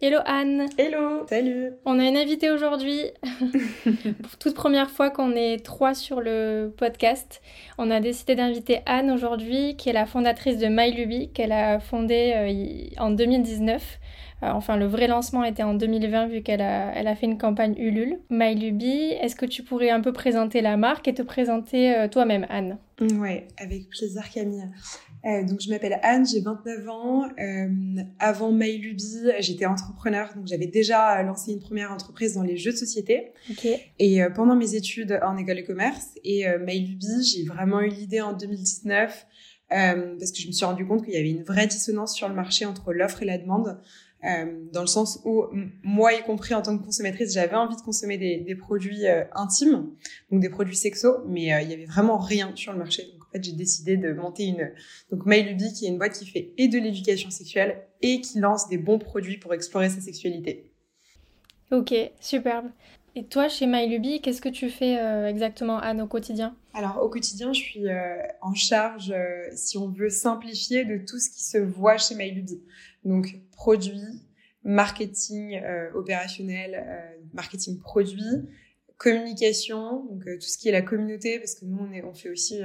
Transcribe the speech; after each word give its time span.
hello 0.00 0.18
Anne. 0.24 0.66
Hello, 0.78 1.26
salut. 1.28 1.72
On 1.84 1.98
a 1.98 2.04
une 2.04 2.16
invitée 2.16 2.50
aujourd'hui, 2.50 3.00
pour 4.22 4.36
toute 4.38 4.54
première 4.54 4.90
fois 4.90 5.10
qu'on 5.10 5.32
est 5.32 5.64
trois 5.64 5.94
sur 5.94 6.20
le 6.20 6.72
podcast. 6.76 7.40
On 7.78 7.90
a 7.90 8.00
décidé 8.00 8.34
d'inviter 8.34 8.80
Anne 8.86 9.10
aujourd'hui, 9.10 9.76
qui 9.76 9.88
est 9.88 9.92
la 9.92 10.06
fondatrice 10.06 10.58
de 10.58 10.66
MyLuby, 10.68 11.30
qu'elle 11.32 11.52
a 11.52 11.80
fondée 11.80 12.32
euh, 12.34 13.02
en 13.02 13.10
2019. 13.10 13.98
Euh, 14.42 14.48
enfin, 14.52 14.76
le 14.76 14.86
vrai 14.86 15.06
lancement 15.06 15.44
était 15.44 15.62
en 15.62 15.74
2020 15.74 16.26
vu 16.28 16.42
qu'elle 16.42 16.62
a, 16.62 16.92
elle 16.94 17.08
a 17.08 17.14
fait 17.14 17.26
une 17.26 17.38
campagne 17.38 17.74
Ulule. 17.76 18.20
MyLuby, 18.30 19.12
est-ce 19.20 19.36
que 19.36 19.46
tu 19.46 19.62
pourrais 19.62 19.90
un 19.90 20.00
peu 20.00 20.12
présenter 20.12 20.60
la 20.62 20.76
marque 20.76 21.08
et 21.08 21.14
te 21.14 21.22
présenter 21.22 21.94
euh, 21.94 22.08
toi-même, 22.08 22.46
Anne? 22.48 22.78
Ouais, 23.00 23.48
avec 23.58 23.88
plaisir 23.88 24.22
Camille. 24.32 24.64
Euh, 25.26 25.44
donc 25.44 25.60
je 25.60 25.68
m'appelle 25.68 25.98
Anne, 26.02 26.26
j'ai 26.26 26.40
29 26.40 26.88
ans. 26.88 27.28
Euh, 27.38 27.68
avant 28.18 28.52
MyLuby, 28.52 29.30
j'étais 29.40 29.66
entrepreneur, 29.66 30.32
donc 30.34 30.46
j'avais 30.46 30.66
déjà 30.66 31.22
lancé 31.22 31.52
une 31.52 31.60
première 31.60 31.92
entreprise 31.92 32.34
dans 32.34 32.42
les 32.42 32.56
jeux 32.56 32.72
de 32.72 32.76
société. 32.76 33.32
Okay. 33.50 33.80
Et 33.98 34.22
euh, 34.22 34.30
pendant 34.30 34.56
mes 34.56 34.74
études 34.74 35.18
en 35.22 35.36
école 35.36 35.56
de 35.56 35.62
commerce 35.62 36.08
et 36.24 36.48
euh, 36.48 36.58
MyLuby, 36.58 37.22
j'ai 37.24 37.44
vraiment 37.44 37.80
eu 37.80 37.88
l'idée 37.88 38.20
en 38.20 38.32
2019 38.32 39.26
euh, 39.72 40.16
parce 40.18 40.32
que 40.32 40.38
je 40.38 40.48
me 40.48 40.52
suis 40.52 40.64
rendu 40.64 40.86
compte 40.86 41.04
qu'il 41.04 41.14
y 41.14 41.16
avait 41.16 41.30
une 41.30 41.44
vraie 41.44 41.66
dissonance 41.66 42.14
sur 42.14 42.28
le 42.28 42.34
marché 42.34 42.66
entre 42.66 42.92
l'offre 42.92 43.22
et 43.22 43.26
la 43.26 43.38
demande. 43.38 43.78
Euh, 44.24 44.66
dans 44.70 44.82
le 44.82 44.86
sens 44.86 45.18
où 45.24 45.46
moi 45.82 46.12
y 46.12 46.22
compris 46.22 46.52
en 46.52 46.60
tant 46.60 46.76
que 46.76 46.84
consommatrice 46.84 47.32
j'avais 47.32 47.56
envie 47.56 47.76
de 47.76 47.80
consommer 47.80 48.18
des, 48.18 48.36
des 48.36 48.54
produits 48.54 49.06
euh, 49.06 49.24
intimes 49.34 49.92
donc 50.30 50.42
des 50.42 50.50
produits 50.50 50.76
sexos 50.76 51.22
mais 51.26 51.54
euh, 51.54 51.62
il 51.62 51.70
y 51.70 51.72
avait 51.72 51.86
vraiment 51.86 52.18
rien 52.18 52.52
sur 52.54 52.72
le 52.72 52.78
marché 52.80 53.14
en 53.30 53.32
fait 53.32 53.44
j'ai 53.44 53.52
décidé 53.52 53.96
de 53.96 54.12
monter 54.12 54.44
une 54.44 54.72
donc 55.10 55.24
MyLuby 55.24 55.72
qui 55.72 55.86
est 55.86 55.88
une 55.88 55.98
boîte 55.98 56.18
qui 56.18 56.26
fait 56.26 56.52
et 56.58 56.68
de 56.68 56.78
l'éducation 56.78 57.30
sexuelle 57.30 57.82
et 58.02 58.20
qui 58.20 58.38
lance 58.38 58.68
des 58.68 58.78
bons 58.78 58.98
produits 58.98 59.38
pour 59.38 59.54
explorer 59.54 59.88
sa 59.88 60.00
sexualité. 60.00 60.70
Ok 61.70 61.94
superbe. 62.20 62.66
Et 63.16 63.24
toi, 63.24 63.48
chez 63.48 63.66
MyLuby, 63.66 64.20
qu'est-ce 64.20 64.40
que 64.40 64.48
tu 64.48 64.70
fais 64.70 64.98
euh, 64.98 65.26
exactement, 65.26 65.78
Anne, 65.78 66.00
au 66.00 66.06
quotidien 66.06 66.54
Alors, 66.74 67.02
au 67.02 67.08
quotidien, 67.08 67.52
je 67.52 67.60
suis 67.60 67.88
euh, 67.88 68.22
en 68.40 68.54
charge, 68.54 69.10
euh, 69.10 69.48
si 69.52 69.78
on 69.78 69.88
veut 69.88 70.10
simplifier, 70.10 70.84
de 70.84 70.96
tout 70.96 71.18
ce 71.18 71.28
qui 71.28 71.42
se 71.42 71.58
voit 71.58 71.96
chez 71.96 72.14
MyLuby. 72.14 72.62
Donc, 73.04 73.40
produits, 73.52 74.22
marketing 74.62 75.60
opérationnel, 75.94 76.86
marketing 77.32 77.80
produit, 77.80 78.46
communication, 79.00 80.04
donc 80.04 80.24
tout 80.24 80.46
ce 80.46 80.58
qui 80.58 80.68
est 80.68 80.72
la 80.72 80.82
communauté, 80.82 81.38
parce 81.38 81.54
que 81.54 81.64
nous, 81.64 81.78
on, 81.80 81.90
est, 81.92 82.04
on 82.04 82.12
fait 82.12 82.28
aussi 82.28 82.60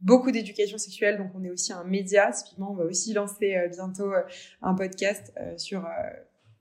beaucoup 0.00 0.32
d'éducation 0.32 0.76
sexuelle, 0.76 1.18
donc 1.18 1.28
on 1.36 1.44
est 1.44 1.50
aussi 1.50 1.72
un 1.72 1.84
média. 1.84 2.32
Typiquement, 2.32 2.72
on 2.72 2.74
va 2.74 2.84
aussi 2.84 3.12
lancer 3.12 3.68
bientôt 3.70 4.10
un 4.60 4.74
podcast 4.74 5.32
sur 5.56 5.86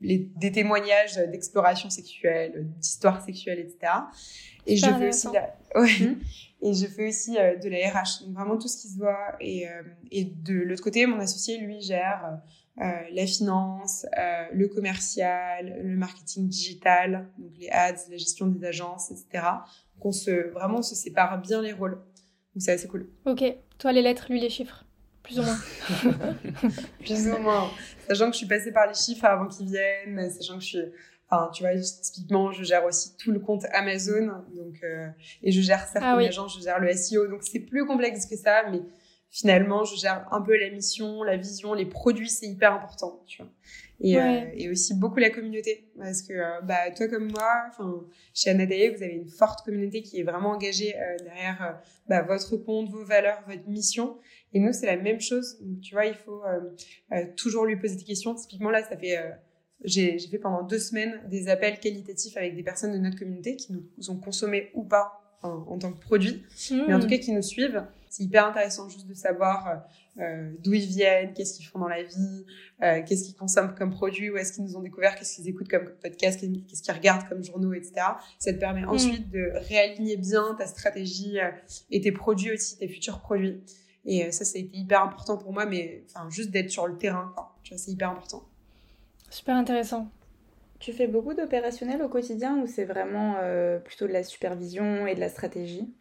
les, 0.02 0.30
des 0.38 0.52
témoignages 0.52 1.16
d'exploration 1.16 1.90
sexuelle, 1.90 2.68
d'histoire 2.80 3.26
sexuelle, 3.26 3.60
etc. 3.60 3.92
Et 4.68 4.78
je 4.78 4.86
fais 4.86 5.10
aussi 5.10 5.28
la... 5.34 5.56
ouais. 5.82 6.00
Mmh. 6.00 6.16
Et 6.64 6.74
je 6.74 6.86
fais 6.86 7.08
aussi 7.08 7.38
euh, 7.38 7.56
de 7.58 7.70
la 7.70 7.90
RH, 7.90 8.24
donc 8.24 8.36
vraiment 8.36 8.58
tout 8.58 8.68
ce 8.68 8.80
qui 8.80 8.88
se 8.88 8.98
voit. 8.98 9.36
Et, 9.40 9.68
euh, 9.68 9.82
et 10.12 10.26
de 10.26 10.54
l'autre 10.54 10.84
côté, 10.84 11.06
mon 11.08 11.20
associé, 11.20 11.58
lui, 11.58 11.82
gère 11.82 12.24
euh, 12.26 12.36
la 13.12 13.28
finance, 13.28 14.06
euh, 14.18 14.46
le 14.54 14.68
commercial, 14.68 15.82
le 15.84 15.96
marketing 15.96 16.48
digital, 16.48 17.30
donc 17.38 17.52
les 17.60 17.70
ads, 17.70 18.10
la 18.10 18.18
gestion 18.18 18.48
des 18.48 18.66
agences, 18.66 19.12
etc. 19.12 19.46
Donc 19.96 20.06
on 20.06 20.12
se, 20.12 20.50
vraiment, 20.52 20.80
on 20.80 20.84
se 20.84 20.96
sépare 20.96 21.40
bien 21.42 21.62
les 21.62 21.74
rôles. 21.74 21.96
Donc 22.54 22.62
c'est 22.62 22.72
assez 22.72 22.88
cool. 22.88 23.10
Ok. 23.26 23.44
Toi, 23.78 23.92
les 23.92 24.02
lettres, 24.02 24.28
lui, 24.30 24.40
les 24.40 24.50
chiffres 24.50 24.86
plus 25.24 25.40
ou 25.40 25.44
moins. 25.44 25.58
plus 27.00 27.28
ou 27.28 27.38
moins. 27.38 27.70
Sachant 28.08 28.28
que 28.28 28.34
je 28.34 28.38
suis 28.38 28.48
passée 28.48 28.72
par 28.72 28.88
les 28.88 28.94
chiffres 28.94 29.26
avant 29.26 29.48
qu'ils 29.48 29.68
viennent, 29.68 30.30
sachant 30.32 30.56
que 30.56 30.64
je 30.64 30.68
suis, 30.68 30.84
enfin, 31.30 31.50
tu 31.54 31.64
vois, 31.64 31.74
typiquement, 31.80 32.52
je 32.52 32.64
gère 32.64 32.86
aussi 32.86 33.16
tout 33.18 33.32
le 33.32 33.40
compte 33.40 33.66
Amazon, 33.72 34.44
donc, 34.56 34.76
euh, 34.84 35.08
et 35.44 35.52
je 35.52 35.62
gère 35.62 35.88
certains 35.88 36.14
ah 36.14 36.18
oui. 36.18 36.28
agences, 36.28 36.58
je 36.58 36.64
gère 36.64 36.80
le 36.80 36.92
SEO, 36.94 37.28
donc 37.28 37.44
c'est 37.44 37.60
plus 37.60 37.86
complexe 37.86 38.26
que 38.26 38.36
ça, 38.36 38.64
mais 38.72 38.82
finalement, 39.32 39.86
je 39.86 39.96
gère 39.96 40.28
un 40.32 40.42
peu 40.42 40.58
la 40.58 40.70
mission, 40.70 41.24
la 41.24 41.38
vision, 41.38 41.74
les 41.74 41.86
produits, 41.86 42.30
c'est 42.30 42.48
hyper 42.48 42.74
important, 42.74 43.24
tu 43.26 43.42
vois. 43.42 43.52
Et, 44.04 44.18
ouais. 44.18 44.44
euh, 44.44 44.52
et 44.56 44.70
aussi 44.70 44.94
beaucoup 44.96 45.20
la 45.20 45.30
communauté, 45.30 45.88
parce 45.98 46.22
que 46.24 46.34
euh, 46.34 46.62
bah 46.64 46.92
toi 46.96 47.08
comme 47.08 47.32
moi, 47.32 47.72
chez 48.34 48.50
Anadae, 48.50 48.90
vous 48.96 49.04
avez 49.04 49.14
une 49.14 49.30
forte 49.30 49.64
communauté 49.64 50.02
qui 50.02 50.20
est 50.20 50.24
vraiment 50.24 50.50
engagée 50.50 50.96
euh, 50.96 51.18
derrière 51.24 51.80
bah, 52.10 52.24
votre 52.24 52.58
compte, 52.58 52.90
vos 52.90 53.06
valeurs, 53.06 53.42
votre 53.48 53.68
mission. 53.68 54.18
Et 54.54 54.60
nous, 54.60 54.74
c'est 54.74 54.88
la 54.88 54.98
même 54.98 55.22
chose. 55.22 55.60
Donc, 55.62 55.80
tu 55.82 55.94
vois, 55.94 56.06
il 56.06 56.16
faut 56.16 56.42
toujours 57.38 57.66
lui 57.66 57.78
poser 57.78 57.96
des 57.96 58.04
questions. 58.04 58.36
Typiquement 58.36 58.70
là, 58.70 58.84
ça 58.84 58.98
fait 58.98 59.18
j'ai 59.84 60.20
fait 60.20 60.38
pendant 60.40 60.64
deux 60.64 60.78
semaines 60.78 61.22
des 61.28 61.48
appels 61.48 61.80
qualitatifs 61.80 62.38
avec 62.38 62.56
des 62.56 62.64
personnes 62.64 62.92
de 62.92 62.98
notre 62.98 63.18
communauté 63.18 63.56
qui 63.56 63.74
nous 63.74 64.10
ont 64.12 64.18
consommé 64.18 64.70
ou 64.76 64.84
pas 64.84 65.38
en, 65.42 65.50
en 65.50 65.80
tant 65.80 65.92
que 65.92 66.00
produit, 66.00 66.44
mmh. 66.70 66.84
mais 66.88 66.94
en 66.94 67.00
tout 67.00 67.08
cas 67.08 67.18
qui 67.18 67.32
nous 67.32 67.42
suivent. 67.42 67.84
C'est 68.12 68.24
hyper 68.24 68.46
intéressant 68.46 68.90
juste 68.90 69.08
de 69.08 69.14
savoir 69.14 69.84
euh, 70.20 70.52
d'où 70.60 70.74
ils 70.74 70.86
viennent, 70.86 71.34
qu'est-ce 71.34 71.56
qu'ils 71.56 71.66
font 71.66 71.80
dans 71.80 71.88
la 71.88 72.04
vie, 72.04 72.46
euh, 72.84 73.02
qu'est-ce 73.08 73.24
qu'ils 73.24 73.36
consomment 73.36 73.74
comme 73.74 73.90
produit, 73.90 74.30
où 74.30 74.36
est-ce 74.36 74.52
qu'ils 74.52 74.66
nous 74.66 74.76
ont 74.76 74.82
découvert, 74.82 75.16
qu'est-ce 75.16 75.38
qu'ils 75.38 75.48
écoutent 75.48 75.70
comme 75.70 75.90
podcast, 76.02 76.42
qu'est-ce 76.42 76.84
qu'ils 76.84 76.94
regardent 76.94 77.26
comme 77.30 77.42
journaux, 77.42 77.72
etc. 77.72 77.94
Ça 78.38 78.52
te 78.52 78.60
permet 78.60 78.82
mmh. 78.82 78.90
ensuite 78.90 79.30
de 79.30 79.54
réaligner 79.70 80.18
bien 80.18 80.56
ta 80.58 80.66
stratégie 80.66 81.40
euh, 81.40 81.52
et 81.90 82.02
tes 82.02 82.12
produits 82.12 82.52
aussi, 82.52 82.78
tes 82.78 82.90
futurs 82.90 83.22
produits. 83.22 83.64
Et 84.04 84.26
euh, 84.26 84.32
ça, 84.32 84.44
ça 84.44 84.58
a 84.58 84.60
été 84.60 84.78
hyper 84.78 85.04
important 85.04 85.38
pour 85.38 85.54
moi, 85.54 85.66
mais 85.66 86.04
enfin 86.10 86.30
juste 86.30 86.52
d'être 86.52 86.70
sur 86.70 86.88
le 86.88 86.98
terrain, 86.98 87.32
quoi. 87.34 87.56
Tu 87.64 87.74
vois, 87.74 87.78
c'est 87.78 87.92
hyper 87.92 88.10
important. 88.10 88.44
Super 89.30 89.56
intéressant. 89.56 90.12
Tu 90.80 90.92
fais 90.92 91.08
beaucoup 91.08 91.34
d'opérationnel 91.34 92.02
au 92.02 92.10
quotidien 92.10 92.60
ou 92.60 92.68
c'est 92.68 92.84
vraiment 92.86 93.36
euh, 93.40 93.80
plutôt 93.80 94.08
de 94.08 94.12
la 94.12 94.24
supervision 94.24 95.08
et 95.08 95.16
de 95.16 95.22
la 95.22 95.30
stratégie? 95.30 95.94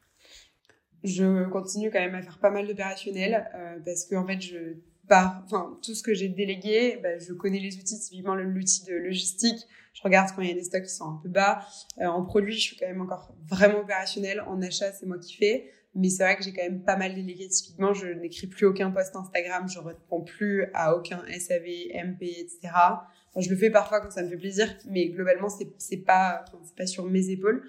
Je 1.05 1.49
continue 1.49 1.91
quand 1.91 2.01
même 2.01 2.15
à 2.15 2.23
faire 2.23 2.39
pas 2.39 2.51
mal 2.51 2.67
d'opérationnel 2.67 3.49
euh, 3.55 3.79
parce 3.85 4.05
que 4.05 4.15
en 4.17 4.27
fait, 4.27 4.41
je 4.41 4.77
par, 5.11 5.43
enfin, 5.45 5.77
tout 5.83 5.95
ce 5.95 6.05
que 6.05 6.15
j'ai 6.15 6.29
délégué, 6.29 7.01
bah, 7.03 7.19
je 7.19 7.33
connais 7.33 7.59
les 7.59 7.77
outils, 7.77 7.99
typiquement 7.99 8.37
l'outil 8.37 8.85
de 8.85 8.95
logistique. 8.95 9.67
Je 9.93 10.03
regarde 10.03 10.31
quand 10.35 10.41
il 10.41 10.49
y 10.49 10.53
a 10.53 10.55
des 10.55 10.63
stocks 10.63 10.85
qui 10.85 10.95
sont 10.95 11.05
un 11.05 11.21
peu 11.21 11.29
bas. 11.29 11.67
Euh, 12.01 12.07
en 12.07 12.25
produit, 12.25 12.55
je 12.55 12.61
suis 12.61 12.77
quand 12.77 12.87
même 12.87 13.01
encore 13.01 13.35
vraiment 13.49 13.81
opérationnel. 13.81 14.41
En 14.47 14.63
achat, 14.63 14.93
c'est 14.93 15.07
moi 15.07 15.19
qui 15.19 15.35
fais. 15.37 15.73
Mais 15.97 16.09
c'est 16.09 16.23
vrai 16.23 16.37
que 16.37 16.45
j'ai 16.45 16.53
quand 16.53 16.63
même 16.63 16.85
pas 16.85 16.97
mal 16.97 17.13
délégué. 17.13 17.49
Typiquement, 17.49 17.93
je 17.93 18.07
n'écris 18.07 18.47
plus 18.47 18.67
aucun 18.67 18.93
post 18.93 19.17
Instagram, 19.17 19.69
je 19.69 19.81
réponds 19.81 20.23
plus 20.23 20.67
à 20.75 20.95
aucun 20.95 21.25
SAV, 21.27 21.67
MP, 21.93 22.23
etc. 22.23 22.73
Je 23.37 23.51
le 23.51 23.57
fais 23.57 23.71
parfois 23.71 24.01
quand 24.01 24.11
ça 24.11 24.23
me 24.23 24.29
fait 24.29 24.37
plaisir, 24.37 24.69
mais 24.89 25.09
globalement, 25.09 25.49
c'est, 25.49 25.97
pas, 25.97 26.45
enfin, 26.47 26.63
pas 26.77 26.87
sur 26.87 27.05
mes 27.05 27.31
épaules. 27.31 27.69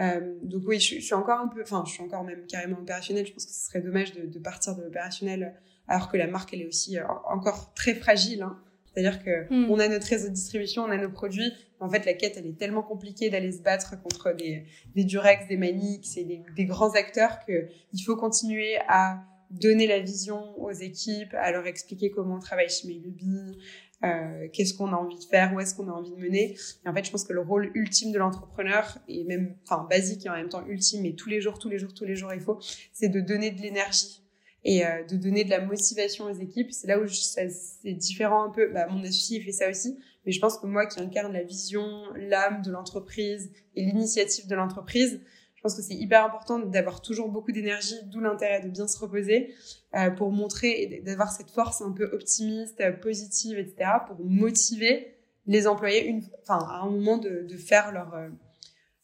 Euh, 0.00 0.34
donc 0.42 0.62
oui, 0.66 0.80
je, 0.80 0.96
je, 0.96 1.00
suis 1.00 1.14
encore 1.14 1.40
un 1.40 1.48
peu, 1.48 1.62
enfin, 1.62 1.84
je 1.86 1.92
suis 1.92 2.02
encore 2.02 2.24
même 2.24 2.46
carrément 2.46 2.78
opérationnelle. 2.78 3.26
Je 3.26 3.32
pense 3.32 3.46
que 3.46 3.52
ce 3.52 3.66
serait 3.66 3.80
dommage 3.80 4.12
de, 4.12 4.26
de 4.26 4.38
partir 4.38 4.74
de 4.76 4.82
l'opérationnel 4.82 5.54
alors 5.88 6.10
que 6.10 6.16
la 6.16 6.26
marque, 6.26 6.54
elle 6.54 6.62
est 6.62 6.66
aussi 6.66 6.98
euh, 6.98 7.04
encore 7.28 7.74
très 7.74 7.94
fragile. 7.94 8.42
Hein. 8.42 8.58
C'est-à-dire 8.86 9.22
que 9.22 9.52
mm. 9.52 9.70
on 9.70 9.78
a 9.78 9.88
notre 9.88 10.06
réseau 10.06 10.28
de 10.28 10.34
distribution, 10.34 10.84
on 10.84 10.90
a 10.90 10.96
nos 10.96 11.10
produits. 11.10 11.52
En 11.80 11.88
fait, 11.88 12.04
la 12.06 12.14
quête, 12.14 12.36
elle 12.36 12.46
est 12.46 12.58
tellement 12.58 12.82
compliquée 12.82 13.28
d'aller 13.28 13.52
se 13.52 13.62
battre 13.62 14.00
contre 14.02 14.32
des, 14.32 14.64
des 14.94 15.04
Durex, 15.04 15.48
des 15.48 15.56
Manix 15.56 16.16
et 16.16 16.24
des, 16.24 16.42
des 16.54 16.64
grands 16.64 16.94
acteurs 16.94 17.44
que 17.46 17.68
il 17.92 18.02
faut 18.02 18.16
continuer 18.16 18.78
à 18.88 19.22
donner 19.50 19.86
la 19.86 19.98
vision 19.98 20.56
aux 20.60 20.70
équipes, 20.70 21.34
à 21.34 21.50
leur 21.50 21.66
expliquer 21.66 22.10
comment 22.10 22.36
on 22.36 22.40
travaille 22.40 22.68
chez 22.68 22.86
Melubi, 22.86 23.58
euh, 24.02 24.48
qu'est-ce 24.52 24.74
qu'on 24.74 24.92
a 24.92 24.96
envie 24.96 25.18
de 25.18 25.24
faire, 25.24 25.52
où 25.54 25.60
est-ce 25.60 25.74
qu'on 25.74 25.88
a 25.88 25.92
envie 25.92 26.10
de 26.10 26.16
mener. 26.16 26.56
Et 26.84 26.88
en 26.88 26.94
fait, 26.94 27.04
je 27.04 27.10
pense 27.10 27.24
que 27.24 27.32
le 27.32 27.40
rôle 27.40 27.70
ultime 27.74 28.12
de 28.12 28.18
l'entrepreneur, 28.18 28.98
et 29.08 29.24
même, 29.24 29.56
enfin, 29.64 29.86
basique 29.90 30.24
et 30.26 30.30
en 30.30 30.34
même 30.34 30.48
temps 30.48 30.64
ultime, 30.66 31.04
et 31.04 31.14
tous 31.14 31.28
les 31.28 31.40
jours, 31.40 31.58
tous 31.58 31.68
les 31.68 31.78
jours, 31.78 31.92
tous 31.92 32.04
les 32.04 32.16
jours, 32.16 32.32
il 32.32 32.40
faut, 32.40 32.58
c'est 32.92 33.08
de 33.08 33.20
donner 33.20 33.50
de 33.50 33.60
l'énergie 33.60 34.22
et 34.64 34.86
euh, 34.86 35.04
de 35.04 35.16
donner 35.16 35.44
de 35.44 35.50
la 35.50 35.60
motivation 35.60 36.26
aux 36.26 36.34
équipes. 36.34 36.72
C'est 36.72 36.86
là 36.86 36.98
où 36.98 37.06
c'est 37.08 37.92
différent 37.92 38.44
un 38.44 38.50
peu. 38.50 38.72
Bah, 38.72 38.86
mon 38.88 39.02
associé 39.02 39.40
fait 39.40 39.52
ça 39.52 39.68
aussi, 39.68 39.98
mais 40.24 40.32
je 40.32 40.40
pense 40.40 40.58
que 40.58 40.66
moi 40.66 40.86
qui 40.86 41.00
incarne 41.00 41.32
la 41.32 41.42
vision, 41.42 42.02
l'âme 42.14 42.62
de 42.62 42.70
l'entreprise 42.70 43.50
et 43.74 43.84
l'initiative 43.84 44.46
de 44.46 44.54
l'entreprise, 44.54 45.20
je 45.60 45.62
pense 45.64 45.74
que 45.74 45.82
c'est 45.82 45.94
hyper 45.94 46.24
important 46.24 46.58
d'avoir 46.58 47.02
toujours 47.02 47.28
beaucoup 47.28 47.52
d'énergie, 47.52 47.98
d'où 48.06 48.20
l'intérêt 48.20 48.62
de 48.62 48.68
bien 48.68 48.88
se 48.88 48.98
reposer 48.98 49.54
euh, 49.94 50.08
pour 50.10 50.32
montrer 50.32 50.70
et 50.70 51.02
d'avoir 51.02 51.30
cette 51.30 51.50
force 51.50 51.82
un 51.82 51.92
peu 51.92 52.04
optimiste, 52.14 52.82
positive, 53.02 53.58
etc., 53.58 53.90
pour 54.06 54.24
motiver 54.24 55.18
les 55.44 55.66
employés, 55.66 56.06
une, 56.06 56.22
enfin, 56.40 56.66
à 56.66 56.80
un 56.80 56.88
moment 56.88 57.18
de, 57.18 57.44
de 57.46 57.56
faire 57.58 57.92
leur, 57.92 58.14
euh, 58.14 58.30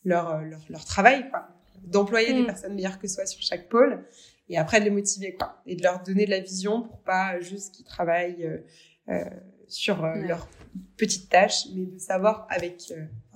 leur, 0.06 0.30
euh, 0.30 0.40
leur, 0.44 0.60
leur, 0.70 0.84
travail, 0.86 1.28
quoi. 1.28 1.46
D'employer 1.82 2.32
des 2.32 2.40
mm. 2.40 2.46
personnes 2.46 2.74
meilleures 2.74 2.98
que 2.98 3.06
soi 3.06 3.26
sur 3.26 3.42
chaque 3.42 3.68
pôle 3.68 4.06
et 4.48 4.56
après 4.56 4.80
de 4.80 4.86
les 4.86 4.90
motiver, 4.90 5.34
quoi. 5.34 5.60
Et 5.66 5.76
de 5.76 5.82
leur 5.82 6.02
donner 6.02 6.24
de 6.24 6.30
la 6.30 6.40
vision 6.40 6.80
pour 6.80 7.00
pas 7.00 7.38
juste 7.38 7.74
qu'ils 7.74 7.84
travaillent 7.84 8.62
euh, 9.10 9.24
sur 9.68 10.06
leurs 10.06 10.48
petites 10.96 11.28
tâches, 11.28 11.66
mais 11.74 11.84
de 11.84 11.98
savoir 11.98 12.46
avec 12.48 12.94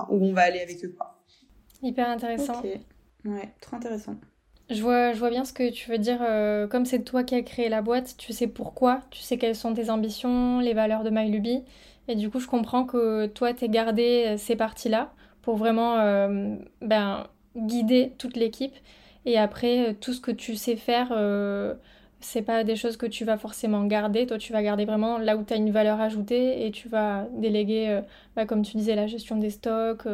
où 0.08 0.24
on 0.24 0.32
va 0.32 0.40
aller 0.40 0.60
avec 0.60 0.82
eux, 0.82 0.94
quoi. 0.96 1.22
Hyper 1.82 2.08
intéressant. 2.08 2.62
Ouais, 3.24 3.52
trop 3.60 3.76
intéressant. 3.76 4.16
Je 4.70 4.82
vois, 4.82 5.12
je 5.12 5.18
vois 5.18 5.30
bien 5.30 5.44
ce 5.44 5.52
que 5.52 5.68
tu 5.70 5.90
veux 5.90 5.98
dire. 5.98 6.20
Euh, 6.22 6.68
comme 6.68 6.84
c'est 6.84 7.02
toi 7.02 7.24
qui 7.24 7.34
as 7.34 7.42
créé 7.42 7.68
la 7.68 7.82
boîte, 7.82 8.14
tu 8.16 8.32
sais 8.32 8.46
pourquoi, 8.46 9.00
tu 9.10 9.20
sais 9.20 9.36
quelles 9.36 9.56
sont 9.56 9.74
tes 9.74 9.90
ambitions, 9.90 10.60
les 10.60 10.74
valeurs 10.74 11.02
de 11.02 11.10
MyLuby. 11.10 11.64
Et 12.06 12.14
du 12.14 12.30
coup, 12.30 12.38
je 12.38 12.46
comprends 12.46 12.84
que 12.84 13.26
toi, 13.26 13.52
tu 13.52 13.68
gardé 13.68 14.26
euh, 14.28 14.36
ces 14.36 14.54
parties-là 14.54 15.12
pour 15.42 15.56
vraiment 15.56 15.98
euh, 15.98 16.54
ben, 16.82 17.26
guider 17.56 18.12
toute 18.18 18.36
l'équipe. 18.36 18.74
Et 19.26 19.38
après, 19.38 19.96
tout 20.00 20.12
ce 20.12 20.20
que 20.20 20.30
tu 20.30 20.54
sais 20.56 20.76
faire, 20.76 21.08
c'est 22.20 22.42
pas 22.42 22.64
des 22.64 22.76
choses 22.76 22.96
que 22.96 23.06
tu 23.06 23.24
vas 23.24 23.36
forcément 23.36 23.84
garder. 23.84 24.26
Toi, 24.26 24.38
tu 24.38 24.52
vas 24.52 24.62
garder 24.62 24.86
vraiment 24.86 25.18
là 25.18 25.36
où 25.36 25.44
tu 25.44 25.52
as 25.52 25.56
une 25.56 25.70
valeur 25.70 26.00
ajoutée 26.00 26.66
et 26.66 26.70
tu 26.70 26.88
vas 26.88 27.26
déléguer, 27.34 28.00
ben, 28.34 28.46
comme 28.46 28.62
tu 28.62 28.76
disais, 28.78 28.94
la 28.94 29.06
gestion 29.06 29.36
des 29.36 29.50
stocks, 29.50 30.04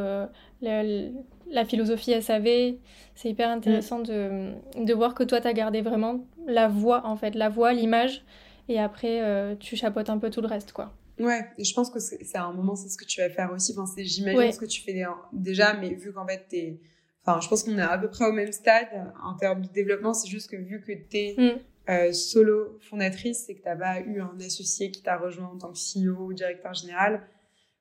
le, 0.60 1.12
la 1.50 1.64
philosophie 1.64 2.20
SAV. 2.20 2.76
C'est 3.14 3.30
hyper 3.30 3.48
intéressant 3.48 4.00
de, 4.00 4.52
de, 4.78 4.94
voir 4.94 5.14
que 5.14 5.22
toi, 5.22 5.40
tu 5.40 5.48
as 5.48 5.52
gardé 5.52 5.80
vraiment 5.80 6.26
la 6.46 6.68
voix, 6.68 7.06
en 7.06 7.16
fait, 7.16 7.34
la 7.34 7.48
voix, 7.48 7.72
l'image, 7.72 8.24
et 8.68 8.78
après, 8.78 9.22
euh, 9.22 9.54
tu 9.56 9.76
chapeautes 9.76 10.10
un 10.10 10.18
peu 10.18 10.30
tout 10.30 10.40
le 10.40 10.48
reste, 10.48 10.72
quoi. 10.72 10.92
Ouais, 11.18 11.46
et 11.56 11.64
je 11.64 11.72
pense 11.72 11.88
que 11.88 11.98
c'est 11.98 12.36
à 12.36 12.44
un 12.44 12.52
moment, 12.52 12.76
c'est 12.76 12.90
ce 12.90 12.98
que 12.98 13.06
tu 13.06 13.20
vas 13.20 13.30
faire 13.30 13.50
aussi. 13.52 13.74
Enfin, 13.76 13.90
j'imagine 13.96 14.52
ce 14.52 14.58
que 14.58 14.66
tu 14.66 14.82
fais 14.82 15.02
déjà, 15.32 15.74
mais 15.74 15.94
vu 15.94 16.12
qu'en 16.12 16.26
fait, 16.26 16.44
t'es. 16.48 16.78
Enfin, 17.24 17.40
je 17.40 17.48
pense 17.48 17.64
qu'on 17.64 17.76
est 17.78 17.82
à 17.82 17.96
peu 17.98 18.08
près 18.08 18.26
au 18.26 18.32
même 18.32 18.52
stade 18.52 18.88
en 19.24 19.34
termes 19.34 19.62
de 19.62 19.68
développement. 19.68 20.12
C'est 20.12 20.28
juste 20.28 20.50
que 20.50 20.56
vu 20.56 20.82
que 20.82 20.92
t'es 20.92 21.34
mm. 21.38 21.90
euh, 21.90 22.12
solo 22.12 22.78
fondatrice, 22.82 23.44
c'est 23.46 23.54
que 23.54 23.62
t'as 23.62 23.76
pas 23.76 24.00
eu 24.00 24.20
un 24.20 24.36
associé 24.44 24.90
qui 24.90 25.02
t'a 25.02 25.16
rejoint 25.16 25.48
en 25.48 25.56
tant 25.56 25.72
que 25.72 25.78
CEO 25.78 26.26
ou 26.26 26.32
directeur 26.34 26.74
général 26.74 27.22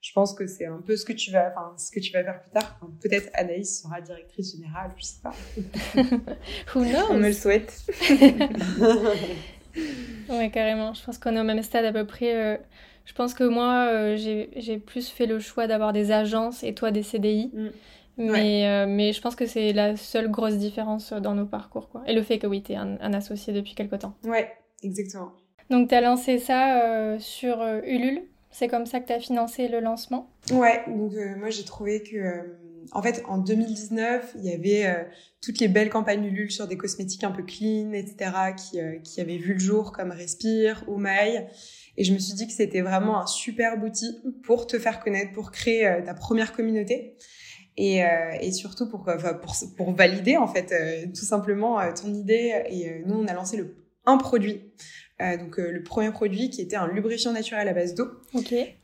je 0.06 0.14
pense 0.14 0.36
que 0.36 0.46
c'est 0.46 0.68
un 0.68 0.82
peu 0.86 0.96
ce 0.96 1.04
que 1.04 1.14
tu 1.14 1.32
vas, 1.32 1.50
enfin, 1.50 1.74
ce 1.78 1.90
que 1.90 2.00
tu 2.00 2.12
vas 2.12 2.24
faire 2.24 2.40
plus 2.40 2.52
tard. 2.52 2.80
Peut-être 3.02 3.28
Anaïs 3.34 3.82
sera 3.82 4.02
directrice 4.02 4.52
générale, 4.52 4.92
je 4.98 5.04
sais 5.04 5.20
pas. 5.24 5.34
Who 6.76 6.84
knows? 6.86 7.08
On 7.10 7.18
me 7.18 7.30
le 7.30 7.34
souhaite. 7.34 7.84
ouais, 10.30 10.52
carrément. 10.52 10.94
Je 10.94 11.04
pense 11.04 11.18
qu'on 11.18 11.36
est 11.36 11.40
au 11.40 11.44
même 11.44 11.64
stade 11.64 11.86
à 11.86 11.92
peu 11.92 12.06
près. 12.06 12.36
Euh, 12.36 12.56
je 13.06 13.14
pense 13.14 13.34
que 13.34 13.46
moi, 13.46 13.88
euh, 13.88 14.16
j'ai 14.16 14.78
plus 14.78 15.10
fait 15.10 15.26
le 15.26 15.40
choix 15.40 15.66
d'avoir 15.66 15.92
des 15.92 16.12
agences 16.12 16.64
et 16.64 16.76
toi 16.76 16.92
des 16.92 17.02
CDI. 17.02 17.50
Mm. 17.52 17.70
Mais, 18.18 18.68
euh, 18.68 18.86
mais 18.88 19.12
je 19.12 19.20
pense 19.22 19.36
que 19.36 19.48
c'est 19.48 19.74
la 19.74 19.98
seule 19.98 20.30
grosse 20.30 20.58
différence 20.58 21.14
dans 21.14 21.34
nos 21.34 21.48
parcours. 21.48 21.90
Quoi. 21.90 22.04
Et 22.06 22.14
le 22.14 22.22
fait 22.22 22.38
que 22.38 22.46
oui, 22.46 22.62
tu 22.62 22.74
es 22.74 22.76
un, 22.76 23.00
un, 23.02 23.14
associé 23.16 23.54
depuis 23.54 23.74
quelque 23.74 23.96
temps. 23.96 24.14
Ouais, 24.24 24.54
exactement. 24.84 25.32
Donc 25.72 25.90
tu 25.90 25.96
as 25.96 26.02
lancé 26.02 26.38
ça 26.38 27.18
sur 27.18 27.60
Ulule 27.84 28.22
c'est 28.58 28.70
comme 28.70 28.86
ça 28.86 29.02
que 29.02 29.08
tu 29.08 29.14
as 29.14 29.20
financé 29.20 29.68
le 29.68 29.82
lancement? 29.82 30.30
Ouais, 30.50 30.82
donc 30.88 31.14
euh, 31.14 31.36
moi 31.36 31.50
j'ai 31.50 31.66
trouvé 31.66 32.02
que, 32.02 32.16
euh, 32.16 32.42
en 32.94 33.02
fait, 33.02 33.22
en 33.28 33.38
2019, 33.38 34.36
il 34.38 34.46
y 34.46 34.54
avait 34.54 34.86
euh, 34.86 35.04
toutes 35.42 35.60
les 35.60 35.68
belles 35.68 35.90
campagnes 35.90 36.24
Ulule 36.24 36.50
sur 36.50 36.66
des 36.66 36.78
cosmétiques 36.78 37.26
un 37.26 37.32
peu 37.32 37.44
clean, 37.44 37.92
etc., 37.92 38.32
qui, 38.56 38.80
qui 39.04 39.20
avaient 39.20 39.38
vu 39.38 39.54
le 39.54 39.60
jour 39.60 39.92
comme 39.92 40.12
Respire 40.12 40.86
ou 40.88 40.96
Maille. 40.96 41.46
Et 41.98 42.06
je 42.06 42.14
me 42.14 42.18
suis 42.18 42.34
dit 42.34 42.48
que 42.48 42.54
c'était 42.54 42.82
vraiment 42.82 43.20
un 43.20 43.28
super 43.28 43.84
outil 43.84 44.22
pour 44.44 44.68
te 44.68 44.80
faire 44.80 45.02
connaître, 45.02 45.34
pour 45.34 45.52
créer 45.52 46.02
ta 46.06 46.14
première 46.14 46.54
communauté. 46.54 47.18
Et, 47.78 48.04
surtout 48.54 48.90
pour, 48.90 49.04
pour, 49.42 49.56
pour 49.76 49.92
valider 49.94 50.38
en 50.38 50.48
fait 50.48 50.74
tout 51.14 51.26
simplement 51.26 51.80
ton 51.94 52.14
idée. 52.14 52.64
Et 52.70 53.04
nous, 53.06 53.16
on 53.16 53.28
a 53.28 53.34
lancé 53.34 53.58
le, 53.58 53.76
un 54.06 54.18
produit 54.18 54.62
euh, 55.22 55.38
donc 55.38 55.60
euh, 55.60 55.72
le 55.72 55.82
premier 55.82 56.12
produit 56.12 56.50
qui 56.50 56.60
était 56.60 56.76
un 56.76 56.88
lubrifiant 56.88 57.32
naturel 57.32 57.70
à 57.70 57.74
base 57.74 57.96
d'eau 57.96 58.10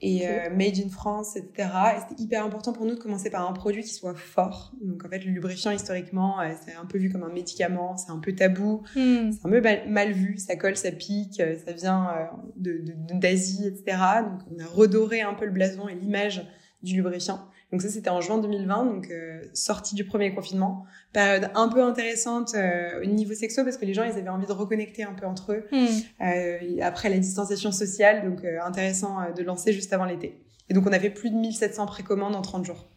et 0.01 0.29
euh, 0.29 0.49
made 0.49 0.77
in 0.77 0.89
France, 0.89 1.35
etc. 1.35 1.69
Et 1.97 1.99
c'était 1.99 2.23
hyper 2.23 2.45
important 2.45 2.71
pour 2.71 2.85
nous 2.85 2.95
de 2.95 2.99
commencer 2.99 3.29
par 3.29 3.49
un 3.49 3.51
produit 3.51 3.83
qui 3.83 3.93
soit 3.93 4.15
fort. 4.15 4.71
Donc 4.81 5.03
en 5.03 5.09
fait 5.09 5.25
le 5.25 5.31
lubrifiant 5.31 5.71
historiquement 5.71 6.37
c'est 6.65 6.73
un 6.73 6.85
peu 6.85 6.97
vu 6.97 7.09
comme 7.09 7.23
un 7.23 7.33
médicament, 7.33 7.97
c'est 7.97 8.11
un 8.11 8.19
peu 8.19 8.33
tabou, 8.33 8.83
hmm. 8.95 9.31
c'est 9.33 9.45
un 9.45 9.49
peu 9.49 9.61
mal, 9.89 10.13
vu, 10.13 10.37
ça 10.37 10.55
colle, 10.55 10.77
ça 10.77 10.91
pique, 10.91 11.41
ça 11.65 11.73
vient 11.73 12.29
de 12.55 12.81
d'Asie, 13.13 13.67
etc. 13.67 13.97
Donc 14.23 14.39
on 14.55 14.63
a 14.63 14.67
redoré 14.67 15.19
un 15.19 15.33
peu 15.33 15.45
le 15.45 15.51
blason 15.51 15.89
et 15.89 15.95
l'image 15.95 16.47
du 16.83 16.95
lubrifiant. 16.95 17.39
Donc 17.71 17.81
ça, 17.81 17.89
c'était 17.89 18.09
en 18.09 18.19
juin 18.19 18.37
2020, 18.37 18.85
donc 18.85 19.09
euh, 19.09 19.41
sortie 19.53 19.95
du 19.95 20.03
premier 20.03 20.33
confinement. 20.33 20.85
Période 21.13 21.49
un 21.55 21.69
peu 21.69 21.81
intéressante 21.81 22.53
euh, 22.55 23.01
au 23.01 23.05
niveau 23.05 23.33
sexo 23.33 23.63
parce 23.63 23.77
que 23.77 23.85
les 23.85 23.93
gens, 23.93 24.03
ils 24.03 24.17
avaient 24.17 24.29
envie 24.29 24.45
de 24.45 24.51
reconnecter 24.51 25.03
un 25.03 25.13
peu 25.13 25.25
entre 25.25 25.53
eux 25.53 25.65
hmm. 25.71 25.87
euh, 26.21 26.57
après 26.81 27.09
la 27.09 27.17
distanciation 27.17 27.71
sociale. 27.71 28.29
Donc 28.29 28.43
euh, 28.43 28.59
intéressant 28.61 29.17
de 29.35 29.43
lancer 29.43 29.71
juste 29.71 29.93
avant 29.93 30.05
l'été. 30.05 30.41
Et 30.69 30.73
donc 30.73 30.85
on 30.85 30.93
avait 30.93 31.09
plus 31.09 31.29
de 31.29 31.35
1700 31.35 31.85
précommandes 31.85 32.35
en 32.35 32.41
30 32.41 32.65
jours. 32.65 32.87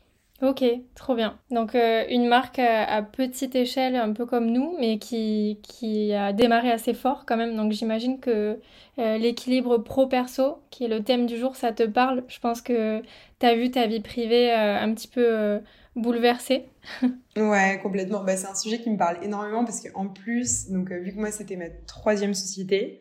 Ok, 0.42 0.64
trop 0.94 1.14
bien. 1.14 1.38
Donc 1.50 1.74
une 1.74 2.26
marque 2.26 2.58
à, 2.58 3.02
petite 3.02 3.54
échelle, 3.54 3.94
un 3.96 4.12
peu 4.12 4.26
comme 4.26 4.50
nous, 4.50 4.76
mais 4.78 4.98
qui, 4.98 5.58
qui 5.62 6.12
a 6.12 6.32
démarré 6.32 6.70
assez 6.70 6.92
fort 6.92 7.24
quand 7.24 7.36
même. 7.36 7.56
Donc 7.56 7.72
j'imagine 7.72 8.18
que 8.18 8.58
l'équilibre 8.98 9.78
pro-perso, 9.78 10.58
qui 10.70 10.84
est 10.84 10.88
le 10.88 11.02
thème 11.02 11.26
du 11.26 11.38
jour, 11.38 11.54
ça 11.56 11.72
te 11.72 11.84
parle. 11.84 12.24
Je 12.28 12.40
pense 12.40 12.60
que 12.60 13.00
t'as 13.44 13.54
vu 13.54 13.70
ta 13.70 13.86
vie 13.86 14.00
privée 14.00 14.52
euh, 14.52 14.80
un 14.80 14.94
petit 14.94 15.08
peu 15.08 15.24
euh, 15.26 15.58
bouleversée 15.96 16.64
Ouais, 17.36 17.78
complètement. 17.82 18.24
Bah, 18.24 18.36
c'est 18.36 18.46
un 18.46 18.54
sujet 18.54 18.80
qui 18.80 18.90
me 18.90 18.96
parle 18.96 19.18
énormément 19.22 19.64
parce 19.64 19.86
qu'en 19.86 20.08
plus, 20.08 20.70
donc 20.70 20.90
euh, 20.90 20.98
vu 20.98 21.12
que 21.12 21.18
moi 21.18 21.30
c'était 21.30 21.56
ma 21.56 21.68
troisième 21.86 22.34
société, 22.34 23.00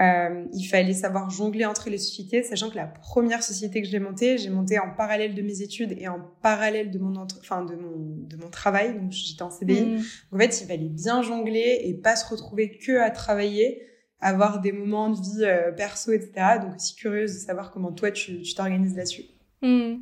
il 0.00 0.64
fallait 0.70 0.94
savoir 0.94 1.30
jongler 1.30 1.64
entre 1.64 1.90
les 1.90 1.98
sociétés, 1.98 2.42
sachant 2.42 2.70
que 2.70 2.76
la 2.76 2.86
première 2.86 3.42
société 3.42 3.82
que 3.82 3.88
j'ai 3.88 3.98
montée, 3.98 4.38
j'ai 4.38 4.50
monté 4.50 4.78
en 4.78 4.90
parallèle 4.90 5.34
de 5.34 5.42
mes 5.42 5.62
études 5.62 5.94
et 5.98 6.08
en 6.08 6.20
parallèle 6.42 6.90
de 6.90 6.98
mon 6.98 7.16
enfin 7.16 7.64
de 7.64 7.74
mon 7.74 8.16
de 8.28 8.36
mon 8.36 8.48
travail, 8.50 8.94
donc 8.98 9.10
j'étais 9.10 9.42
en 9.42 9.50
CDI. 9.50 9.82
Mmh. 9.82 10.02
en 10.32 10.38
fait, 10.38 10.60
il 10.60 10.66
fallait 10.66 10.88
bien 10.88 11.22
jongler 11.22 11.80
et 11.84 11.94
pas 11.94 12.16
se 12.16 12.28
retrouver 12.28 12.78
que 12.78 13.00
à 13.00 13.10
travailler 13.10 13.82
avoir 14.20 14.60
des 14.60 14.72
moments 14.72 15.10
de 15.10 15.16
vie 15.16 15.74
perso, 15.76 16.12
etc. 16.12 16.58
Donc 16.60 16.74
aussi 16.76 16.94
curieuse 16.94 17.34
de 17.34 17.38
savoir 17.38 17.70
comment 17.70 17.92
toi 17.92 18.10
tu 18.10 18.42
t'organises 18.54 18.96
là-dessus. 18.96 19.24
Hmm. 19.62 20.00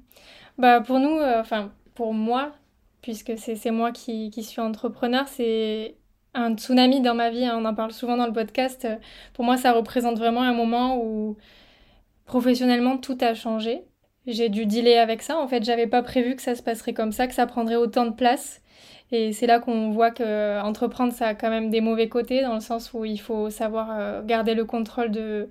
Bah 0.59 0.81
pour 0.81 0.99
nous, 0.99 1.19
euh, 1.19 1.41
enfin 1.41 1.73
pour 1.95 2.15
moi, 2.15 2.55
puisque 3.03 3.33
c'est 3.39 3.71
moi 3.71 3.93
qui, 3.93 4.31
qui, 4.31 4.43
suis 4.43 4.61
entrepreneur, 4.61 5.29
c'est 5.29 5.97
un 6.37 6.55
tsunami 6.55 7.01
dans 7.01 7.15
ma 7.15 7.31
vie, 7.31 7.45
hein, 7.45 7.57
on 7.61 7.65
en 7.65 7.75
parle 7.75 7.93
souvent 7.93 8.17
dans 8.17 8.27
le 8.27 8.33
podcast. 8.33 8.87
Pour 9.35 9.45
moi, 9.45 9.57
ça 9.57 9.73
représente 9.73 10.19
vraiment 10.19 10.43
un 10.43 10.53
moment 10.53 10.99
où 10.99 11.37
professionnellement 12.27 12.99
tout 12.99 13.19
a 13.21 13.35
changé. 13.35 13.85
J'ai 14.27 14.49
dû 14.49 14.67
dealer 14.67 14.99
avec 14.99 15.23
ça. 15.23 15.39
En 15.39 15.49
fait, 15.49 15.65
j'avais 15.65 15.87
pas 15.87 16.03
prévu 16.03 16.37
que 16.37 16.43
ça 16.43 16.55
se 16.55 16.63
passerait 16.63 16.95
comme 16.95 17.13
ça, 17.13 17.27
que 17.27 17.35
ça 17.35 17.47
prendrait 17.47 17.77
autant 17.77 18.07
de 18.07 18.13
place. 18.13 18.61
Et 19.13 19.33
c'est 19.33 19.47
là 19.47 19.61
qu'on 19.61 19.91
voit 19.91 20.11
que 20.11 20.61
entreprendre, 20.63 21.13
ça 21.13 21.29
a 21.29 21.35
quand 21.35 21.51
même 21.51 21.71
des 21.71 21.81
mauvais 21.81 22.09
côtés, 22.09 22.43
dans 22.43 22.55
le 22.55 22.61
sens 22.61 22.93
où 22.93 23.05
il 23.05 23.19
faut 23.19 23.51
savoir 23.51 23.89
euh, 23.93 24.23
garder 24.25 24.55
le 24.55 24.65
contrôle 24.65 25.13
de, 25.13 25.49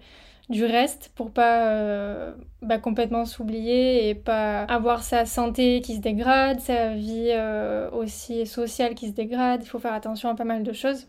du 0.50 0.66
reste 0.66 1.12
pour 1.16 1.32
pas 1.32 1.68
euh, 1.70 2.34
bah, 2.62 2.78
complètement 2.78 3.26
s'oublier 3.26 4.10
et 4.10 4.16
pas 4.16 4.64
avoir 4.64 5.04
sa 5.04 5.26
santé 5.26 5.82
qui 5.82 5.96
se 5.96 6.02
dégrade, 6.02 6.60
sa 6.60 6.90
vie 6.94 7.30
euh, 7.32 7.90
aussi 7.92 8.46
sociale 8.46 8.94
qui 8.96 9.08
se 9.08 9.14
dégrade. 9.14 9.62
Il 9.64 9.68
faut 9.68 9.80
faire 9.80 9.94
attention 9.94 10.30
à 10.30 10.36
pas 10.36 10.44
mal 10.44 10.64
de 10.64 10.74
choses. 10.74 11.08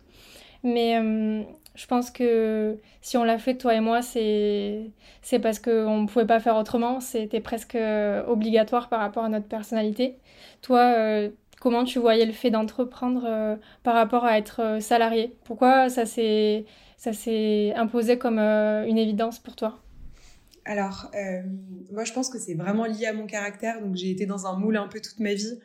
Mais 0.63 0.99
euh, 0.99 1.43
je 1.75 1.87
pense 1.87 2.11
que 2.11 2.79
si 3.03 3.17
on 3.19 3.25
l'a 3.25 3.39
fait, 3.39 3.57
toi 3.57 3.75
et 3.75 3.81
moi, 3.81 4.01
c'est, 4.03 4.91
parce 5.43 5.59
qu'on 5.59 6.03
ne 6.03 6.07
pouvait 6.07 6.27
pas 6.27 6.41
faire 6.41 6.57
autrement. 6.57 7.01
C'était 7.01 7.41
presque 7.41 7.77
obligatoire 8.27 8.89
par 8.89 9.01
rapport 9.01 9.25
à 9.25 9.29
notre 9.29 9.47
personnalité. 9.47 10.17
Toi, 10.63 11.29
comment 11.61 11.85
tu 11.85 11.99
voyais 11.99 12.25
le 12.27 12.33
fait 12.33 12.51
d'entreprendre 12.51 13.59
par 13.83 13.95
rapport 13.95 14.25
à 14.25 14.39
être 14.39 14.79
salarié? 14.81 15.37
Pourquoi 15.45 15.91
ça 15.91 16.07
s'est 16.07 16.65
ça 17.07 17.13
s'est 17.13 17.73
imposé 17.77 18.19
comme 18.19 18.41
euh, 18.41 18.85
une 18.85 18.99
évidence 18.99 19.39
pour 19.39 19.55
toi? 19.55 19.81
Alors, 20.65 21.09
moi, 21.93 22.03
je 22.03 22.13
pense 22.13 22.29
que 22.29 22.41
c'est 22.41 22.55
vraiment 22.55 22.87
lié 22.87 23.07
à 23.07 23.13
mon 23.13 23.27
caractère. 23.27 23.81
Donc, 23.81 23.95
j'ai 23.95 24.11
été 24.11 24.27
dans 24.27 24.47
un 24.47 24.59
moule 24.59 24.77
un 24.77 24.89
peu 24.89 25.01
toute 25.01 25.21
ma 25.21 25.33
vie. 25.33 25.61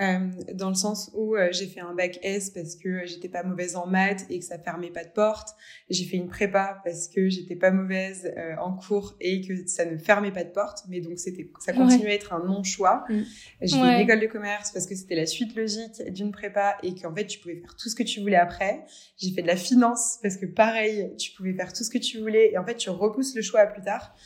Euh, 0.00 0.28
dans 0.54 0.70
le 0.70 0.74
sens 0.74 1.12
où 1.14 1.36
euh, 1.36 1.50
j'ai 1.52 1.68
fait 1.68 1.78
un 1.78 1.94
bac 1.94 2.18
S 2.22 2.50
parce 2.50 2.74
que 2.74 3.06
j'étais 3.06 3.28
pas 3.28 3.44
mauvaise 3.44 3.76
en 3.76 3.86
maths 3.86 4.26
et 4.28 4.40
que 4.40 4.44
ça 4.44 4.58
fermait 4.58 4.90
pas 4.90 5.04
de 5.04 5.10
porte. 5.10 5.50
J'ai 5.88 6.04
fait 6.04 6.16
une 6.16 6.26
prépa 6.26 6.80
parce 6.84 7.06
que 7.06 7.28
j'étais 7.28 7.54
pas 7.54 7.70
mauvaise 7.70 8.32
euh, 8.36 8.56
en 8.60 8.72
cours 8.72 9.14
et 9.20 9.40
que 9.46 9.68
ça 9.68 9.84
ne 9.84 9.96
fermait 9.96 10.32
pas 10.32 10.42
de 10.42 10.50
porte. 10.50 10.80
Mais 10.88 11.00
donc 11.00 11.20
c'était, 11.20 11.48
ça 11.60 11.72
continuait 11.72 12.10
à 12.10 12.14
être 12.14 12.32
un 12.32 12.44
non 12.44 12.64
choix. 12.64 13.04
Mm. 13.08 13.22
J'ai 13.62 13.76
fait 13.76 13.94
une 13.94 14.00
école 14.00 14.20
de 14.20 14.26
commerce 14.26 14.72
parce 14.72 14.86
que 14.86 14.96
c'était 14.96 15.14
la 15.14 15.26
suite 15.26 15.54
logique 15.54 16.02
d'une 16.08 16.32
prépa 16.32 16.76
et 16.82 16.96
qu'en 16.96 17.14
fait 17.14 17.26
tu 17.28 17.38
pouvais 17.38 17.60
faire 17.60 17.76
tout 17.76 17.88
ce 17.88 17.94
que 17.94 18.02
tu 18.02 18.20
voulais 18.20 18.34
après. 18.34 18.84
J'ai 19.16 19.30
fait 19.30 19.42
de 19.42 19.46
la 19.46 19.56
finance 19.56 20.18
parce 20.22 20.36
que 20.36 20.46
pareil, 20.46 21.12
tu 21.18 21.30
pouvais 21.32 21.54
faire 21.54 21.72
tout 21.72 21.84
ce 21.84 21.90
que 21.90 21.98
tu 21.98 22.18
voulais 22.18 22.50
et 22.50 22.58
en 22.58 22.64
fait 22.64 22.74
tu 22.74 22.90
repousses 22.90 23.36
le 23.36 23.42
choix 23.42 23.60
à 23.60 23.66
plus 23.66 23.82
tard. 23.82 24.16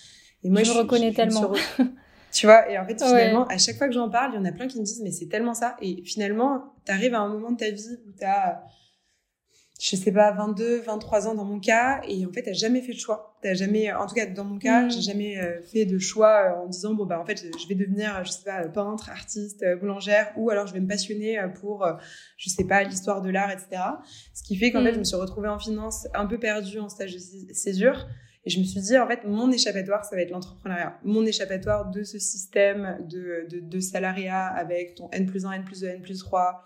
Et 0.45 0.49
moi, 0.49 0.63
je, 0.63 0.73
je 0.73 0.79
reconnais 0.79 1.13
tellement. 1.13 1.53
Tu 2.33 2.47
vois, 2.47 2.71
et 2.71 2.79
en 2.79 2.85
fait, 2.85 3.03
finalement, 3.03 3.47
à 3.47 3.59
chaque 3.59 3.77
fois 3.77 3.87
que 3.89 3.95
j'en 3.95 4.11
parle, 4.11 4.33
il 4.35 4.37
y 4.37 4.39
en 4.39 4.45
a 4.45 4.53
plein 4.53 4.69
qui 4.69 4.79
me 4.79 4.85
disent, 4.85 5.01
mais 5.03 5.13
c'est 5.13 5.29
tellement 5.29 5.55
ça. 5.55 5.77
Et 5.81 6.03
finalement, 6.05 6.75
tu 6.85 6.93
arrives 6.93 7.15
à 7.15 7.21
un 7.21 7.29
moment 7.29 7.53
de 7.53 7.57
ta 7.57 7.71
vie 7.71 7.97
où 8.07 8.13
tu 8.13 8.25
as, 8.25 8.63
je 9.81 9.97
sais 9.97 10.13
pas, 10.13 10.33
22, 10.33 10.81
23 10.81 11.29
ans 11.29 11.35
dans 11.35 11.45
mon 11.45 11.59
cas, 11.59 12.01
et 12.07 12.27
en 12.27 12.33
fait, 12.33 12.43
tu 12.43 12.55
jamais 12.55 12.83
fait 12.83 12.93
de 12.93 12.99
choix. 12.99 13.37
T'as 13.41 13.55
jamais, 13.55 13.93
en 13.93 14.07
tout 14.07 14.15
cas, 14.15 14.27
dans 14.27 14.45
mon 14.45 14.59
cas, 14.59 14.83
mm. 14.83 14.91
j'ai 14.91 15.01
jamais 15.01 15.39
euh, 15.39 15.63
fait 15.63 15.87
de 15.87 15.99
choix 15.99 16.45
euh, 16.45 16.65
en 16.65 16.67
disant, 16.67 16.95
bon, 16.95 17.07
bah, 17.07 17.19
en 17.21 17.25
fait, 17.25 17.47
je 17.59 17.69
vais 17.69 17.75
devenir, 17.75 18.23
je 18.25 18.33
sais 18.33 18.45
pas, 18.45 18.67
peintre, 18.69 19.09
artiste, 19.09 19.63
euh, 19.63 19.77
boulangère, 19.77 20.33
ou 20.37 20.51
alors 20.51 20.67
je 20.67 20.75
vais 20.75 20.81
me 20.81 20.89
passionner 20.89 21.41
pour, 21.61 21.87
je 22.37 22.51
sais 22.51 22.65
pas, 22.65 22.83
l'histoire 22.83 23.23
de 23.23 23.31
l'art, 23.31 23.51
etc. 23.51 23.83
Ce 24.35 24.43
qui 24.43 24.57
fait 24.57 24.71
qu'en 24.71 24.83
fait, 24.83 24.91
mm. 24.91 24.95
je 24.95 24.99
me 24.99 25.05
suis 25.05 25.17
retrouvée 25.17 25.49
en 25.49 25.59
finance 25.59 26.09
un 26.15 26.27
peu 26.27 26.39
perdue 26.39 26.81
en 26.81 26.89
stage 26.89 27.15
de 27.15 27.53
césure. 27.53 28.07
Et 28.45 28.51
je 28.51 28.59
me 28.59 28.65
suis 28.65 28.81
dit, 28.81 28.97
en 28.99 29.07
fait, 29.07 29.25
mon 29.25 29.51
échappatoire, 29.51 30.05
ça 30.05 30.17
va 30.17 30.23
être 30.23 30.31
l'entrepreneuriat. 30.31 30.99
Mon 31.05 31.27
échappatoire 31.27 31.91
de 31.91 32.03
ce 32.03 32.19
système 32.19 32.99
de, 33.09 33.47
de, 33.51 33.61
de, 33.61 33.81
salariat 33.81 34.47
avec 34.47 34.95
ton 34.95 35.11
N 35.11 35.27
plus 35.27 35.45
1, 35.45 35.53
N 35.53 35.65
plus 35.65 35.81
2, 35.81 35.89
N 35.89 36.01
plus 36.01 36.19
3. 36.21 36.65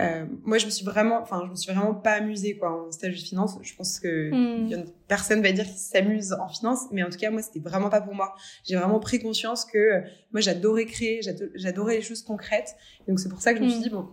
Euh, 0.00 0.26
moi, 0.42 0.58
je 0.58 0.66
me 0.66 0.70
suis 0.70 0.84
vraiment, 0.84 1.20
enfin, 1.20 1.42
je 1.44 1.50
me 1.50 1.54
suis 1.54 1.72
vraiment 1.72 1.94
pas 1.94 2.12
amusée, 2.12 2.56
quoi, 2.56 2.86
en 2.86 2.90
stage 2.90 3.14
de 3.14 3.24
finance. 3.24 3.56
Je 3.62 3.74
pense 3.76 4.00
que 4.00 4.30
hmm. 4.32 4.84
personne 5.06 5.40
va 5.40 5.52
dire 5.52 5.64
qu'il 5.64 5.76
s'amuse 5.76 6.32
en 6.32 6.48
finance, 6.48 6.86
mais 6.90 7.02
en 7.04 7.10
tout 7.10 7.18
cas, 7.18 7.30
moi, 7.30 7.42
c'était 7.42 7.60
vraiment 7.60 7.90
pas 7.90 8.00
pour 8.00 8.14
moi. 8.14 8.34
J'ai 8.64 8.76
vraiment 8.76 8.98
pris 8.98 9.20
conscience 9.20 9.64
que, 9.64 9.78
euh, 9.78 10.00
moi, 10.32 10.40
j'adorais 10.40 10.86
créer, 10.86 11.20
j'adorais 11.54 11.96
les 11.96 12.02
choses 12.02 12.22
concrètes. 12.22 12.74
donc, 13.06 13.20
c'est 13.20 13.28
pour 13.28 13.40
ça 13.40 13.52
que 13.52 13.60
je 13.60 13.64
me 13.64 13.68
suis 13.68 13.78
hmm. 13.78 13.82
dit, 13.82 13.90
bon, 13.90 14.08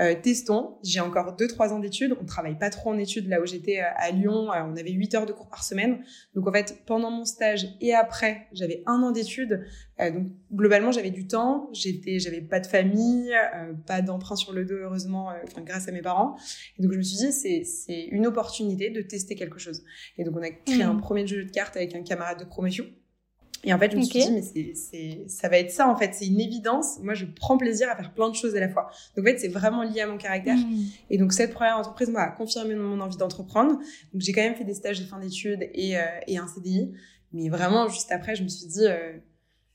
euh, 0.00 0.14
testons. 0.20 0.78
J'ai 0.82 1.00
encore 1.00 1.36
2-3 1.36 1.70
ans 1.70 1.78
d'études. 1.78 2.16
On 2.20 2.24
travaille 2.24 2.58
pas 2.58 2.70
trop 2.70 2.90
en 2.90 2.98
études 2.98 3.28
là 3.28 3.40
où 3.40 3.46
j'étais 3.46 3.80
euh, 3.80 3.84
à 3.96 4.10
Lyon. 4.10 4.50
Euh, 4.52 4.62
on 4.66 4.76
avait 4.76 4.90
8 4.90 5.14
heures 5.14 5.26
de 5.26 5.32
cours 5.32 5.48
par 5.48 5.62
semaine. 5.62 6.02
Donc 6.34 6.48
en 6.48 6.52
fait, 6.52 6.82
pendant 6.86 7.10
mon 7.10 7.24
stage 7.24 7.76
et 7.80 7.94
après, 7.94 8.48
j'avais 8.52 8.82
un 8.86 9.02
an 9.02 9.10
d'études. 9.10 9.64
donc 9.98 10.28
globalement, 10.52 10.92
j'avais 10.92 11.10
du 11.10 11.26
temps. 11.26 11.68
J'étais, 11.72 12.18
j'avais 12.18 12.40
pas 12.40 12.60
de 12.60 12.66
famille, 12.66 13.32
pas 13.86 14.02
d'emprunt 14.02 14.36
sur 14.36 14.52
le 14.52 14.64
dos 14.64 14.74
heureusement, 14.74 15.30
enfin 15.44 15.62
grâce 15.62 15.88
à 15.88 15.92
mes 15.92 16.02
parents. 16.02 16.36
Et 16.78 16.82
donc 16.82 16.92
je 16.92 16.98
me 16.98 17.02
suis 17.02 17.18
dit 17.18 17.32
c'est 17.32 17.62
c'est 17.64 18.04
une 18.06 18.26
opportunité 18.26 18.90
de 18.90 19.02
tester 19.02 19.34
quelque 19.34 19.58
chose. 19.58 19.84
Et 20.18 20.24
donc 20.24 20.34
on 20.36 20.42
a 20.42 20.50
créé 20.50 20.82
un 20.82 20.94
mmh. 20.94 21.00
premier 21.00 21.26
jeu 21.26 21.44
de 21.44 21.50
cartes 21.50 21.76
avec 21.76 21.94
un 21.94 22.02
camarade 22.02 22.40
de 22.40 22.44
promotion. 22.44 22.86
Et 23.64 23.72
en 23.72 23.78
fait, 23.78 23.92
je 23.92 23.96
me 23.96 24.02
suis 24.02 24.20
dit, 24.20 24.32
mais 24.32 24.42
c'est, 24.42 24.72
c'est, 24.74 25.24
ça 25.28 25.48
va 25.48 25.58
être 25.58 25.70
ça, 25.70 25.88
en 25.88 25.96
fait. 25.96 26.14
C'est 26.14 26.26
une 26.26 26.40
évidence. 26.40 26.98
Moi, 27.00 27.14
je 27.14 27.24
prends 27.24 27.56
plaisir 27.56 27.88
à 27.88 27.96
faire 27.96 28.12
plein 28.12 28.28
de 28.28 28.34
choses 28.34 28.56
à 28.56 28.60
la 28.60 28.68
fois. 28.68 28.90
Donc, 29.16 29.24
en 29.24 29.28
fait, 29.30 29.38
c'est 29.38 29.48
vraiment 29.48 29.82
lié 29.82 30.00
à 30.00 30.06
mon 30.06 30.18
caractère. 30.18 30.56
Hmm. 30.56 30.84
Et 31.10 31.18
donc, 31.18 31.32
cette 31.32 31.52
première 31.52 31.78
entreprise 31.78 32.10
m'a 32.10 32.26
confirmé 32.28 32.74
mon 32.74 33.00
envie 33.00 33.16
d'entreprendre. 33.16 33.72
Donc, 33.72 34.22
j'ai 34.22 34.32
quand 34.32 34.42
même 34.42 34.56
fait 34.56 34.64
des 34.64 34.74
stages 34.74 35.00
de 35.00 35.04
fin 35.04 35.20
d'études 35.20 35.68
et, 35.74 35.96
euh, 35.96 36.02
et 36.26 36.38
un 36.38 36.48
CDI. 36.48 36.92
Mais 37.32 37.48
vraiment, 37.48 37.88
juste 37.88 38.10
après, 38.10 38.34
je 38.34 38.42
me 38.42 38.48
suis 38.48 38.66
dit, 38.66 38.86
euh, 38.86 39.12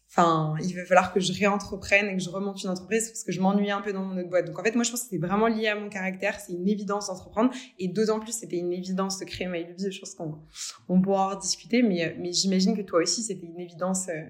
Enfin, 0.09 0.55
il 0.61 0.73
va 0.73 0.85
falloir 0.85 1.13
que 1.13 1.19
je 1.19 1.33
réentreprenne 1.33 2.07
et 2.07 2.15
que 2.15 2.23
je 2.23 2.29
remonte 2.29 2.63
une 2.63 2.69
entreprise 2.69 3.09
parce 3.09 3.23
que 3.23 3.31
je 3.33 3.41
m'ennuie 3.41 3.71
un 3.71 3.81
peu 3.81 3.91
dans 3.91 4.03
mon 4.03 4.17
autre 4.17 4.29
boîte. 4.29 4.45
Donc 4.45 4.57
en 4.57 4.63
fait, 4.63 4.73
moi, 4.73 4.83
je 4.83 4.91
pense 4.91 5.01
que 5.01 5.09
c'était 5.09 5.25
vraiment 5.25 5.47
lié 5.47 5.67
à 5.67 5.75
mon 5.75 5.89
caractère. 5.89 6.39
C'est 6.39 6.53
une 6.53 6.67
évidence 6.67 7.07
d'entreprendre. 7.07 7.51
Et 7.77 7.89
d'autant 7.89 8.19
plus, 8.19 8.31
c'était 8.31 8.57
une 8.57 8.71
évidence 8.71 9.19
de 9.19 9.25
créer 9.25 9.47
MyLuby. 9.47 9.91
Je 9.91 9.99
pense 9.99 10.15
qu'on 10.15 10.39
on 10.87 11.01
pourra 11.01 11.35
en 11.35 11.39
discuter. 11.39 11.83
Mais, 11.83 12.15
mais 12.19 12.31
j'imagine 12.31 12.75
que 12.75 12.81
toi 12.81 13.01
aussi, 13.01 13.21
c'était 13.21 13.45
une 13.45 13.59
évidence 13.59 14.07
euh, 14.07 14.23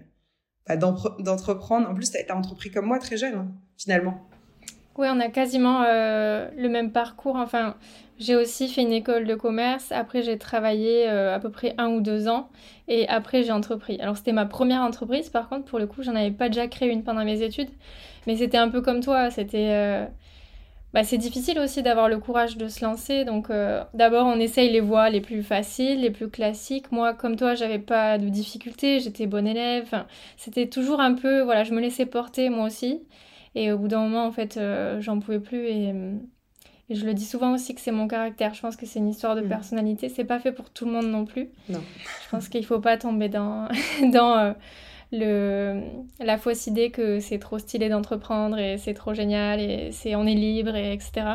bah, 0.67 0.77
d'entreprendre. 0.77 1.87
En 1.87 1.93
plus, 1.93 2.09
tu 2.09 2.17
as, 2.17 2.35
entrepris 2.35 2.71
comme 2.71 2.85
moi 2.87 2.97
très 2.97 3.17
jeune, 3.17 3.53
finalement. 3.77 4.27
Oui, 4.97 5.07
on 5.11 5.19
a 5.19 5.29
quasiment 5.29 5.83
euh, 5.83 6.49
le 6.57 6.69
même 6.69 6.91
parcours. 6.91 7.35
Enfin, 7.35 7.77
j'ai 8.19 8.35
aussi 8.35 8.67
fait 8.67 8.81
une 8.81 8.93
école 8.93 9.25
de 9.25 9.35
commerce. 9.35 9.91
Après, 9.91 10.23
j'ai 10.23 10.37
travaillé 10.37 11.07
euh, 11.07 11.35
à 11.35 11.39
peu 11.39 11.51
près 11.51 11.75
un 11.77 11.89
ou 11.89 12.01
deux 12.01 12.27
ans. 12.27 12.49
Et 12.87 13.07
après, 13.07 13.43
j'ai 13.43 13.51
entrepris. 13.51 13.99
Alors, 14.01 14.17
c'était 14.17 14.31
ma 14.33 14.45
première 14.45 14.81
entreprise. 14.81 15.29
Par 15.29 15.49
contre, 15.49 15.65
pour 15.65 15.79
le 15.79 15.87
coup, 15.87 16.03
j'en 16.03 16.15
avais 16.15 16.31
pas 16.31 16.49
déjà 16.49 16.67
créé 16.67 16.89
une 16.89 17.03
pendant 17.03 17.23
mes 17.23 17.41
études. 17.43 17.69
Mais 18.25 18.37
c'était 18.37 18.57
un 18.57 18.69
peu 18.69 18.81
comme 18.81 19.01
toi. 19.01 19.29
C'était. 19.29 19.69
Euh, 19.71 20.05
bah, 20.93 21.03
c'est 21.03 21.17
difficile 21.17 21.59
aussi 21.59 21.83
d'avoir 21.83 22.09
le 22.09 22.17
courage 22.17 22.57
de 22.57 22.67
se 22.69 22.83
lancer. 22.83 23.25
Donc, 23.25 23.49
d'abord, 23.93 24.25
on 24.25 24.39
essaye 24.39 24.71
les 24.71 24.79
voies 24.79 25.09
les 25.09 25.21
plus 25.21 25.43
faciles, 25.43 26.01
les 26.01 26.11
plus 26.11 26.29
classiques. 26.29 26.91
Moi, 26.91 27.13
comme 27.13 27.35
toi, 27.35 27.55
j'avais 27.55 27.79
pas 27.79 28.17
de 28.17 28.29
difficultés. 28.29 28.99
J'étais 28.99 29.27
bonne 29.27 29.47
élève. 29.47 30.05
c'était 30.37 30.67
toujours 30.67 31.01
un 31.01 31.13
peu. 31.13 31.41
Voilà, 31.41 31.63
je 31.63 31.73
me 31.73 31.81
laissais 31.81 32.05
porter 32.05 32.49
moi 32.49 32.65
aussi. 32.67 33.01
Et 33.55 33.71
au 33.71 33.77
bout 33.77 33.87
d'un 33.87 34.01
moment, 34.01 34.25
en 34.25 34.31
fait, 34.31 34.57
euh, 34.57 35.01
j'en 35.01 35.19
pouvais 35.19 35.39
plus. 35.39 35.67
Et, 35.67 35.93
je 36.89 37.05
le 37.05 37.13
dis 37.13 37.25
souvent 37.25 37.53
aussi 37.53 37.75
que 37.75 37.81
c'est 37.81 37.91
mon 37.91 38.07
caractère. 38.07 38.53
Je 38.53 38.61
pense 38.61 38.75
que 38.75 38.85
c'est 38.85 38.99
une 38.99 39.09
histoire 39.09 39.35
de 39.35 39.41
mm. 39.41 39.49
personnalité. 39.49 40.09
C'est 40.09 40.23
pas 40.23 40.39
fait 40.39 40.51
pour 40.51 40.69
tout 40.69 40.85
le 40.85 40.91
monde 40.91 41.07
non 41.07 41.25
plus. 41.25 41.49
Non. 41.69 41.81
Je 42.23 42.29
pense 42.29 42.47
qu'il 42.49 42.65
faut 42.65 42.79
pas 42.79 42.97
tomber 42.97 43.29
dans, 43.29 43.67
dans 44.11 44.37
euh, 44.37 44.53
le, 45.11 45.81
la 46.19 46.37
fausse 46.37 46.67
idée 46.67 46.91
que 46.91 47.19
c'est 47.19 47.39
trop 47.39 47.59
stylé 47.59 47.89
d'entreprendre 47.89 48.57
et 48.57 48.77
c'est 48.77 48.93
trop 48.93 49.13
génial 49.13 49.59
et 49.59 49.91
c'est 49.91 50.15
on 50.15 50.25
est 50.25 50.35
libre 50.35 50.75
et 50.75 50.93
etc. 50.93 51.27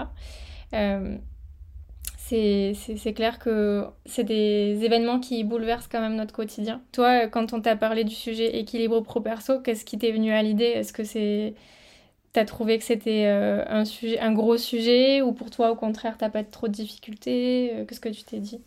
Euh, 0.74 1.18
c'est 2.16 3.12
clair 3.14 3.38
que 3.38 3.84
c'est 4.06 4.24
des 4.24 4.78
événements 4.82 5.20
qui 5.20 5.44
bouleversent 5.44 5.88
quand 5.88 6.00
même 6.00 6.16
notre 6.16 6.32
quotidien. 6.32 6.80
Toi, 6.92 7.26
quand 7.26 7.52
on 7.52 7.60
t'a 7.60 7.76
parlé 7.76 8.04
du 8.04 8.14
sujet 8.14 8.58
équilibre 8.58 9.00
pro-perso, 9.00 9.60
qu'est-ce 9.60 9.84
qui 9.84 9.98
t'est 9.98 10.12
venu 10.12 10.32
à 10.32 10.42
l'idée? 10.42 10.64
Est-ce 10.64 10.94
que 10.94 11.04
c'est 11.04 11.54
T'as 12.32 12.46
trouvé 12.46 12.78
que 12.78 12.84
c'était 12.84 13.26
euh, 13.26 13.62
un, 13.68 13.84
sujet, 13.84 14.18
un 14.18 14.32
gros 14.32 14.56
sujet 14.56 15.20
ou 15.20 15.32
pour 15.32 15.50
toi, 15.50 15.70
au 15.70 15.76
contraire, 15.76 16.16
t'as 16.18 16.30
pas 16.30 16.42
trop 16.42 16.66
de 16.66 16.72
difficultés 16.72 17.72
euh, 17.74 17.84
Qu'est-ce 17.84 18.00
que 18.00 18.08
tu 18.08 18.24
t'es 18.24 18.38
dit? 18.38 18.58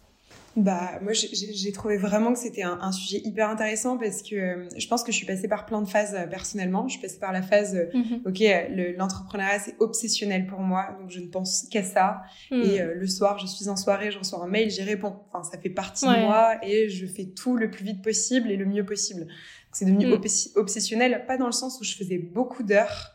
Bah, 0.55 0.99
moi, 1.01 1.13
j'ai 1.13 1.71
trouvé 1.71 1.97
vraiment 1.97 2.31
que 2.31 2.39
c'était 2.39 2.61
un, 2.61 2.91
sujet 2.91 3.21
hyper 3.25 3.49
intéressant 3.49 3.97
parce 3.97 4.21
que 4.21 4.35
euh, 4.35 4.69
je 4.77 4.87
pense 4.87 5.03
que 5.03 5.11
je 5.11 5.17
suis 5.17 5.25
passée 5.25 5.47
par 5.47 5.65
plein 5.65 5.81
de 5.81 5.87
phases 5.87 6.15
personnellement. 6.29 6.87
Je 6.87 6.93
suis 6.93 7.01
passée 7.01 7.19
par 7.19 7.33
la 7.33 7.41
phase, 7.41 7.75
mhm. 7.93 8.21
ok, 8.25 8.95
l'entrepreneuriat 8.97 9.59
c'est 9.59 9.75
obsessionnel 9.79 10.45
pour 10.45 10.59
moi, 10.59 10.95
donc 11.01 11.09
je 11.09 11.19
ne 11.19 11.27
pense 11.27 11.67
qu'à 11.71 11.83
ça. 11.83 12.21
Mhm. 12.51 12.61
Et 12.61 12.79
le 12.79 13.07
soir, 13.07 13.39
je 13.39 13.47
suis 13.47 13.67
en 13.67 13.75
soirée, 13.75 14.11
je 14.11 14.19
reçois 14.19 14.41
un 14.43 14.47
mail, 14.47 14.69
j'y 14.69 14.83
réponds. 14.83 15.15
Enfin, 15.33 15.43
ça 15.43 15.57
fait 15.57 15.69
partie 15.69 16.05
de 16.05 16.21
moi 16.21 16.63
et 16.63 16.87
je 16.87 17.05
fais 17.07 17.25
tout 17.25 17.57
le 17.57 17.69
plus 17.71 17.83
vite 17.83 18.01
possible 18.03 18.49
et 18.51 18.55
le 18.57 18.65
mieux 18.65 18.85
possible. 18.85 19.27
C'est 19.73 19.85
devenu 19.85 20.05
mhm. 20.05 20.21
obsessionnel, 20.55 21.25
pas 21.27 21.37
dans 21.37 21.47
le 21.47 21.51
sens 21.51 21.81
où 21.81 21.83
je 21.83 21.95
faisais 21.95 22.19
beaucoup 22.19 22.63
d'heures 22.63 23.14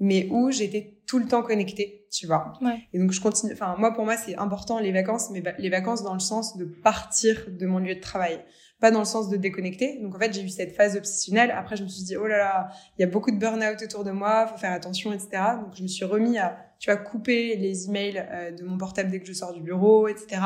mais 0.00 0.26
où 0.30 0.50
j'étais 0.50 0.96
tout 1.06 1.18
le 1.18 1.26
temps 1.26 1.42
connectée, 1.42 2.06
tu 2.10 2.26
vois. 2.26 2.54
Et 2.92 2.98
donc 2.98 3.12
je 3.12 3.20
continue. 3.20 3.52
Enfin, 3.52 3.76
moi 3.78 3.92
pour 3.92 4.04
moi 4.04 4.16
c'est 4.16 4.36
important 4.36 4.78
les 4.80 4.92
vacances, 4.92 5.28
mais 5.30 5.42
les 5.58 5.68
vacances 5.68 6.02
dans 6.02 6.14
le 6.14 6.20
sens 6.20 6.56
de 6.56 6.64
partir 6.64 7.46
de 7.48 7.66
mon 7.66 7.78
lieu 7.78 7.94
de 7.94 8.00
travail, 8.00 8.40
pas 8.80 8.90
dans 8.90 9.00
le 9.00 9.04
sens 9.04 9.28
de 9.28 9.36
déconnecter. 9.36 9.98
Donc 10.00 10.14
en 10.14 10.18
fait 10.18 10.32
j'ai 10.32 10.42
eu 10.42 10.48
cette 10.48 10.74
phase 10.74 10.96
obsessionnelle. 10.96 11.50
Après 11.50 11.76
je 11.76 11.84
me 11.84 11.88
suis 11.88 12.04
dit 12.04 12.16
oh 12.16 12.26
là 12.26 12.38
là, 12.38 12.68
il 12.98 13.02
y 13.02 13.04
a 13.04 13.08
beaucoup 13.08 13.30
de 13.30 13.36
burn-out 13.36 13.82
autour 13.82 14.04
de 14.04 14.10
moi, 14.10 14.46
faut 14.46 14.56
faire 14.56 14.72
attention, 14.72 15.12
etc. 15.12 15.28
Donc 15.62 15.74
je 15.76 15.82
me 15.82 15.88
suis 15.88 16.06
remis 16.06 16.38
à, 16.38 16.56
tu 16.78 16.90
vois, 16.90 16.98
couper 16.98 17.56
les 17.56 17.88
emails 17.88 18.26
euh, 18.30 18.50
de 18.52 18.64
mon 18.64 18.78
portable 18.78 19.10
dès 19.10 19.20
que 19.20 19.26
je 19.26 19.34
sors 19.34 19.52
du 19.52 19.60
bureau, 19.60 20.08
etc. 20.08 20.40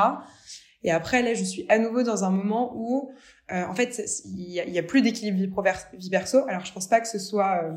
Et 0.82 0.90
après 0.90 1.22
là 1.22 1.34
je 1.34 1.44
suis 1.44 1.64
à 1.68 1.78
nouveau 1.78 2.02
dans 2.02 2.24
un 2.24 2.30
moment 2.30 2.72
où 2.74 3.12
euh, 3.52 3.64
en 3.66 3.74
fait 3.74 4.02
il 4.26 4.50
y 4.50 4.60
a, 4.60 4.66
y 4.66 4.78
a, 4.78 4.82
plus 4.82 5.02
d'équilibre 5.02 5.38
vie, 5.38 5.98
vie 5.98 6.10
perso. 6.10 6.38
Alors 6.48 6.64
je 6.64 6.72
pense 6.72 6.88
pas 6.88 7.00
que 7.00 7.08
ce 7.08 7.20
soit 7.20 7.62
euh, 7.62 7.72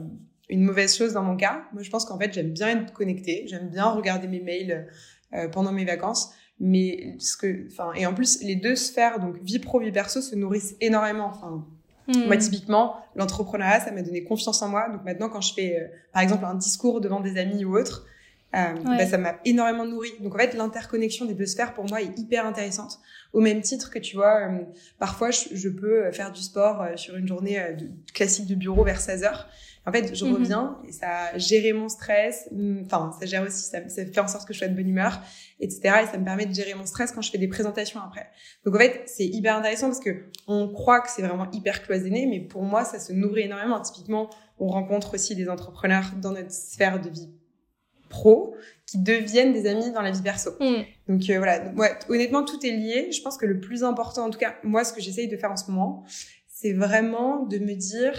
une 0.49 0.63
mauvaise 0.63 0.95
chose 0.95 1.13
dans 1.13 1.23
mon 1.23 1.35
cas. 1.35 1.63
Moi, 1.73 1.83
je 1.83 1.89
pense 1.89 2.05
qu'en 2.05 2.17
fait, 2.17 2.33
j'aime 2.33 2.51
bien 2.51 2.69
être 2.69 2.93
connectée, 2.93 3.45
j'aime 3.47 3.69
bien 3.69 3.85
regarder 3.85 4.27
mes 4.27 4.39
mails 4.39 4.87
euh, 5.33 5.47
pendant 5.49 5.71
mes 5.71 5.85
vacances. 5.85 6.33
Mais 6.59 7.15
ce 7.19 7.37
que, 7.37 7.67
enfin, 7.71 7.91
et 7.95 8.05
en 8.05 8.13
plus, 8.13 8.41
les 8.41 8.55
deux 8.55 8.75
sphères, 8.75 9.19
donc 9.19 9.37
vie 9.43 9.59
pro, 9.59 9.79
vie 9.79 9.91
perso, 9.91 10.21
se 10.21 10.35
nourrissent 10.35 10.75
énormément. 10.81 11.27
Enfin, 11.27 11.65
hmm. 12.07 12.25
moi, 12.25 12.37
typiquement, 12.37 12.95
l'entrepreneuriat, 13.15 13.81
ça 13.81 13.91
m'a 13.91 14.01
donné 14.01 14.23
confiance 14.23 14.61
en 14.61 14.69
moi. 14.69 14.89
Donc 14.89 15.03
maintenant, 15.03 15.29
quand 15.29 15.41
je 15.41 15.53
fais, 15.53 15.79
euh, 15.79 15.87
par 16.13 16.21
exemple, 16.21 16.45
un 16.45 16.55
discours 16.55 17.01
devant 17.01 17.19
des 17.19 17.37
amis 17.37 17.63
ou 17.65 17.77
autres, 17.77 18.05
euh, 18.55 18.73
bah, 18.83 19.05
ça 19.05 19.17
m'a 19.17 19.39
énormément 19.43 19.85
nourri. 19.85 20.11
Donc 20.21 20.33
en 20.33 20.37
fait, 20.37 20.53
l'interconnexion 20.53 21.25
des 21.25 21.33
deux 21.33 21.45
sphères 21.45 21.73
pour 21.73 21.85
moi 21.85 22.01
est 22.01 22.17
hyper 22.17 22.45
intéressante. 22.45 22.99
Au 23.33 23.41
même 23.41 23.61
titre 23.61 23.91
que 23.91 23.99
tu 23.99 24.15
vois, 24.15 24.47
euh, 24.47 24.63
parfois 24.99 25.31
je, 25.31 25.69
peux 25.69 26.09
faire 26.11 26.31
du 26.31 26.41
sport 26.41 26.81
euh, 26.81 26.95
sur 26.95 27.17
une 27.17 27.27
journée 27.27 27.59
de, 27.77 27.89
classique 28.13 28.47
de 28.47 28.55
bureau 28.55 28.83
vers 28.83 29.01
16 29.01 29.23
heures. 29.23 29.49
En 29.85 29.91
fait, 29.91 30.15
je 30.15 30.25
mhm. 30.25 30.33
reviens 30.33 30.77
et 30.87 30.91
ça 30.91 31.07
a 31.09 31.37
géré 31.37 31.73
mon 31.73 31.89
stress. 31.89 32.47
Mm, 32.51 32.83
enfin, 32.85 33.11
ça 33.19 33.25
gère 33.25 33.43
aussi, 33.43 33.63
ça, 33.63 33.87
ça, 33.89 34.05
fait 34.05 34.19
en 34.19 34.27
sorte 34.27 34.47
que 34.47 34.53
je 34.53 34.59
sois 34.59 34.67
de 34.69 34.75
bonne 34.75 34.87
humeur, 34.87 35.21
etc. 35.59 35.81
Et 36.03 36.07
ça 36.07 36.17
me 36.17 36.23
permet 36.23 36.45
de 36.45 36.53
gérer 36.53 36.73
mon 36.73 36.85
stress 36.85 37.11
quand 37.11 37.21
je 37.21 37.31
fais 37.31 37.37
des 37.37 37.47
présentations 37.49 37.99
après. 37.99 38.29
Donc 38.63 38.75
en 38.75 38.79
fait, 38.79 39.03
c'est 39.07 39.25
hyper 39.25 39.57
intéressant 39.57 39.87
parce 39.87 39.99
que 39.99 40.25
on 40.47 40.69
croit 40.69 41.01
que 41.01 41.09
c'est 41.09 41.21
vraiment 41.21 41.51
hyper 41.51 41.83
cloisonné, 41.83 42.25
mais 42.27 42.39
pour 42.39 42.63
moi, 42.63 42.85
ça 42.85 42.97
se 42.97 43.11
nourrit 43.11 43.43
énormément. 43.43 43.81
Typiquement, 43.81 44.29
on 44.57 44.67
rencontre 44.67 45.15
aussi 45.15 45.35
des 45.35 45.49
entrepreneurs 45.49 46.13
dans 46.21 46.31
notre 46.31 46.51
sphère 46.51 47.01
de 47.01 47.09
vie 47.09 47.29
pro 48.09 48.55
qui 48.85 48.97
deviennent 48.99 49.53
des 49.53 49.67
amis 49.67 49.91
dans 49.91 50.01
la 50.01 50.11
vie 50.11 50.21
perso. 50.21 50.51
Mm. 50.59 50.83
Donc 51.09 51.29
euh, 51.29 51.37
voilà, 51.37 51.71
ouais, 51.75 51.91
honnêtement, 52.09 52.43
tout 52.43 52.65
est 52.65 52.71
lié. 52.71 53.11
Je 53.11 53.21
pense 53.21 53.37
que 53.37 53.45
le 53.45 53.59
plus 53.59 53.83
important, 53.83 54.25
en 54.25 54.29
tout 54.29 54.39
cas, 54.39 54.55
moi, 54.63 54.83
ce 54.83 54.93
que 54.93 55.01
j'essaye 55.01 55.27
de 55.27 55.37
faire 55.37 55.51
en 55.51 55.57
ce 55.57 55.69
moment, 55.69 56.03
c'est 56.47 56.73
vraiment 56.73 57.43
de 57.43 57.59
me 57.59 57.75
dire, 57.75 58.13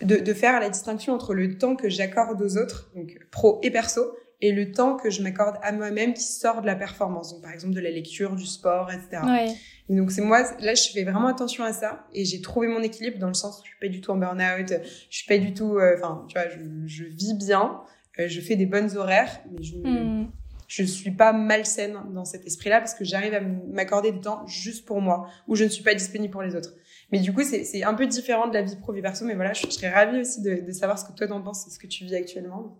de, 0.00 0.16
de 0.16 0.34
faire 0.34 0.58
la 0.58 0.70
distinction 0.70 1.12
entre 1.12 1.34
le 1.34 1.58
temps 1.58 1.76
que 1.76 1.88
j'accorde 1.88 2.40
aux 2.40 2.56
autres, 2.56 2.90
donc 2.96 3.18
pro 3.30 3.60
et 3.62 3.70
perso, 3.70 4.02
et 4.40 4.52
le 4.52 4.72
temps 4.72 4.96
que 4.96 5.10
je 5.10 5.22
m'accorde 5.22 5.56
à 5.62 5.72
moi-même 5.72 6.14
qui 6.14 6.22
sort 6.22 6.60
de 6.60 6.66
la 6.66 6.76
performance. 6.76 7.32
Donc 7.32 7.42
par 7.42 7.52
exemple 7.52 7.74
de 7.74 7.80
la 7.80 7.90
lecture, 7.90 8.36
du 8.36 8.46
sport, 8.46 8.90
etc. 8.90 9.22
Ouais. 9.24 9.54
Et 9.88 9.96
donc 9.96 10.10
c'est 10.10 10.20
moi, 10.20 10.42
là 10.60 10.74
je 10.74 10.90
fais 10.92 11.04
vraiment 11.04 11.28
attention 11.28 11.64
à 11.64 11.72
ça 11.72 12.06
et 12.12 12.24
j'ai 12.24 12.40
trouvé 12.40 12.68
mon 12.68 12.82
équilibre 12.82 13.18
dans 13.18 13.28
le 13.28 13.34
sens 13.34 13.60
où 13.60 13.64
je 13.64 13.70
suis 13.70 13.80
pas 13.80 13.88
du 13.88 14.00
tout 14.00 14.10
en 14.10 14.16
burn-out, 14.16 14.72
je 15.10 15.16
suis 15.16 15.26
pas 15.26 15.38
du 15.38 15.54
tout, 15.54 15.78
euh, 15.78 15.94
enfin 15.96 16.24
tu 16.28 16.38
vois, 16.38 16.48
je, 16.48 16.58
je 16.86 17.04
vis 17.04 17.34
bien 17.34 17.80
euh, 18.18 18.28
je 18.28 18.40
fais 18.40 18.56
des 18.56 18.66
bonnes 18.66 18.96
horaires, 18.96 19.40
mais 19.50 19.62
je 19.62 19.76
ne 19.76 20.24
je 20.68 20.82
suis 20.82 21.12
pas 21.12 21.32
malsaine 21.32 21.96
dans 22.12 22.24
cet 22.24 22.44
esprit-là 22.44 22.80
parce 22.80 22.94
que 22.94 23.04
j'arrive 23.04 23.34
à 23.34 23.40
m'accorder 23.40 24.10
du 24.10 24.20
temps 24.20 24.44
juste 24.46 24.84
pour 24.84 25.00
moi, 25.00 25.28
où 25.46 25.54
je 25.54 25.64
ne 25.64 25.68
suis 25.68 25.84
pas 25.84 25.94
disponible 25.94 26.32
pour 26.32 26.42
les 26.42 26.56
autres. 26.56 26.74
Mais 27.12 27.20
du 27.20 27.32
coup, 27.32 27.42
c'est 27.44 27.84
un 27.84 27.94
peu 27.94 28.06
différent 28.06 28.48
de 28.48 28.54
la 28.54 28.62
vie 28.62 28.74
pro 28.74 28.92
vie 28.92 29.00
perso, 29.02 29.24
mais 29.24 29.34
voilà, 29.34 29.52
je, 29.52 29.64
serais 29.70 29.90
ravie 29.90 30.20
aussi 30.20 30.42
de, 30.42 30.66
de 30.66 30.72
savoir 30.72 30.98
ce 30.98 31.04
que 31.04 31.12
toi 31.12 31.28
t'en 31.28 31.40
penses 31.40 31.68
et 31.68 31.70
ce 31.70 31.78
que 31.78 31.86
tu 31.86 32.04
vis 32.04 32.16
actuellement. 32.16 32.76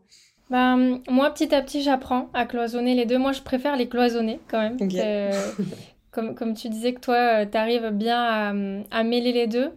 Bah, 0.50 0.76
moi, 1.08 1.30
petit 1.32 1.54
à 1.54 1.62
petit, 1.62 1.82
j'apprends 1.82 2.28
à 2.32 2.46
cloisonner 2.46 2.94
les 2.94 3.06
deux. 3.06 3.18
Moi, 3.18 3.32
je 3.32 3.42
préfère 3.42 3.76
les 3.76 3.88
cloisonner 3.88 4.40
quand 4.48 4.60
même. 4.60 4.76
Euh, 4.94 5.32
comme, 6.10 6.34
comme 6.34 6.54
tu 6.54 6.68
disais 6.68 6.92
que 6.92 7.00
toi, 7.00 7.40
euh, 7.40 7.46
tu 7.50 7.56
arrives 7.56 7.90
bien 7.90 8.20
à, 8.20 8.54
à, 8.90 9.04
mêler 9.04 9.32
les 9.32 9.46
deux. 9.46 9.70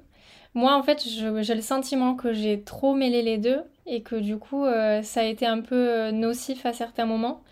Moi, 0.56 0.76
en 0.76 0.84
fait, 0.84 1.04
j'ai 1.08 1.56
le 1.56 1.62
sentiment 1.62 2.16
que 2.16 2.34
j'ai 2.34 2.62
trop 2.64 2.96
mêlé 2.96 3.22
les 3.22 3.38
deux 3.38 3.62
et 3.86 4.02
que 4.02 4.16
du 4.16 4.38
coup, 4.38 4.66
euh, 4.66 5.02
ça 5.04 5.22
a 5.22 5.24
été 5.24 5.46
un 5.46 5.62
peu 5.62 5.76
euh, 5.76 6.12
nocif 6.12 6.66
à 6.66 6.74
certains 6.74 7.06
moments. 7.06 7.44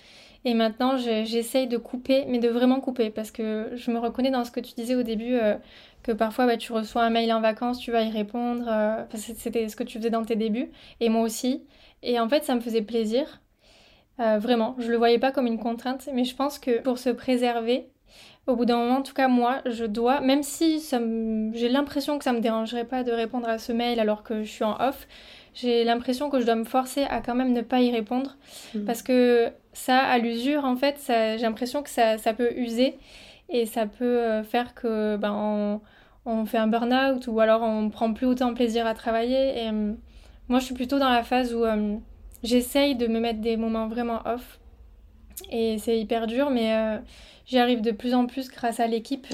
Et 0.46 0.54
maintenant, 0.54 0.98
j'essaye 0.98 1.68
de 1.68 1.77
couper, 1.77 2.25
mais 2.27 2.39
de 2.39 2.48
vraiment 2.48 2.80
couper, 2.80 3.10
parce 3.10 3.32
que 3.32 3.72
je 3.75 3.92
me 3.92 4.00
reconnais 4.00 4.32
dans 4.32 4.46
ce 4.46 4.51
que 4.51 4.60
tu 4.62 4.74
disais 4.75 4.96
au 4.96 5.04
début, 5.04 5.34
euh, 5.34 5.56
que 6.04 6.12
parfois 6.13 6.46
bah, 6.46 6.58
tu 6.58 6.72
reçois 6.72 7.04
un 7.04 7.10
mail 7.10 7.34
en 7.34 7.42
vacances, 7.42 7.80
tu 7.80 7.92
vas 7.92 8.04
y 8.04 8.10
répondre. 8.12 8.70
C'était 9.13 9.68
ce 9.68 9.75
que 9.75 9.84
tu 9.84 9.98
faisais 9.98 10.10
dans 10.10 10.24
tes 10.24 10.36
débuts, 10.36 10.72
et 11.01 11.10
moi 11.10 11.22
aussi. 11.24 11.63
Et 12.04 12.20
en 12.20 12.30
fait, 12.30 12.44
ça 12.46 12.56
me 12.56 12.62
faisait 12.62 12.82
plaisir. 12.82 13.42
vraiment, 14.20 14.75
je 14.80 14.89
le 14.92 14.98
voyais 14.98 15.20
pas 15.20 15.32
comme 15.32 15.48
une 15.48 15.60
contrainte, 15.60 16.08
mais 16.13 16.24
je 16.24 16.36
pense 16.36 16.60
que 16.60 16.82
pour 16.82 16.98
se 16.98 17.10
préserver, 17.10 17.89
au 18.48 18.56
bout 18.56 18.66
d'un 18.66 18.77
moment, 18.77 18.98
en 18.98 19.01
tout 19.01 19.13
cas 19.13 19.27
moi, 19.27 19.62
je 19.66 19.86
dois, 19.86 20.22
même 20.22 20.42
si 20.42 20.82
j'ai 21.54 21.70
l'impression 21.70 22.18
que 22.18 22.24
ça 22.24 22.32
me 22.32 22.39
dérangerait 22.39 22.86
pas 22.86 23.04
de 23.04 23.12
répondre 23.12 23.48
à 23.48 23.58
ce 23.58 23.74
mail 23.74 24.00
alors 24.00 24.24
que 24.24 24.44
je 24.44 24.50
suis 24.50 24.63
en 24.63 24.77
off, 24.80 25.08
j'ai 25.54 25.84
l'impression 25.84 26.30
que 26.30 26.39
je 26.39 26.46
dois 26.46 26.56
me 26.56 26.63
forcer 26.63 27.04
à 27.04 27.20
quand 27.20 27.36
même 27.36 27.51
ne 27.51 27.62
pas 27.62 27.82
y 27.82 27.92
répondre 27.92 28.38
mm. 28.74 28.86
parce 28.86 29.01
que 29.01 29.51
ça, 29.74 30.00
à 30.00 30.18
l'usure, 30.18 30.66
en 30.66 30.75
fait, 30.75 30.98
j'ai 31.08 31.42
l'impression 31.42 31.84
que 31.84 31.89
ça, 31.89 32.18
ça, 32.18 32.34
peut 32.34 32.51
user 32.56 32.98
et 33.50 33.66
ça 33.66 33.86
peut 33.86 34.06
euh, 34.06 34.44
faire 34.44 34.74
que 34.74 35.18
ben, 35.18 35.34
on, 35.34 35.82
on 36.25 36.46
fait 36.46 36.58
un 36.58 36.68
burn-out 36.68 37.27
ou 37.27 37.39
alors 37.39 37.62
on 37.63 37.89
prend 37.89 38.13
plus 38.13 38.27
autant 38.27 38.54
plaisir 38.54 38.88
à 38.88 38.94
travailler. 38.94 39.63
Et 39.63 39.70
euh, 39.70 39.94
moi, 40.48 40.60
je 40.60 40.66
suis 40.66 40.75
plutôt 40.75 41.00
dans 41.00 41.10
la 41.10 41.24
phase 41.24 41.54
où 41.54 41.63
euh, 41.66 41.98
j'essaye 42.44 42.96
de 42.96 43.08
me 43.08 43.20
mettre 43.20 43.42
des 43.42 43.58
moments 43.58 43.88
vraiment 43.88 44.22
off 44.25 44.60
et 45.51 45.77
c'est 45.77 46.00
hyper 46.00 46.25
dur, 46.25 46.50
mais 46.50 47.00
j'y 47.48 47.58
arrive 47.58 47.82
de 47.82 47.92
plus 47.92 48.13
en 48.13 48.27
plus 48.27 48.50
grâce 48.50 48.80
à 48.80 48.88
l'équipe. 48.88 49.25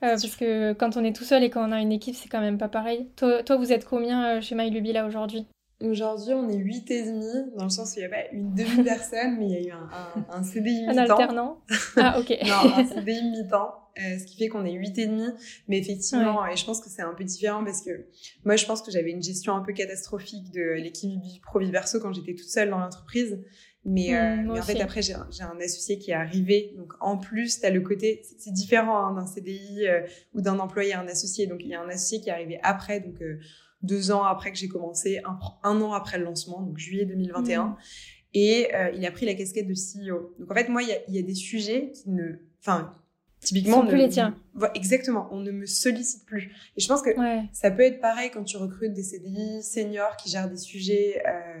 parce 0.00 0.36
que 0.36 0.72
quand 0.74 0.96
on 0.96 1.04
est 1.04 1.14
tout 1.16 1.24
seul 1.24 1.42
et 1.42 1.50
quand 1.50 1.66
on 1.66 1.72
a 1.72 1.80
une 1.80 1.92
équipe, 1.92 2.14
c'est 2.14 2.28
quand 2.28 2.40
même 2.40 2.58
pas 2.58 2.68
pareil. 2.68 3.08
Toi, 3.16 3.42
toi 3.42 3.56
vous 3.56 3.72
êtes 3.72 3.86
combien 3.86 4.40
chez 4.40 4.54
MyLuby 4.54 4.92
là 4.92 5.06
aujourd'hui? 5.06 5.46
Aujourd'hui, 5.82 6.32
on 6.32 6.48
est 6.48 6.56
8 6.58 6.90
et 6.92 7.02
demi, 7.06 7.50
dans 7.56 7.64
le 7.64 7.70
sens 7.70 7.90
où 7.90 7.98
il 7.98 8.00
n'y 8.00 8.06
a 8.06 8.08
pas 8.08 8.30
une 8.32 8.54
demi-personne, 8.54 9.36
mais 9.38 9.46
il 9.46 9.50
y 9.50 9.56
a 9.56 9.60
eu 9.68 9.70
un, 9.72 9.88
un, 10.30 10.38
un 10.38 10.42
CDI 10.44 10.86
mi-temps. 10.86 10.92
Un 10.96 10.98
alternant 10.98 11.58
Ah, 11.96 12.20
ok. 12.20 12.30
non, 12.46 12.72
un 12.76 12.84
CDI 12.86 13.22
mi-temps, 13.30 13.74
euh, 13.98 14.16
ce 14.16 14.24
qui 14.24 14.36
fait 14.36 14.46
qu'on 14.48 14.64
est 14.64 14.74
8 14.74 14.98
et 14.98 15.06
demi. 15.08 15.24
Mais 15.66 15.78
effectivement, 15.78 16.46
et 16.46 16.56
je 16.56 16.64
pense 16.64 16.80
que 16.80 16.88
c'est 16.88 17.02
un 17.02 17.14
peu 17.14 17.24
différent 17.24 17.64
parce 17.64 17.82
que 17.82 18.06
moi, 18.44 18.54
je 18.54 18.64
pense 18.64 18.80
que 18.80 18.92
j'avais 18.92 19.10
une 19.10 19.24
gestion 19.24 19.56
un 19.56 19.62
peu 19.62 19.72
catastrophique 19.72 20.52
de 20.52 20.74
l'équipe 20.80 21.10
pro-vie-verso 21.42 21.98
quand 21.98 22.12
j'étais 22.12 22.34
toute 22.36 22.48
seule 22.48 22.70
dans 22.70 22.78
l'entreprise. 22.78 23.40
Mais, 23.84 24.14
euh, 24.14 24.36
mm, 24.36 24.52
mais 24.52 24.60
en 24.60 24.62
fait, 24.62 24.80
après, 24.80 25.02
j'ai 25.02 25.14
un, 25.14 25.26
un, 25.40 25.60
associé 25.60 25.98
qui 25.98 26.12
est 26.12 26.14
arrivé. 26.14 26.72
Donc, 26.76 26.92
en 27.00 27.18
plus, 27.18 27.60
tu 27.60 27.66
as 27.66 27.70
le 27.70 27.80
côté... 27.80 28.22
C'est 28.38 28.52
différent 28.52 29.06
hein, 29.06 29.14
d'un 29.14 29.26
CDI 29.26 29.88
euh, 29.88 30.00
ou 30.34 30.40
d'un 30.40 30.58
employé 30.58 30.92
à 30.92 31.00
un 31.00 31.08
associé. 31.08 31.46
Donc, 31.46 31.60
il 31.62 31.68
y 31.68 31.74
a 31.74 31.80
un 31.80 31.88
associé 31.88 32.20
qui 32.20 32.28
est 32.28 32.32
arrivé 32.32 32.60
après. 32.62 33.00
Donc... 33.00 33.20
Euh, 33.20 33.38
deux 33.82 34.12
ans 34.12 34.22
après 34.22 34.52
que 34.52 34.58
j'ai 34.58 34.68
commencé, 34.68 35.20
un, 35.24 35.38
un, 35.64 35.80
an 35.80 35.92
après 35.92 36.18
le 36.18 36.24
lancement, 36.24 36.62
donc 36.62 36.78
juillet 36.78 37.04
2021. 37.04 37.64
Mmh. 37.64 37.76
Et 38.34 38.74
euh, 38.74 38.90
il 38.94 39.04
a 39.04 39.10
pris 39.10 39.26
la 39.26 39.34
casquette 39.34 39.66
de 39.66 39.74
CEO. 39.74 40.34
Donc 40.38 40.50
en 40.50 40.54
fait, 40.54 40.68
moi, 40.68 40.82
il 40.82 40.88
y 40.88 40.92
a, 40.92 40.98
y 41.08 41.18
a, 41.18 41.22
des 41.22 41.34
sujets 41.34 41.92
qui 41.92 42.10
ne... 42.10 42.36
Enfin, 42.60 42.94
typiquement... 43.40 43.82
ne, 43.82 43.88
plus 43.88 43.98
les 43.98 44.08
tiens. 44.08 44.36
Exactement, 44.74 45.28
on 45.32 45.40
ne 45.40 45.50
me 45.50 45.66
sollicite 45.66 46.24
plus. 46.24 46.50
Et 46.76 46.80
je 46.80 46.88
pense 46.88 47.02
que 47.02 47.10
ça 47.52 47.70
peut 47.70 47.82
être 47.82 48.00
pareil 48.00 48.30
quand 48.32 48.44
tu 48.44 48.56
recrutes 48.56 48.94
des 48.94 49.02
CDI 49.02 49.62
seniors 49.62 50.16
qui 50.16 50.30
gèrent 50.30 50.50
des 50.50 50.56
sujets... 50.56 51.22
Euh, 51.26 51.60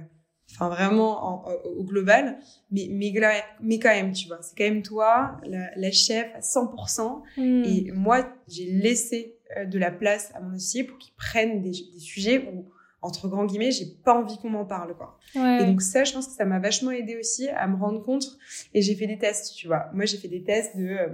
enfin 0.54 0.68
vraiment 0.68 1.44
au 1.64 1.84
global, 1.84 2.38
mais, 2.70 2.88
mais, 2.90 3.12
mais 3.60 3.78
quand 3.78 3.88
même, 3.88 4.12
tu 4.12 4.28
vois, 4.28 4.38
c'est 4.42 4.56
quand 4.56 4.64
même 4.64 4.82
toi, 4.82 5.36
la, 5.44 5.70
la 5.76 5.90
chef 5.90 6.26
à 6.34 6.40
100%, 6.40 7.22
mmh. 7.36 7.64
et 7.64 7.92
moi, 7.92 8.26
j'ai 8.48 8.66
laissé 8.66 9.36
euh, 9.56 9.64
de 9.64 9.78
la 9.78 9.90
place 9.90 10.30
à 10.34 10.40
mon 10.40 10.54
associé 10.54 10.84
pour 10.84 10.98
qu'il 10.98 11.12
prenne 11.14 11.60
des, 11.60 11.70
des, 11.70 11.98
sujets 11.98 12.48
où, 12.52 12.64
entre 13.02 13.28
grands 13.28 13.44
guillemets, 13.44 13.72
j'ai 13.72 13.86
pas 14.04 14.14
envie 14.14 14.38
qu'on 14.38 14.50
m'en 14.50 14.64
parle, 14.64 14.96
quoi. 14.96 15.18
Et 15.34 15.64
donc 15.64 15.82
ça, 15.82 16.04
je 16.04 16.12
pense 16.12 16.28
que 16.28 16.34
ça 16.34 16.44
m'a 16.44 16.60
vachement 16.60 16.92
aidé 16.92 17.16
aussi 17.16 17.48
à 17.48 17.66
me 17.66 17.76
rendre 17.76 18.02
compte. 18.02 18.38
Et 18.74 18.80
j'ai 18.80 18.94
fait 18.94 19.08
des 19.08 19.18
tests, 19.18 19.54
tu 19.56 19.66
vois. 19.66 19.90
Moi, 19.92 20.04
j'ai 20.04 20.18
fait 20.18 20.28
des 20.28 20.42
tests 20.42 20.76
de, 20.76 20.86
euh, 20.86 21.08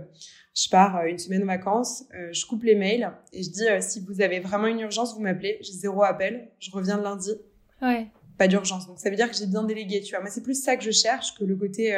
je 0.54 0.68
pars 0.68 0.98
euh, 0.98 1.06
une 1.06 1.18
semaine 1.18 1.42
en 1.44 1.46
vacances, 1.46 2.04
je 2.30 2.44
coupe 2.46 2.64
les 2.64 2.74
mails 2.74 3.10
et 3.32 3.42
je 3.42 3.50
dis, 3.50 3.64
si 3.80 4.00
vous 4.00 4.20
avez 4.20 4.40
vraiment 4.40 4.66
une 4.66 4.80
urgence, 4.80 5.14
vous 5.14 5.22
m'appelez. 5.22 5.58
J'ai 5.62 5.72
zéro 5.72 6.02
appel. 6.02 6.48
Je 6.58 6.70
reviens 6.70 6.98
le 6.98 7.04
lundi. 7.04 7.32
Ouais. 7.80 8.08
Pas 8.38 8.48
d'urgence. 8.48 8.86
Donc 8.86 8.98
ça 8.98 9.10
veut 9.10 9.16
dire 9.16 9.30
que 9.30 9.36
j'ai 9.36 9.46
bien 9.46 9.64
délégué, 9.64 10.00
tu 10.00 10.14
vois. 10.14 10.20
Moi, 10.20 10.30
c'est 10.30 10.42
plus 10.42 10.62
ça 10.62 10.76
que 10.76 10.84
je 10.84 10.92
cherche 10.92 11.34
que 11.38 11.44
le 11.44 11.56
côté. 11.56 11.92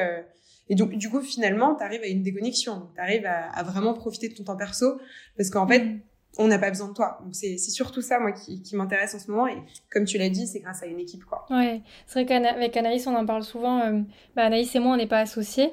Et 0.68 0.74
donc, 0.74 0.94
du 0.96 1.10
coup, 1.10 1.20
finalement, 1.20 1.74
tu 1.74 1.84
arrives 1.84 2.02
à 2.02 2.06
une 2.06 2.22
déconnexion. 2.22 2.88
Tu 2.94 3.00
arrives 3.00 3.26
à, 3.26 3.50
à, 3.50 3.62
vraiment 3.62 3.92
profiter 3.92 4.28
de 4.28 4.34
ton 4.34 4.44
temps 4.44 4.56
perso. 4.56 4.98
Parce 5.36 5.50
qu'en 5.50 5.66
fait, 5.66 5.80
mm 5.80 6.00
on 6.38 6.48
n'a 6.48 6.58
pas 6.58 6.70
besoin 6.70 6.88
de 6.88 6.94
toi. 6.94 7.18
Donc 7.22 7.34
c'est 7.34 7.58
surtout 7.58 8.02
ça 8.02 8.18
moi 8.18 8.32
qui, 8.32 8.62
qui 8.62 8.76
m'intéresse 8.76 9.14
en 9.14 9.18
ce 9.18 9.30
moment 9.30 9.46
et 9.46 9.58
comme 9.90 10.04
tu 10.04 10.18
l'as 10.18 10.28
dit, 10.28 10.46
c'est 10.46 10.60
grâce 10.60 10.82
à 10.82 10.86
une 10.86 11.00
équipe 11.00 11.24
quoi. 11.24 11.46
Ouais, 11.50 11.80
c'est 12.06 12.24
vrai 12.24 12.26
qu'avec 12.26 12.76
Anaïs 12.76 13.06
on 13.06 13.14
en 13.14 13.26
parle 13.26 13.42
souvent. 13.42 13.80
Euh, 13.80 14.00
bah, 14.36 14.44
Anaïs 14.44 14.74
et 14.74 14.78
moi 14.78 14.94
on 14.94 14.96
n'est 14.96 15.06
pas 15.06 15.20
associés. 15.20 15.70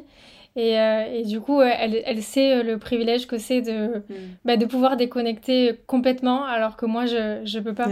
Et, 0.56 0.80
euh, 0.80 1.06
et, 1.13 1.21
du 1.21 1.39
coup, 1.39 1.62
elle, 1.62 2.01
elle 2.03 2.23
sait 2.23 2.56
euh, 2.56 2.63
le 2.63 2.80
privilège 2.80 3.27
que 3.27 3.38
c'est 3.38 3.62
de, 3.62 3.99
mm. 4.10 4.15
bah, 4.43 4.58
de 4.58 4.65
pouvoir 4.65 4.97
déconnecter 4.97 5.80
complètement, 5.86 6.45
alors 6.45 6.77
que 6.77 6.88
moi, 6.88 7.06
je 7.06 7.43
ne 7.43 7.60
peux 7.60 7.75
pas. 7.75 7.88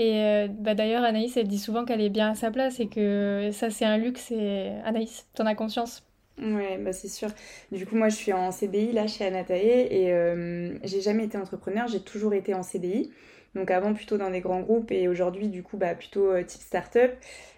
Et 0.00 0.48
bah, 0.48 0.74
d'ailleurs, 0.74 1.04
Anaïs, 1.04 1.36
elle 1.36 1.48
dit 1.48 1.58
souvent 1.58 1.84
qu'elle 1.84 2.00
est 2.00 2.08
bien 2.08 2.30
à 2.30 2.34
sa 2.34 2.50
place 2.50 2.80
et 2.80 2.88
que 2.88 3.50
ça, 3.52 3.70
c'est 3.70 3.84
un 3.84 3.98
luxe. 3.98 4.30
Et 4.30 4.70
Anaïs, 4.84 5.26
t'en 5.34 5.46
as 5.46 5.54
conscience 5.54 6.02
Ouais, 6.40 6.78
bah 6.78 6.92
c'est 6.92 7.08
sûr. 7.08 7.28
Du 7.70 7.86
coup, 7.86 7.96
moi, 7.96 8.08
je 8.08 8.16
suis 8.16 8.32
en 8.32 8.50
CDI 8.50 8.92
là 8.92 9.06
chez 9.06 9.26
Anatae 9.26 9.88
et 9.90 10.12
euh, 10.12 10.72
j'ai 10.84 11.02
jamais 11.02 11.24
été 11.24 11.36
entrepreneur, 11.36 11.86
j'ai 11.86 12.00
toujours 12.00 12.32
été 12.32 12.54
en 12.54 12.62
CDI. 12.62 13.10
Donc 13.54 13.70
avant 13.70 13.92
plutôt 13.92 14.16
dans 14.16 14.30
des 14.30 14.40
grands 14.40 14.60
groupes 14.60 14.92
et 14.92 15.08
aujourd'hui 15.08 15.48
du 15.48 15.64
coup 15.64 15.76
bah 15.76 15.94
plutôt 15.96 16.30
euh, 16.30 16.44
type 16.44 16.62
start-up. 16.62 17.12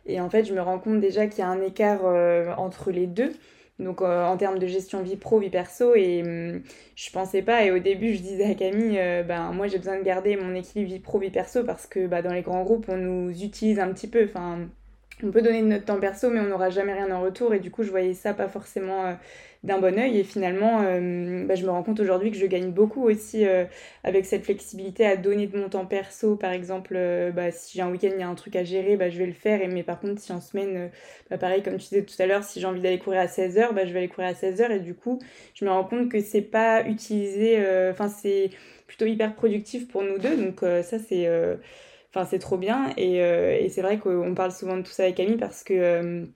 Et 0.06 0.20
en 0.20 0.30
fait, 0.30 0.44
je 0.44 0.54
me 0.54 0.60
rends 0.60 0.78
compte 0.78 1.00
déjà 1.00 1.26
qu'il 1.26 1.40
y 1.40 1.42
a 1.42 1.48
un 1.48 1.60
écart 1.60 2.00
euh, 2.04 2.52
entre 2.56 2.90
les 2.90 3.06
deux. 3.06 3.32
Donc 3.82 4.00
en 4.02 4.36
termes 4.36 4.58
de 4.58 4.66
gestion 4.66 5.02
vie 5.02 5.16
pro, 5.16 5.38
vie 5.38 5.50
perso 5.50 5.94
et 5.94 6.22
hum, 6.22 6.62
je 6.96 7.10
pensais 7.10 7.42
pas 7.42 7.64
et 7.64 7.70
au 7.70 7.78
début 7.78 8.14
je 8.14 8.22
disais 8.22 8.44
à 8.44 8.54
Camille 8.54 8.98
ben 9.26 9.52
moi 9.52 9.66
j'ai 9.68 9.78
besoin 9.78 9.98
de 9.98 10.04
garder 10.04 10.36
mon 10.36 10.54
équilibre 10.54 10.90
vie 10.90 11.00
pro, 11.00 11.18
vie 11.18 11.30
perso 11.30 11.64
parce 11.64 11.86
que 11.86 12.06
bah, 12.06 12.22
dans 12.22 12.32
les 12.32 12.42
grands 12.42 12.62
groupes 12.62 12.86
on 12.88 12.96
nous 12.96 13.30
utilise 13.42 13.78
un 13.78 13.92
petit 13.92 14.08
peu 14.08 14.24
enfin 14.24 14.68
on 15.22 15.30
peut 15.30 15.42
donner 15.42 15.62
de 15.62 15.66
notre 15.66 15.84
temps 15.84 16.00
perso, 16.00 16.30
mais 16.30 16.40
on 16.40 16.48
n'aura 16.48 16.70
jamais 16.70 16.92
rien 16.92 17.10
en 17.10 17.20
retour. 17.20 17.54
Et 17.54 17.60
du 17.60 17.70
coup, 17.70 17.82
je 17.82 17.90
voyais 17.90 18.14
ça 18.14 18.34
pas 18.34 18.48
forcément 18.48 19.06
euh, 19.06 19.12
d'un 19.62 19.78
bon 19.78 19.96
oeil. 19.98 20.18
Et 20.18 20.24
finalement, 20.24 20.80
euh, 20.82 21.44
bah, 21.46 21.54
je 21.54 21.64
me 21.64 21.70
rends 21.70 21.82
compte 21.82 22.00
aujourd'hui 22.00 22.30
que 22.30 22.36
je 22.36 22.46
gagne 22.46 22.72
beaucoup 22.72 23.04
aussi 23.04 23.46
euh, 23.46 23.64
avec 24.04 24.26
cette 24.26 24.44
flexibilité 24.44 25.06
à 25.06 25.16
donner 25.16 25.46
de 25.46 25.56
mon 25.56 25.68
temps 25.68 25.86
perso. 25.86 26.36
Par 26.36 26.50
exemple, 26.50 26.98
bah, 27.34 27.52
si 27.52 27.76
j'ai 27.76 27.82
un 27.82 27.90
week-end, 27.90 28.10
il 28.12 28.20
y 28.20 28.22
a 28.24 28.28
un 28.28 28.34
truc 28.34 28.56
à 28.56 28.64
gérer, 28.64 28.96
bah, 28.96 29.10
je 29.10 29.18
vais 29.18 29.26
le 29.26 29.32
faire. 29.32 29.62
Et, 29.62 29.68
mais 29.68 29.82
par 29.82 30.00
contre, 30.00 30.20
si 30.20 30.32
en 30.32 30.40
semaine, 30.40 30.90
bah, 31.30 31.38
pareil, 31.38 31.62
comme 31.62 31.76
tu 31.76 31.88
disais 31.88 32.04
tout 32.04 32.20
à 32.20 32.26
l'heure, 32.26 32.42
si 32.42 32.60
j'ai 32.60 32.66
envie 32.66 32.80
d'aller 32.80 32.98
courir 32.98 33.20
à 33.20 33.26
16h, 33.26 33.74
bah, 33.74 33.84
je 33.86 33.92
vais 33.92 34.00
aller 34.00 34.08
courir 34.08 34.30
à 34.30 34.34
16h. 34.34 34.72
Et 34.72 34.80
du 34.80 34.94
coup, 34.94 35.20
je 35.54 35.64
me 35.64 35.70
rends 35.70 35.84
compte 35.84 36.10
que 36.10 36.20
c'est 36.20 36.42
pas 36.42 36.84
utilisé, 36.86 37.58
enfin, 37.90 38.08
c'est 38.08 38.50
plutôt 38.86 39.06
hyper 39.06 39.34
productif 39.34 39.88
pour 39.88 40.02
nous 40.02 40.18
deux. 40.18 40.36
Donc, 40.36 40.60
ça, 40.60 40.98
c'est 40.98 41.28
Enfin, 42.14 42.26
c'est 42.26 42.38
trop 42.38 42.58
bien. 42.58 42.92
Et, 42.96 43.22
euh, 43.22 43.56
et 43.58 43.68
c'est 43.70 43.82
vrai 43.82 43.98
qu'on 43.98 44.34
parle 44.34 44.52
souvent 44.52 44.76
de 44.76 44.82
tout 44.82 44.90
ça 44.90 45.04
avec 45.04 45.16
Camille 45.16 45.38
parce 45.38 45.64
que 45.64 45.72
euh, 45.72 46.26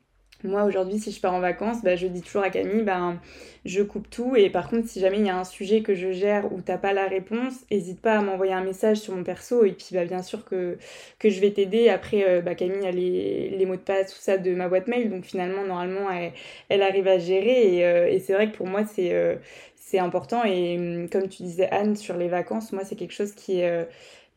moi, 0.43 0.65
aujourd'hui, 0.65 0.99
si 0.99 1.12
je 1.12 1.21
pars 1.21 1.35
en 1.35 1.41
vacances, 1.41 1.83
bah, 1.83 1.97
je 1.97 2.07
dis 2.07 2.23
toujours 2.23 2.43
à 2.43 2.51
Camille, 2.51 2.83
ben, 2.83 3.21
je 3.67 3.83
coupe 3.83 4.09
tout. 4.09 4.37
Et 4.37 4.49
par 4.49 4.71
contre, 4.71 4.89
si 4.89 5.01
jamais 5.01 5.19
il 5.19 5.27
y 5.27 5.31
a 5.31 5.37
un 5.39 5.45
sujet 5.45 5.83
que 5.83 5.95
je 5.95 6.12
gère 6.12 6.51
où 6.51 6.62
t'as 6.62 6.79
pas 6.79 6.95
la 6.95 7.07
réponse, 7.07 7.55
n'hésite 7.71 8.01
pas 8.01 8.19
à 8.19 8.23
m'envoyer 8.23 8.55
un 8.55 8.65
message 8.65 8.99
sur 8.99 9.15
mon 9.15 9.23
perso. 9.23 9.65
Et 9.65 9.73
puis, 9.73 9.89
bah, 9.93 10.07
bien 10.07 10.23
sûr 10.23 10.47
que, 10.47 10.79
je 11.23 11.41
vais 11.41 11.51
t'aider. 11.51 11.91
Après, 11.91 12.25
euh, 12.27 12.41
bah, 12.41 12.55
Camille 12.55 12.87
a 12.87 12.91
les, 12.91 13.67
mots 13.67 13.77
de 13.77 13.81
passe, 13.81 14.15
tout 14.15 14.21
ça 14.21 14.39
de 14.39 14.55
ma 14.55 14.69
boîte 14.71 14.87
mail. 14.89 15.11
Donc, 15.11 15.25
finalement, 15.25 15.65
normalement, 15.65 16.11
elle, 16.11 16.33
elle 16.71 16.83
arrive 16.83 17.09
à 17.09 17.19
gérer. 17.19 17.77
Et, 17.77 18.15
et 18.15 18.19
c'est 18.21 18.33
vrai 18.33 18.51
que 18.51 18.57
pour 18.57 18.67
moi, 18.67 18.85
c'est 18.87 19.39
c'est 19.77 19.99
important. 20.01 20.43
Et 20.45 20.77
hum, 20.79 21.09
comme 21.11 21.29
tu 21.29 21.43
disais, 21.43 21.69
Anne, 21.71 21.97
sur 21.97 22.17
les 22.17 22.29
vacances, 22.29 22.73
moi, 22.73 22.85
c'est 22.85 22.97
quelque 22.97 23.15
chose 23.15 23.33
qui 23.33 23.61
est 23.61 23.87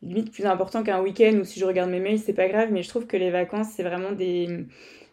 limite 0.02 0.32
plus 0.32 0.46
important 0.46 0.82
qu'un 0.82 1.00
week-end 1.00 1.36
ou 1.40 1.44
si 1.44 1.60
je 1.60 1.64
regarde 1.64 1.90
mes 1.90 2.00
mails, 2.00 2.18
c'est 2.18 2.32
pas 2.34 2.48
grave, 2.48 2.70
mais 2.72 2.82
je 2.82 2.88
trouve 2.88 3.06
que 3.06 3.16
les 3.16 3.30
vacances, 3.30 3.68
c'est 3.74 3.82
vraiment 3.82 4.12
des. 4.12 4.66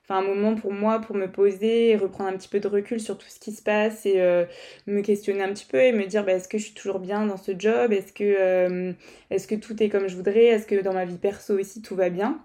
Un 0.09 0.21
moment 0.21 0.55
pour 0.55 0.71
moi 0.73 0.99
pour 1.01 1.15
me 1.17 1.29
poser, 1.31 1.97
reprendre 1.97 2.29
un 2.29 2.37
petit 2.37 2.47
peu 2.47 2.59
de 2.61 2.67
recul 2.67 2.99
sur 2.99 3.17
tout 3.17 3.27
ce 3.27 3.39
qui 3.39 3.51
se 3.51 3.61
passe 3.61 4.05
et 4.05 4.21
euh, 4.21 4.45
me 4.87 5.01
questionner 5.01 5.43
un 5.43 5.53
petit 5.53 5.65
peu 5.65 5.79
et 5.81 5.91
me 5.91 6.05
dire 6.05 6.23
bah, 6.25 6.33
est-ce 6.33 6.47
que 6.47 6.57
je 6.57 6.63
suis 6.65 6.73
toujours 6.73 6.99
bien 6.99 7.25
dans 7.25 7.37
ce 7.37 7.51
job? 7.57 7.91
Est-ce 7.91 8.13
que, 8.13 8.23
euh, 8.23 8.93
est-ce 9.31 9.47
que 9.47 9.55
tout 9.55 9.81
est 9.83 9.89
comme 9.89 10.07
je 10.07 10.15
voudrais? 10.15 10.45
Est-ce 10.45 10.65
que 10.67 10.81
dans 10.81 10.93
ma 10.93 11.05
vie 11.05 11.17
perso 11.17 11.59
aussi 11.59 11.81
tout 11.81 11.95
va 11.95 12.09
bien? 12.09 12.41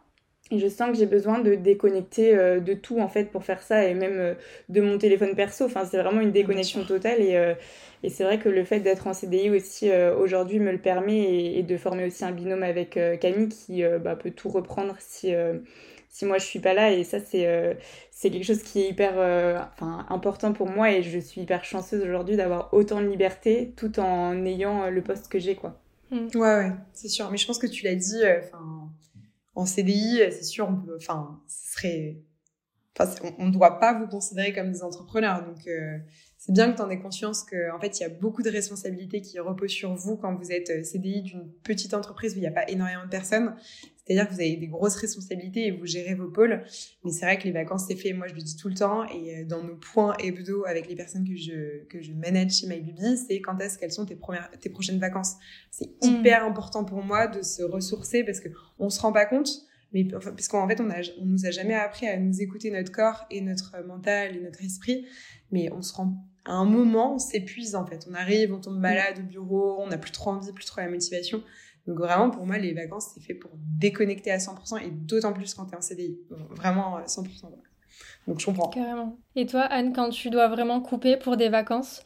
Et 0.51 0.59
je 0.59 0.69
sens 0.69 0.91
que 0.91 0.97
j'ai 0.97 1.07
besoin 1.07 1.39
de 1.39 1.55
déconnecter 1.55 2.35
euh, 2.35 2.61
de 2.61 2.75
tout 2.75 2.99
en 2.99 3.09
fait 3.09 3.31
pour 3.31 3.45
faire 3.45 3.63
ça 3.63 3.85
et 3.85 3.95
même 3.95 4.37
de 4.69 4.81
mon 4.81 4.99
téléphone 4.99 5.35
perso. 5.35 5.65
Enfin, 5.65 5.85
c'est 5.85 5.99
vraiment 5.99 6.21
une 6.21 6.33
déconnexion 6.33 6.85
totale 6.85 7.21
et, 7.21 7.55
et 8.03 8.11
c'est 8.11 8.25
vrai 8.25 8.39
que 8.39 8.49
le 8.49 8.65
fait 8.65 8.81
d'être 8.81 9.07
en 9.07 9.15
CDI 9.15 9.51
aussi 9.51 9.91
euh, 9.91 10.17
aujourd'hui 10.17 10.59
me 10.59 10.73
le 10.73 10.79
permet 10.79 11.55
et, 11.57 11.63
de 11.63 11.77
former 11.77 12.07
aussi 12.07 12.25
un 12.25 12.33
binôme 12.33 12.63
avec 12.63 12.97
euh, 12.97 13.17
Camille 13.17 13.49
qui 13.49 13.85
euh, 13.85 13.99
bah, 13.99 14.17
peut 14.17 14.33
tout 14.33 14.49
reprendre 14.49 14.97
si, 14.99 15.33
si 16.09 16.25
moi 16.25 16.39
je 16.39 16.45
suis 16.45 16.59
pas 16.59 16.75
là. 16.75 16.91
Et 16.91 17.05
ça, 17.05 17.21
c'est 17.21 17.77
c'est 18.11 18.31
quelque 18.31 18.45
chose 18.45 18.63
qui 18.63 18.83
est 18.83 18.89
hyper 18.89 19.13
enfin, 19.73 20.07
important 20.09 20.53
pour 20.53 20.69
moi 20.69 20.93
et 20.93 21.03
je 21.03 21.19
suis 21.19 21.43
hyper 21.43 21.65
chanceuse 21.65 22.03
aujourd'hui 22.03 22.37
d'avoir 22.37 22.73
autant 22.73 23.01
de 23.01 23.07
liberté 23.07 23.73
tout 23.77 23.99
en 24.01 24.45
ayant 24.45 24.91
le 24.91 25.03
poste 25.03 25.29
que 25.29 25.39
j'ai. 25.39 25.55
quoi. 25.55 25.79
Mm. 26.11 26.27
Ouais, 26.35 26.41
ouais, 26.41 26.73
c'est 26.93 27.09
sûr. 27.09 27.31
Mais 27.31 27.37
je 27.37 27.47
pense 27.47 27.59
que 27.59 27.67
tu 27.67 27.85
l'as 27.85 27.95
dit, 27.95 28.23
enfin 28.39 28.82
en 29.55 29.67
CDI, 29.67 30.21
c'est 30.31 30.45
sûr, 30.45 30.69
enfin, 30.97 31.41
ce 31.47 31.73
serait. 31.73 32.23
on 33.39 33.47
ne 33.47 33.53
doit 33.53 33.79
pas 33.79 33.99
vous 33.99 34.07
considérer 34.07 34.53
comme 34.53 34.73
des 34.73 34.83
entrepreneurs. 34.83 35.45
Donc, 35.45 35.67
c'est 36.45 36.51
bien 36.51 36.73
que 36.73 36.77
tu 36.77 36.83
en 36.83 36.91
aies 36.91 36.99
conscience 36.99 37.45
qu'en 37.45 37.77
en 37.77 37.81
fait, 37.81 38.01
il 38.01 38.03
y 38.03 38.05
a 38.05 38.09
beaucoup 38.09 38.43
de 38.43 38.51
responsabilités 38.51 39.21
qui 39.21 39.39
reposent 39.39 39.71
sur 39.71 39.95
vous 39.95 40.17
quand 40.17 40.35
vous 40.35 40.51
êtes 40.51 40.71
euh, 40.71 40.83
CDI 40.83 41.23
d'une 41.23 41.49
petite 41.63 41.95
entreprise 41.95 42.33
où 42.35 42.39
il 42.39 42.41
n'y 42.41 42.49
a 42.49 42.51
pas 42.53 42.69
énormément 42.69 43.05
de 43.05 43.11
personnes. 43.11 43.55
C'est-à-dire 44.05 44.29
que 44.29 44.35
vous 44.35 44.41
avez 44.41 44.57
des 44.57 44.67
grosses 44.67 44.97
responsabilités 44.97 45.67
et 45.67 45.71
vous 45.71 45.87
gérez 45.87 46.15
vos 46.15 46.29
pôles. 46.29 46.65
Mais 47.05 47.11
c'est 47.13 47.25
vrai 47.25 47.39
que 47.39 47.45
les 47.45 47.53
vacances, 47.53 47.85
c'est 47.89 47.97
fait. 47.97 48.13
Moi, 48.13 48.27
je 48.27 48.35
le 48.35 48.43
dis 48.43 48.57
tout 48.57 48.69
le 48.69 48.75
temps. 48.75 49.05
Et 49.09 49.37
euh, 49.37 49.45
dans 49.45 49.63
nos 49.63 49.77
points 49.77 50.17
hebdo 50.19 50.65
avec 50.67 50.89
les 50.89 50.97
personnes 50.97 51.27
que 51.27 51.37
je, 51.37 51.85
que 51.85 52.01
je 52.01 52.13
manage 52.13 52.53
chez 52.53 52.67
MyBuby, 52.67 53.17
c'est 53.17 53.41
quand 53.41 53.59
est-ce 53.61 53.79
qu'elles 53.79 53.93
sont 53.93 54.07
tes, 54.07 54.17
premières, 54.17 54.51
tes 54.61 54.71
prochaines 54.71 54.99
vacances. 54.99 55.35
C'est 55.71 55.91
mm. 56.03 56.07
hyper 56.07 56.45
important 56.45 56.85
pour 56.85 57.03
moi 57.03 57.27
de 57.29 57.43
se 57.43 57.63
ressourcer 57.63 58.25
parce 58.25 58.41
qu'on 58.41 58.87
ne 58.87 58.91
se 58.91 59.01
rend 59.01 59.13
pas 59.13 59.27
compte 59.27 59.51
mais 59.95 60.05
parce 60.05 60.49
qu'en 60.49 60.67
fait 60.67 60.81
on, 60.81 60.89
a, 60.89 61.03
on 61.21 61.27
nous 61.27 61.45
a 61.45 61.51
jamais 61.51 61.75
appris 61.75 62.07
à 62.07 62.17
nous 62.17 62.41
écouter 62.41 62.71
notre 62.71 62.91
corps 62.91 63.27
et 63.31 63.43
notre 63.43 63.77
mental 63.87 64.35
et 64.35 64.41
notre 64.41 64.65
esprit 64.65 65.05
mais 65.51 65.71
on 65.71 65.83
se 65.83 65.93
rend 65.93 66.17
à 66.45 66.55
un 66.55 66.65
moment, 66.65 67.15
on 67.15 67.19
s'épuise 67.19 67.75
en 67.75 67.87
fait. 67.87 68.07
On 68.11 68.15
arrive, 68.15 68.53
on 68.53 68.61
tombe 68.61 68.79
malade 68.79 69.19
au 69.19 69.23
bureau, 69.23 69.77
on 69.81 69.87
n'a 69.87 69.99
plus 69.99 70.11
trop 70.11 70.31
envie, 70.31 70.53
plus 70.53 70.65
trop 70.65 70.81
la 70.81 70.89
motivation. 70.89 71.43
Donc 71.87 71.99
vraiment, 71.99 72.31
pour 72.31 72.47
moi, 72.47 72.59
les 72.59 72.73
vacances, 72.75 73.11
c'est 73.15 73.21
fait 73.21 73.35
pour 73.35 73.51
déconnecter 73.79 74.31
à 74.31 74.39
100% 74.39 74.83
et 74.85 74.91
d'autant 74.91 75.33
plus 75.33 75.53
quand 75.55 75.67
tu 75.67 75.73
es 75.73 75.77
en 75.77 75.81
CDI. 75.81 76.19
Vraiment 76.51 77.01
100%. 77.01 77.27
Donc 78.29 78.41
je 78.41 78.47
comprends. 78.47 78.69
Carrément. 78.69 79.17
Et 79.35 79.47
toi, 79.47 79.63
Anne, 79.63 79.93
quand 79.93 80.11
tu 80.11 80.31
dois 80.31 80.49
vraiment 80.49 80.81
couper 80.81 81.17
pour 81.17 81.37
des 81.37 81.49
vacances, 81.49 82.05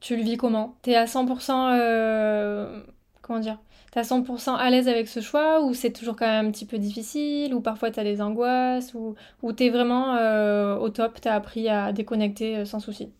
tu 0.00 0.16
le 0.16 0.22
vis 0.22 0.36
comment? 0.36 0.76
T'es 0.82 0.96
à 0.96 1.04
100%... 1.04 1.78
Euh... 1.78 2.82
Comment 3.20 3.38
dire? 3.38 3.60
T'es 3.92 4.00
à 4.00 4.02
100% 4.02 4.56
à 4.56 4.70
l'aise 4.70 4.88
avec 4.88 5.06
ce 5.06 5.20
choix 5.20 5.62
ou 5.62 5.74
c'est 5.74 5.92
toujours 5.92 6.16
quand 6.16 6.26
même 6.26 6.46
un 6.46 6.50
petit 6.50 6.66
peu 6.66 6.78
difficile 6.78 7.54
ou 7.54 7.60
parfois 7.60 7.90
t'as 7.90 8.02
des 8.02 8.20
angoisses 8.22 8.94
ou, 8.94 9.14
ou 9.42 9.52
t'es 9.52 9.68
vraiment 9.68 10.16
euh, 10.16 10.76
au 10.76 10.88
top, 10.88 11.20
t'as 11.20 11.34
appris 11.34 11.68
à 11.68 11.92
déconnecter 11.92 12.56
euh, 12.56 12.64
sans 12.64 12.80
souci? 12.80 13.12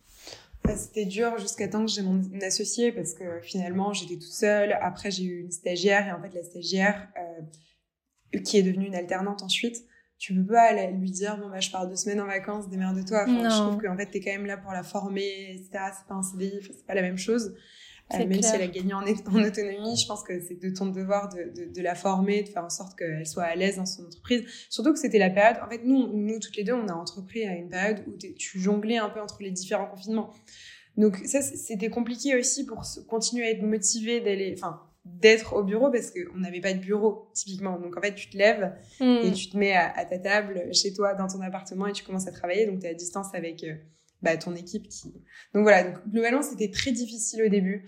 C'était 0.75 1.05
dur 1.05 1.37
jusqu'à 1.37 1.67
temps 1.67 1.85
que 1.85 1.91
j'ai 1.91 2.01
mon 2.01 2.21
associé 2.41 2.91
parce 2.91 3.13
que 3.13 3.41
finalement 3.41 3.93
j'étais 3.93 4.15
toute 4.15 4.23
seule. 4.23 4.73
Après 4.81 5.11
j'ai 5.11 5.23
eu 5.23 5.41
une 5.41 5.51
stagiaire 5.51 6.07
et 6.07 6.11
en 6.11 6.21
fait 6.21 6.33
la 6.33 6.43
stagiaire 6.43 7.09
euh, 7.17 8.39
qui 8.39 8.57
est 8.57 8.63
devenue 8.63 8.87
une 8.87 8.95
alternante 8.95 9.43
ensuite, 9.43 9.83
tu 10.17 10.33
peux 10.33 10.45
pas 10.45 10.73
lui 10.91 11.11
dire 11.11 11.37
bon 11.37 11.49
bah 11.49 11.59
je 11.59 11.69
pars 11.69 11.87
deux 11.87 11.95
semaines 11.95 12.21
en 12.21 12.27
vacances, 12.27 12.69
démerde-toi. 12.69 13.25
Enfin, 13.27 13.49
je 13.49 13.55
trouve 13.61 13.81
qu'en 13.81 13.97
fait 13.97 14.07
t'es 14.07 14.21
quand 14.21 14.31
même 14.31 14.45
là 14.45 14.57
pour 14.57 14.71
la 14.71 14.83
former, 14.83 15.51
etc. 15.51 15.69
C'est 15.97 16.07
pas 16.07 16.15
un 16.15 16.23
CDI, 16.23 16.59
c'est 16.61 16.85
pas 16.85 16.95
la 16.95 17.01
même 17.01 17.17
chose. 17.17 17.55
Euh, 18.13 18.27
même 18.27 18.41
si 18.41 18.53
elle 18.53 18.61
a 18.61 18.67
gagné 18.67 18.93
en, 18.93 19.01
en, 19.01 19.43
autonomie, 19.43 19.97
je 19.97 20.07
pense 20.07 20.23
que 20.23 20.39
c'est 20.41 20.61
de 20.61 20.69
ton 20.69 20.87
devoir 20.87 21.29
de, 21.29 21.43
de, 21.43 21.73
de, 21.73 21.81
la 21.81 21.95
former, 21.95 22.43
de 22.43 22.49
faire 22.49 22.65
en 22.65 22.69
sorte 22.69 22.97
qu'elle 22.97 23.25
soit 23.25 23.43
à 23.43 23.55
l'aise 23.55 23.77
dans 23.77 23.85
son 23.85 24.05
entreprise. 24.05 24.43
Surtout 24.69 24.93
que 24.93 24.99
c'était 24.99 25.19
la 25.19 25.29
période, 25.29 25.57
en 25.65 25.69
fait, 25.69 25.81
nous, 25.83 26.07
nous 26.07 26.39
toutes 26.39 26.55
les 26.55 26.63
deux, 26.63 26.73
on 26.73 26.87
a 26.87 26.93
entrepris 26.93 27.45
à 27.45 27.55
une 27.55 27.69
période 27.69 28.03
où 28.07 28.17
tu 28.17 28.59
jonglais 28.59 28.97
un 28.97 29.09
peu 29.09 29.21
entre 29.21 29.41
les 29.41 29.51
différents 29.51 29.87
confinements. 29.87 30.31
Donc 30.97 31.17
ça, 31.25 31.41
c'était 31.41 31.89
compliqué 31.89 32.35
aussi 32.35 32.65
pour 32.65 32.83
continuer 33.07 33.45
à 33.45 33.49
être 33.51 33.63
motivé 33.63 34.21
d'aller, 34.21 34.53
enfin, 34.57 34.79
d'être 35.05 35.53
au 35.53 35.63
bureau 35.63 35.89
parce 35.89 36.11
qu'on 36.11 36.39
n'avait 36.39 36.61
pas 36.61 36.73
de 36.73 36.79
bureau 36.79 37.29
typiquement. 37.33 37.79
Donc 37.79 37.97
en 37.97 38.01
fait, 38.01 38.13
tu 38.13 38.29
te 38.29 38.37
lèves 38.37 38.73
et 38.99 39.29
hmm. 39.29 39.33
tu 39.33 39.49
te 39.49 39.57
mets 39.57 39.73
à, 39.73 40.05
ta 40.05 40.19
table 40.19 40.73
chez 40.73 40.93
toi 40.93 41.13
dans 41.13 41.27
ton 41.27 41.41
appartement 41.41 41.87
et 41.87 41.93
tu 41.93 42.03
commences 42.03 42.27
à 42.27 42.31
travailler. 42.31 42.65
Donc 42.65 42.79
tu 42.79 42.85
es 42.85 42.89
à 42.89 42.93
distance 42.93 43.33
avec 43.33 43.63
euh, 43.63 43.75
bah, 44.23 44.37
ton 44.37 44.55
équipe 44.55 44.87
qui. 44.87 45.13
Donc 45.53 45.63
voilà, 45.63 45.83
donc 45.83 45.95
globalement 46.07 46.41
c'était 46.41 46.71
très 46.71 46.91
difficile 46.91 47.43
au 47.43 47.49
début. 47.49 47.85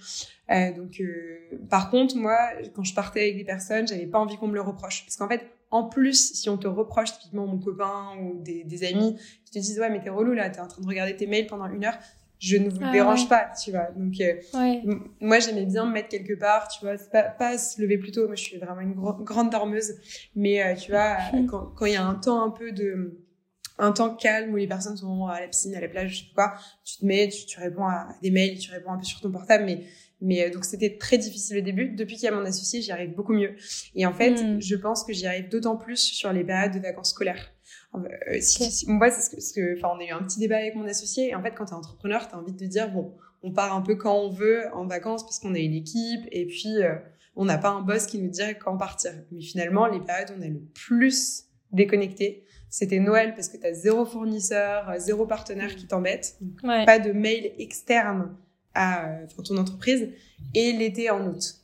Euh, 0.52 0.74
donc 0.74 1.00
euh, 1.00 1.58
par 1.70 1.90
contre 1.90 2.16
moi 2.18 2.38
quand 2.76 2.84
je 2.84 2.94
partais 2.94 3.22
avec 3.22 3.38
des 3.38 3.46
personnes, 3.46 3.88
j'avais 3.88 4.06
pas 4.06 4.20
envie 4.20 4.38
qu'on 4.38 4.48
me 4.48 4.54
le 4.54 4.62
reproche 4.62 5.04
parce 5.06 5.16
qu'en 5.16 5.30
fait 5.30 5.48
en 5.72 5.86
plus 5.86 6.34
si 6.34 6.50
on 6.50 6.58
te 6.58 6.68
reproche 6.68 7.14
typiquement 7.14 7.48
mon 7.48 7.58
copain 7.58 8.18
ou 8.22 8.42
des, 8.44 8.64
des 8.64 8.84
amis 8.84 9.16
qui 9.46 9.52
te 9.54 9.60
disent 9.60 9.80
ouais 9.80 9.90
mais 9.90 10.02
t'es 10.02 10.10
relou 10.10 10.34
là, 10.34 10.50
t'es 10.50 10.60
en 10.60 10.68
train 10.68 10.82
de 10.82 10.88
regarder 10.88 11.16
tes 11.16 11.26
mails 11.26 11.48
pendant 11.48 11.68
une 11.68 11.86
heure, 11.86 11.98
je 12.38 12.58
ne 12.58 12.70
vous 12.70 12.80
ah 12.84 12.92
dérange 12.92 13.30
pas, 13.30 13.50
tu 13.64 13.72
vois. 13.72 13.88
Donc, 13.96 14.20
euh, 14.20 14.36
moi, 15.22 15.40
j'aimais 15.40 15.66
bien 15.66 15.86
me 15.86 15.94
mettre 15.94 16.10
quelque 16.10 16.34
part, 16.34 16.68
tu 16.68 16.86
vois. 16.86 16.96
Pas, 17.12 17.24
pas 17.24 17.58
se 17.58 17.82
lever 17.82 17.98
plus 17.98 18.12
tôt. 18.12 18.28
Moi, 18.28 18.36
je 18.36 18.44
suis 18.44 18.58
vraiment 18.58 18.82
une 18.82 18.94
grande 18.94 19.50
dormeuse. 19.50 19.94
Mais, 20.36 20.62
euh, 20.62 20.76
tu 20.76 20.92
vois, 20.92 21.18
quand 21.50 21.86
il 21.86 21.94
y 21.94 21.96
a 21.96 22.06
un 22.06 22.16
temps 22.16 22.44
un 22.44 22.52
peu 22.52 22.72
de, 22.72 23.25
un 23.78 23.92
temps 23.92 24.16
calme 24.16 24.54
où 24.54 24.58
les 24.58 24.68
personnes 24.68 24.98
sont 24.98 25.28
à 25.28 25.42
la 25.42 25.48
piscine, 25.48 25.76
à 25.76 25.82
la 25.82 25.88
plage, 25.88 26.12
je 26.12 26.18
sais 26.20 26.34
pas 26.36 26.56
tu 26.84 26.98
te 26.98 27.06
mets, 27.06 27.28
tu, 27.28 27.46
tu, 27.46 27.60
réponds 27.60 27.86
à 27.86 28.08
des 28.22 28.32
mails, 28.32 28.58
tu 28.58 28.72
réponds 28.72 28.92
un 28.92 28.98
peu 28.98 29.04
sur 29.04 29.20
ton 29.22 29.32
portable, 29.32 29.66
mais 29.66 29.82
mais 30.22 30.46
euh, 30.46 30.50
donc 30.52 30.66
c'était 30.66 30.98
très 30.98 31.18
difficile 31.18 31.58
au 31.58 31.62
début. 31.62 31.90
Depuis 31.90 32.16
qu'il 32.16 32.26
y 32.26 32.28
a 32.28 32.32
mon 32.32 32.46
associé, 32.46 32.82
j'y 32.82 32.92
arrive 32.92 33.14
beaucoup 33.14 33.34
mieux. 33.34 33.56
Et 33.96 34.06
en 34.06 34.14
fait, 34.14 34.32
hmm. 34.32 34.62
je 34.62 34.76
pense 34.76 35.04
que 35.04 35.14
j'y 35.14 35.28
arrive 35.28 35.50
d'autant 35.50 35.78
plus 35.78 35.98
sur 35.98 36.32
les 36.32 36.44
périodes 36.44 36.74
de 36.74 36.80
vacances 36.80 37.12
scolaires. 37.12 37.52
Euh, 37.96 38.38
si, 38.40 38.86
moi, 38.88 39.10
c'est 39.10 39.40
ce 39.40 39.54
que, 39.54 39.78
enfin, 39.78 39.96
on 39.96 40.00
a 40.00 40.06
eu 40.06 40.12
un 40.12 40.24
petit 40.24 40.40
débat 40.40 40.58
avec 40.58 40.76
mon 40.76 40.86
associé. 40.86 41.30
Et 41.30 41.36
en 41.36 41.42
fait, 41.42 41.52
quand 41.52 41.66
t'es 41.66 41.74
entrepreneur, 41.74 42.28
t'as 42.28 42.38
envie 42.38 42.54
de 42.54 42.58
te 42.58 42.66
dire 42.66 42.90
bon, 42.92 43.14
on 43.44 43.52
part 43.52 43.76
un 43.76 43.82
peu 43.82 43.96
quand 43.96 44.18
on 44.18 44.30
veut 44.30 44.66
en 44.74 44.86
vacances 44.86 45.24
parce 45.24 45.40
qu'on 45.40 45.54
a 45.54 45.60
une 45.60 45.74
équipe 45.74 46.28
et 46.32 46.48
puis 46.48 46.82
euh, 46.82 46.96
on 47.36 47.46
n'a 47.46 47.58
pas 47.58 47.70
un 47.70 47.82
boss 47.82 48.06
qui 48.08 48.20
nous 48.20 48.30
dit 48.30 48.42
quand 48.60 48.78
partir. 48.78 49.12
Mais 49.32 49.42
finalement, 49.42 49.88
les 49.88 50.00
périodes 50.00 50.32
où 50.32 50.40
on 50.40 50.42
est 50.42 50.50
le 50.50 50.62
plus 50.74 51.46
déconnecté, 51.72 52.46
c'était 52.70 53.00
Noël 53.00 53.34
parce 53.36 53.48
que 53.50 53.58
tu 53.58 53.66
as 53.66 53.74
zéro 53.74 54.06
fournisseur, 54.06 54.90
euh, 54.90 55.00
zéro 55.00 55.26
partenaire 55.26 55.76
qui 55.76 55.88
t'embête, 55.88 56.38
pas 56.62 57.00
de 57.00 57.12
mail 57.12 57.54
externe 57.58 58.36
à 58.74 59.08
euh, 59.08 59.26
ton 59.46 59.58
entreprise, 59.58 60.10
et 60.54 60.74
l'été 60.74 61.10
en 61.10 61.26
août. 61.28 61.56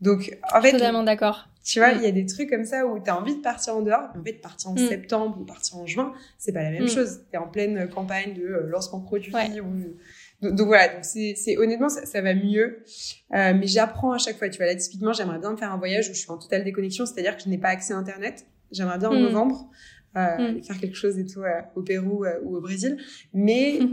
Donc, 0.00 0.36
en 0.52 0.60
fait. 0.60 0.72
Totalement 0.72 1.04
d'accord. 1.04 1.48
Tu 1.64 1.80
vois, 1.80 1.90
il 1.90 2.02
y 2.02 2.06
a 2.06 2.12
des 2.12 2.26
trucs 2.26 2.48
comme 2.48 2.64
ça 2.64 2.86
où 2.86 3.02
tu 3.02 3.10
as 3.10 3.18
envie 3.18 3.36
de 3.36 3.40
partir 3.40 3.76
en 3.76 3.82
dehors, 3.82 4.08
mais 4.14 4.20
en 4.20 4.24
fait, 4.24 4.32
partir 4.34 4.70
en 4.70 4.74
mm. 4.74 4.88
septembre 4.88 5.38
ou 5.40 5.44
partir 5.44 5.78
en 5.78 5.86
juin, 5.86 6.12
c'est 6.38 6.52
pas 6.52 6.62
la 6.62 6.70
même 6.70 6.84
mm. 6.84 6.88
chose. 6.88 7.22
Tu 7.30 7.36
es 7.36 7.38
en 7.38 7.48
pleine 7.48 7.88
campagne 7.88 8.34
de 8.34 8.42
euh, 8.42 8.66
lancement 8.68 9.00
produit 9.00 9.32
ou. 9.60 10.50
Donc, 10.50 10.66
voilà, 10.66 10.88
donc 10.88 11.04
c'est 11.04 11.56
honnêtement 11.56 11.88
ça, 11.88 12.04
ça, 12.04 12.20
va 12.20 12.34
mieux, 12.34 12.82
mais 13.30 13.66
j'apprends 13.66 14.12
à 14.12 14.18
chaque 14.18 14.36
fois. 14.36 14.48
Tu 14.48 14.58
vois 14.58 14.66
là 14.66 14.74
typiquement, 14.74 15.12
j'aimerais 15.12 15.38
bien 15.38 15.56
faire 15.56 15.72
un 15.72 15.78
voyage 15.78 16.10
où 16.10 16.12
je 16.12 16.18
suis 16.18 16.30
en 16.30 16.36
totale 16.36 16.62
déconnexion, 16.62 17.06
c'est-à-dire 17.06 17.36
que 17.36 17.42
je 17.42 17.48
n'ai 17.48 17.58
pas 17.58 17.68
accès 17.68 17.94
à 17.94 17.96
Internet. 17.96 18.44
J'aimerais 18.70 18.98
bien 18.98 19.08
en 19.08 19.14
mm. 19.14 19.22
novembre 19.22 19.70
mm. 20.16 20.62
faire 20.62 20.78
quelque 20.78 20.96
chose 20.96 21.18
et 21.18 21.26
tout 21.26 21.40
au 21.74 21.82
Pérou 21.82 22.24
ou 22.42 22.56
au 22.56 22.60
Brésil. 22.60 22.98
Mais 23.32 23.78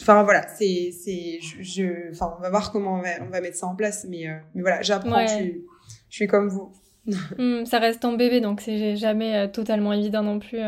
Enfin 0.00 0.22
voilà, 0.22 0.46
c'est 0.46 0.92
c'est 0.92 1.40
je, 1.40 2.12
enfin 2.12 2.32
on 2.38 2.40
va 2.40 2.50
voir 2.50 2.70
comment 2.70 2.94
on 2.94 3.02
va, 3.02 3.20
on 3.20 3.30
va 3.30 3.40
mettre 3.40 3.56
ça 3.56 3.66
en 3.66 3.74
place, 3.74 4.06
mais 4.08 4.26
mais 4.54 4.62
voilà, 4.62 4.80
j'apprends. 4.80 5.26
Je, 5.26 5.34
suis, 5.34 5.64
je 6.08 6.14
suis 6.14 6.26
comme 6.28 6.48
vous. 6.48 6.72
Hmm, 7.36 7.64
ça 7.66 7.80
reste 7.80 8.00
ton 8.02 8.12
bébé, 8.12 8.40
donc 8.40 8.60
c'est 8.60 8.94
jamais 8.94 9.50
totalement 9.50 9.92
évident 9.92 10.22
non 10.22 10.38
plus. 10.38 10.60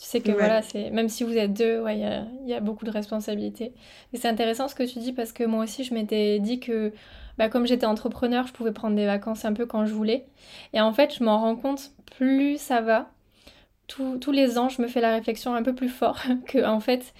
Tu 0.00 0.06
sais 0.06 0.20
que 0.20 0.32
voilà, 0.32 0.62
c'est 0.62 0.90
même 0.90 1.10
si 1.10 1.24
vous 1.24 1.36
êtes 1.36 1.52
deux, 1.52 1.82
ouais, 1.82 1.96
il 1.98 2.00
y 2.00 2.06
a, 2.06 2.24
y 2.46 2.54
a, 2.54 2.60
beaucoup 2.60 2.86
de 2.86 2.90
responsabilités. 2.90 3.74
Et 4.14 4.16
c'est 4.16 4.28
intéressant 4.28 4.66
ce 4.66 4.74
que 4.74 4.84
tu 4.84 4.98
dis 4.98 5.12
parce 5.12 5.32
que 5.32 5.44
moi 5.44 5.62
aussi, 5.64 5.84
je 5.84 5.92
m'étais 5.92 6.38
dit 6.38 6.58
que 6.58 6.92
bah, 7.36 7.50
comme 7.50 7.66
j'étais 7.66 7.84
entrepreneur, 7.86 8.46
je 8.46 8.52
pouvais 8.52 8.72
prendre 8.72 8.96
des 8.96 9.04
vacances 9.04 9.44
un 9.44 9.52
peu 9.52 9.66
quand 9.66 9.84
je 9.84 9.92
voulais. 9.92 10.26
Et 10.72 10.80
en 10.80 10.92
fait, 10.94 11.14
je 11.14 11.22
m'en 11.22 11.38
rends 11.38 11.56
compte, 11.56 11.92
plus 12.16 12.58
ça 12.58 12.80
va, 12.80 13.10
tous 14.20 14.32
les 14.32 14.58
ans, 14.58 14.68
je 14.68 14.82
me 14.82 14.88
fais 14.88 15.00
la 15.00 15.14
réflexion 15.14 15.54
un 15.54 15.62
peu 15.62 15.74
plus 15.74 15.88
fort 15.88 16.20
que 16.46 16.64
en 16.64 16.80
fait, 16.80 17.14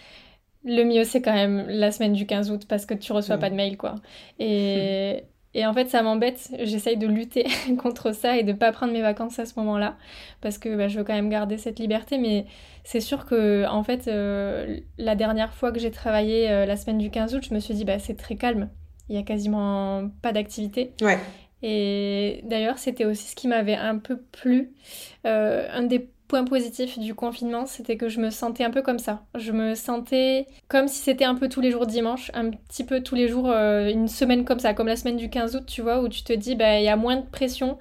le 0.64 0.84
mieux 0.84 1.04
c'est 1.04 1.22
quand 1.22 1.32
même 1.34 1.66
la 1.68 1.90
semaine 1.92 2.12
du 2.12 2.26
15 2.26 2.50
août 2.50 2.66
parce 2.68 2.86
que 2.86 2.94
tu 2.94 3.12
reçois 3.12 3.38
pas 3.38 3.50
de 3.50 3.54
mail 3.56 3.76
quoi. 3.76 3.96
Et, 4.38 5.24
Et 5.52 5.66
en 5.66 5.74
fait, 5.74 5.88
ça 5.88 6.02
m'embête. 6.02 6.50
J'essaye 6.60 6.96
de 6.96 7.08
lutter 7.08 7.46
contre 7.78 8.12
ça 8.14 8.36
et 8.38 8.44
de 8.44 8.52
pas 8.52 8.70
prendre 8.72 8.92
mes 8.92 9.02
vacances 9.02 9.38
à 9.40 9.46
ce 9.46 9.58
moment-là 9.58 9.96
parce 10.40 10.58
que 10.58 10.76
bah, 10.76 10.86
je 10.88 10.98
veux 10.98 11.04
quand 11.04 11.14
même 11.14 11.28
garder 11.28 11.58
cette 11.58 11.78
liberté. 11.80 12.18
Mais 12.18 12.46
c'est 12.84 13.00
sûr 13.00 13.26
que, 13.26 13.66
en 13.68 13.82
fait, 13.82 14.06
euh, 14.08 14.78
la 14.98 15.16
dernière 15.16 15.52
fois 15.52 15.72
que 15.72 15.80
j'ai 15.80 15.90
travaillé 15.90 16.48
euh, 16.50 16.66
la 16.66 16.76
semaine 16.76 16.98
du 16.98 17.10
15 17.10 17.34
août, 17.34 17.44
je 17.48 17.54
me 17.54 17.58
suis 17.60 17.74
dit, 17.74 17.84
bah, 17.84 17.98
c'est 17.98 18.14
très 18.16 18.36
calme. 18.36 18.70
Il 19.08 19.16
y 19.16 19.18
a 19.18 19.22
quasiment 19.24 20.08
pas 20.22 20.32
d'activité. 20.32 20.94
Ouais. 21.02 21.18
Et 21.62 22.40
d'ailleurs, 22.44 22.78
c'était 22.78 23.04
aussi 23.04 23.26
ce 23.28 23.36
qui 23.36 23.48
m'avait 23.48 23.74
un 23.74 23.98
peu 23.98 24.18
plu. 24.20 24.72
Euh, 25.26 25.68
un 25.72 25.82
des 25.82 26.10
point 26.30 26.44
positif 26.44 26.96
du 26.96 27.12
confinement, 27.12 27.66
c'était 27.66 27.96
que 27.96 28.08
je 28.08 28.20
me 28.20 28.30
sentais 28.30 28.62
un 28.62 28.70
peu 28.70 28.82
comme 28.82 29.00
ça. 29.00 29.24
Je 29.34 29.50
me 29.50 29.74
sentais 29.74 30.46
comme 30.68 30.86
si 30.86 31.02
c'était 31.02 31.24
un 31.24 31.34
peu 31.34 31.48
tous 31.48 31.60
les 31.60 31.72
jours 31.72 31.86
dimanche, 31.86 32.30
un 32.34 32.50
petit 32.50 32.84
peu 32.84 33.02
tous 33.02 33.16
les 33.16 33.26
jours, 33.26 33.50
euh, 33.50 33.90
une 33.90 34.06
semaine 34.06 34.44
comme 34.44 34.60
ça, 34.60 34.72
comme 34.72 34.86
la 34.86 34.94
semaine 34.94 35.16
du 35.16 35.28
15 35.28 35.56
août, 35.56 35.64
tu 35.66 35.82
vois, 35.82 36.00
où 36.00 36.08
tu 36.08 36.22
te 36.22 36.32
dis, 36.32 36.54
bah, 36.54 36.78
il 36.78 36.84
y 36.84 36.88
a 36.88 36.94
moins 36.94 37.16
de 37.16 37.26
pression 37.26 37.78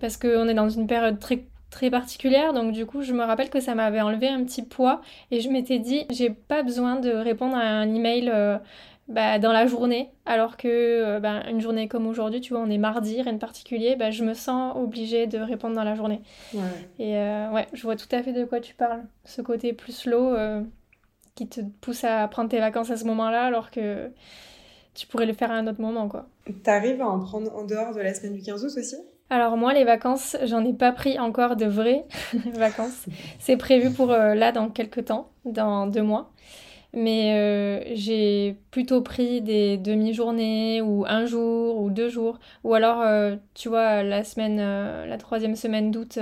parce 0.00 0.16
qu'on 0.16 0.48
est 0.48 0.54
dans 0.54 0.70
une 0.70 0.86
période 0.86 1.18
très 1.20 1.44
très 1.70 1.88
particulière 1.88 2.52
donc 2.52 2.72
du 2.72 2.84
coup 2.84 3.02
je 3.02 3.12
me 3.12 3.22
rappelle 3.22 3.48
que 3.48 3.60
ça 3.60 3.76
m'avait 3.76 4.00
enlevé 4.00 4.26
un 4.26 4.42
petit 4.42 4.62
poids 4.62 5.02
et 5.30 5.40
je 5.40 5.48
m'étais 5.48 5.78
dit 5.78 6.04
j'ai 6.10 6.30
pas 6.30 6.64
besoin 6.64 6.96
de 6.96 7.10
répondre 7.10 7.54
à 7.54 7.60
un 7.60 7.94
email 7.94 8.28
euh, 8.28 8.58
bah, 9.10 9.40
dans 9.40 9.52
la 9.52 9.66
journée, 9.66 10.10
alors 10.24 10.56
que 10.56 10.68
euh, 10.68 11.18
bah, 11.18 11.42
une 11.50 11.60
journée 11.60 11.88
comme 11.88 12.06
aujourd'hui, 12.06 12.40
tu 12.40 12.54
vois, 12.54 12.62
on 12.62 12.70
est 12.70 12.78
mardi, 12.78 13.20
rien 13.20 13.32
de 13.32 13.38
particulier, 13.38 13.96
bah, 13.96 14.12
je 14.12 14.22
me 14.22 14.34
sens 14.34 14.76
obligée 14.76 15.26
de 15.26 15.38
répondre 15.38 15.74
dans 15.74 15.82
la 15.82 15.96
journée. 15.96 16.22
Et 17.00 17.16
euh, 17.16 17.50
ouais, 17.50 17.66
je 17.72 17.82
vois 17.82 17.96
tout 17.96 18.06
à 18.12 18.22
fait 18.22 18.32
de 18.32 18.44
quoi 18.44 18.60
tu 18.60 18.74
parles. 18.74 19.02
Ce 19.24 19.42
côté 19.42 19.72
plus 19.72 19.92
slow 19.92 20.34
euh, 20.34 20.62
qui 21.34 21.48
te 21.48 21.60
pousse 21.80 22.04
à 22.04 22.26
prendre 22.28 22.48
tes 22.50 22.60
vacances 22.60 22.92
à 22.92 22.96
ce 22.96 23.04
moment-là, 23.06 23.46
alors 23.46 23.72
que 23.72 24.12
tu 24.94 25.08
pourrais 25.08 25.26
le 25.26 25.32
faire 25.32 25.50
à 25.50 25.54
un 25.54 25.66
autre 25.66 25.80
moment, 25.80 26.08
quoi. 26.08 26.26
T'arrives 26.62 27.02
à 27.02 27.08
en 27.08 27.18
prendre 27.18 27.52
en 27.56 27.64
dehors 27.64 27.92
de 27.92 28.00
la 28.00 28.14
semaine 28.14 28.34
du 28.34 28.42
15 28.42 28.64
août 28.64 28.78
aussi? 28.78 28.96
Alors 29.28 29.56
moi, 29.56 29.74
les 29.74 29.84
vacances, 29.84 30.36
j'en 30.44 30.64
ai 30.64 30.72
pas 30.72 30.92
pris 30.92 31.18
encore 31.18 31.56
de 31.56 31.66
vraies 31.66 32.04
vacances. 32.54 33.06
C'est 33.40 33.56
prévu 33.56 33.92
pour 33.92 34.08
là 34.08 34.52
dans 34.52 34.68
quelques 34.68 35.06
temps, 35.06 35.30
dans 35.44 35.88
deux 35.88 36.02
mois. 36.02 36.30
Mais 36.92 37.34
euh, 37.34 37.92
j'ai 37.94 38.56
plutôt 38.70 39.00
pris 39.00 39.40
des 39.42 39.76
demi-journées 39.76 40.80
ou 40.82 41.04
un 41.06 41.24
jour 41.24 41.80
ou 41.80 41.90
deux 41.90 42.08
jours. 42.08 42.40
Ou 42.64 42.74
alors, 42.74 43.00
euh, 43.00 43.36
tu 43.54 43.68
vois, 43.68 44.02
la 44.02 44.24
semaine, 44.24 44.58
euh, 44.60 45.06
la 45.06 45.16
troisième 45.16 45.54
semaine 45.54 45.90
d'août, 45.92 46.18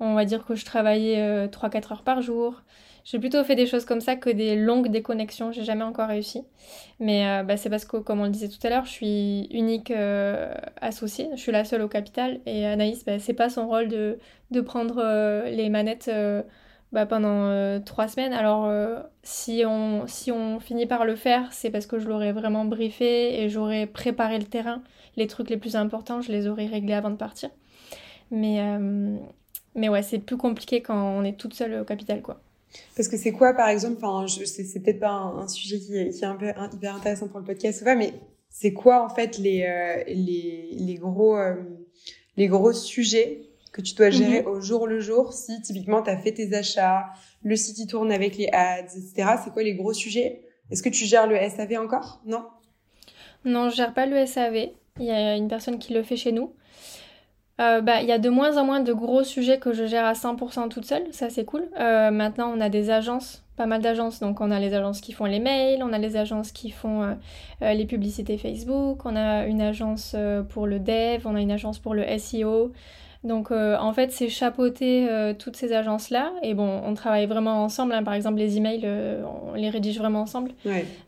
on 0.00 0.14
va 0.14 0.24
dire 0.24 0.44
que 0.44 0.54
je 0.54 0.64
travaillais 0.64 1.46
3-4 1.48 1.92
heures 1.92 2.02
par 2.02 2.22
jour. 2.22 2.62
J'ai 3.04 3.18
plutôt 3.18 3.44
fait 3.44 3.54
des 3.54 3.66
choses 3.66 3.84
comme 3.84 4.00
ça 4.00 4.16
que 4.16 4.30
des 4.30 4.56
longues 4.56 4.88
déconnexions. 4.88 5.52
J'ai 5.52 5.64
jamais 5.64 5.84
encore 5.84 6.08
réussi. 6.08 6.42
Mais 7.00 7.42
bah, 7.44 7.58
c'est 7.58 7.68
parce 7.68 7.84
que, 7.84 7.98
comme 7.98 8.20
on 8.20 8.24
le 8.24 8.30
disait 8.30 8.48
tout 8.48 8.66
à 8.66 8.70
l'heure, 8.70 8.86
je 8.86 8.90
suis 8.90 9.48
unique 9.50 9.92
associée. 10.80 11.28
Je 11.34 11.40
suis 11.40 11.52
la 11.52 11.64
seule 11.64 11.82
au 11.82 11.88
capital. 11.88 12.40
Et 12.46 12.66
Anaïs, 12.66 13.04
bah, 13.04 13.18
c'est 13.18 13.34
pas 13.34 13.50
son 13.50 13.68
rôle 13.68 13.88
de, 13.88 14.18
de 14.50 14.60
prendre 14.62 15.44
les 15.46 15.68
manettes 15.68 16.10
bah, 16.94 17.06
pendant 17.06 17.46
euh, 17.48 17.80
trois 17.80 18.06
semaines. 18.06 18.32
Alors, 18.32 18.66
euh, 18.66 19.00
si, 19.24 19.64
on, 19.66 20.06
si 20.06 20.30
on 20.30 20.60
finit 20.60 20.86
par 20.86 21.04
le 21.04 21.16
faire, 21.16 21.52
c'est 21.52 21.70
parce 21.70 21.86
que 21.86 21.98
je 21.98 22.08
l'aurais 22.08 22.30
vraiment 22.30 22.64
briefé 22.64 23.42
et 23.42 23.48
j'aurais 23.48 23.86
préparé 23.86 24.38
le 24.38 24.44
terrain. 24.44 24.80
Les 25.16 25.26
trucs 25.26 25.50
les 25.50 25.56
plus 25.56 25.74
importants, 25.74 26.20
je 26.20 26.30
les 26.30 26.46
aurais 26.46 26.66
réglés 26.66 26.94
avant 26.94 27.10
de 27.10 27.16
partir. 27.16 27.50
Mais, 28.30 28.60
euh, 28.60 29.16
mais 29.74 29.88
ouais, 29.88 30.04
c'est 30.04 30.20
plus 30.20 30.36
compliqué 30.36 30.82
quand 30.82 30.96
on 30.96 31.24
est 31.24 31.36
toute 31.36 31.54
seule 31.54 31.80
au 31.80 31.84
capital, 31.84 32.22
quoi. 32.22 32.40
Parce 32.94 33.08
que 33.08 33.16
c'est 33.16 33.32
quoi, 33.32 33.54
par 33.54 33.68
exemple, 33.68 34.00
c'est 34.28 34.80
peut-être 34.80 35.00
pas 35.00 35.10
un, 35.10 35.48
sujet 35.48 35.80
qui 35.80 35.96
est, 35.96 36.10
qui 36.10 36.24
est 36.24 36.74
hyper 36.74 36.94
intéressant 36.94 37.26
pour 37.26 37.40
le 37.40 37.44
podcast 37.44 37.82
ou 37.82 37.84
pas, 37.84 37.96
mais 37.96 38.14
c'est 38.50 38.72
quoi, 38.72 39.04
en 39.04 39.08
fait, 39.08 39.38
les, 39.38 40.04
les, 40.06 40.76
les, 40.78 40.94
gros, 40.94 41.36
les 42.36 42.46
gros 42.46 42.72
sujets 42.72 43.42
que 43.74 43.80
tu 43.80 43.94
dois 43.96 44.08
gérer 44.08 44.42
mhm. 44.42 44.48
au 44.48 44.60
jour 44.60 44.86
le 44.86 45.00
jour 45.00 45.32
si 45.32 45.60
typiquement 45.60 46.00
tu 46.00 46.08
as 46.08 46.16
fait 46.16 46.32
tes 46.32 46.54
achats, 46.54 47.06
le 47.42 47.56
site 47.56 47.78
il 47.80 47.88
tourne 47.88 48.12
avec 48.12 48.38
les 48.38 48.48
ads, 48.52 48.84
etc. 48.96 49.38
C'est 49.42 49.52
quoi 49.52 49.64
les 49.64 49.74
gros 49.74 49.92
sujets? 49.92 50.42
Est-ce 50.70 50.82
que 50.82 50.88
tu 50.88 51.04
gères 51.04 51.26
le 51.26 51.36
SAV 51.36 51.76
encore? 51.78 52.22
Non? 52.24 52.44
Non, 53.44 53.68
je 53.68 53.74
gère 53.74 53.92
pas 53.92 54.06
le 54.06 54.24
SAV. 54.26 54.68
Il 55.00 55.06
y 55.06 55.10
a 55.10 55.34
une 55.34 55.48
personne 55.48 55.80
qui 55.80 55.92
le 55.92 56.04
fait 56.04 56.16
chez 56.16 56.30
nous. 56.30 56.54
Euh, 57.60 57.80
bah, 57.80 58.00
il 58.00 58.08
y 58.08 58.12
a 58.12 58.18
de 58.18 58.28
moins 58.28 58.56
en 58.58 58.64
moins 58.64 58.80
de 58.80 58.92
gros 58.92 59.24
sujets 59.24 59.58
que 59.58 59.72
je 59.72 59.86
gère 59.86 60.04
à 60.04 60.12
100% 60.12 60.68
toute 60.68 60.84
seule, 60.84 61.04
ça 61.10 61.30
c'est 61.30 61.44
cool. 61.44 61.68
Euh, 61.78 62.12
maintenant, 62.12 62.52
on 62.56 62.60
a 62.60 62.68
des 62.68 62.90
agences, 62.90 63.44
pas 63.56 63.66
mal 63.66 63.82
d'agences. 63.82 64.20
Donc, 64.20 64.40
on 64.40 64.52
a 64.52 64.60
les 64.60 64.72
agences 64.72 65.00
qui 65.00 65.12
font 65.12 65.24
les 65.24 65.40
mails, 65.40 65.82
on 65.82 65.92
a 65.92 65.98
les 65.98 66.16
agences 66.16 66.52
qui 66.52 66.70
font 66.70 67.02
euh, 67.02 67.74
les 67.74 67.86
publicités 67.86 68.38
Facebook, 68.38 69.04
on 69.04 69.16
a 69.16 69.46
une 69.46 69.60
agence 69.60 70.14
pour 70.50 70.68
le 70.68 70.78
dev, 70.78 71.22
on 71.24 71.34
a 71.34 71.40
une 71.40 71.52
agence 71.52 71.80
pour 71.80 71.94
le 71.94 72.04
SEO. 72.18 72.72
Donc 73.24 73.50
euh, 73.50 73.76
en 73.78 73.94
fait, 73.94 74.12
c'est 74.12 74.28
chapeauter 74.28 75.08
euh, 75.08 75.32
toutes 75.32 75.56
ces 75.56 75.72
agences-là. 75.72 76.32
Et 76.42 76.52
bon, 76.52 76.82
on 76.84 76.92
travaille 76.92 77.26
vraiment 77.26 77.64
ensemble. 77.64 77.94
Hein. 77.94 78.02
Par 78.02 78.12
exemple, 78.12 78.38
les 78.38 78.58
emails, 78.58 78.82
euh, 78.84 79.22
on 79.50 79.54
les 79.54 79.70
rédige 79.70 79.98
vraiment 79.98 80.20
ensemble. 80.20 80.52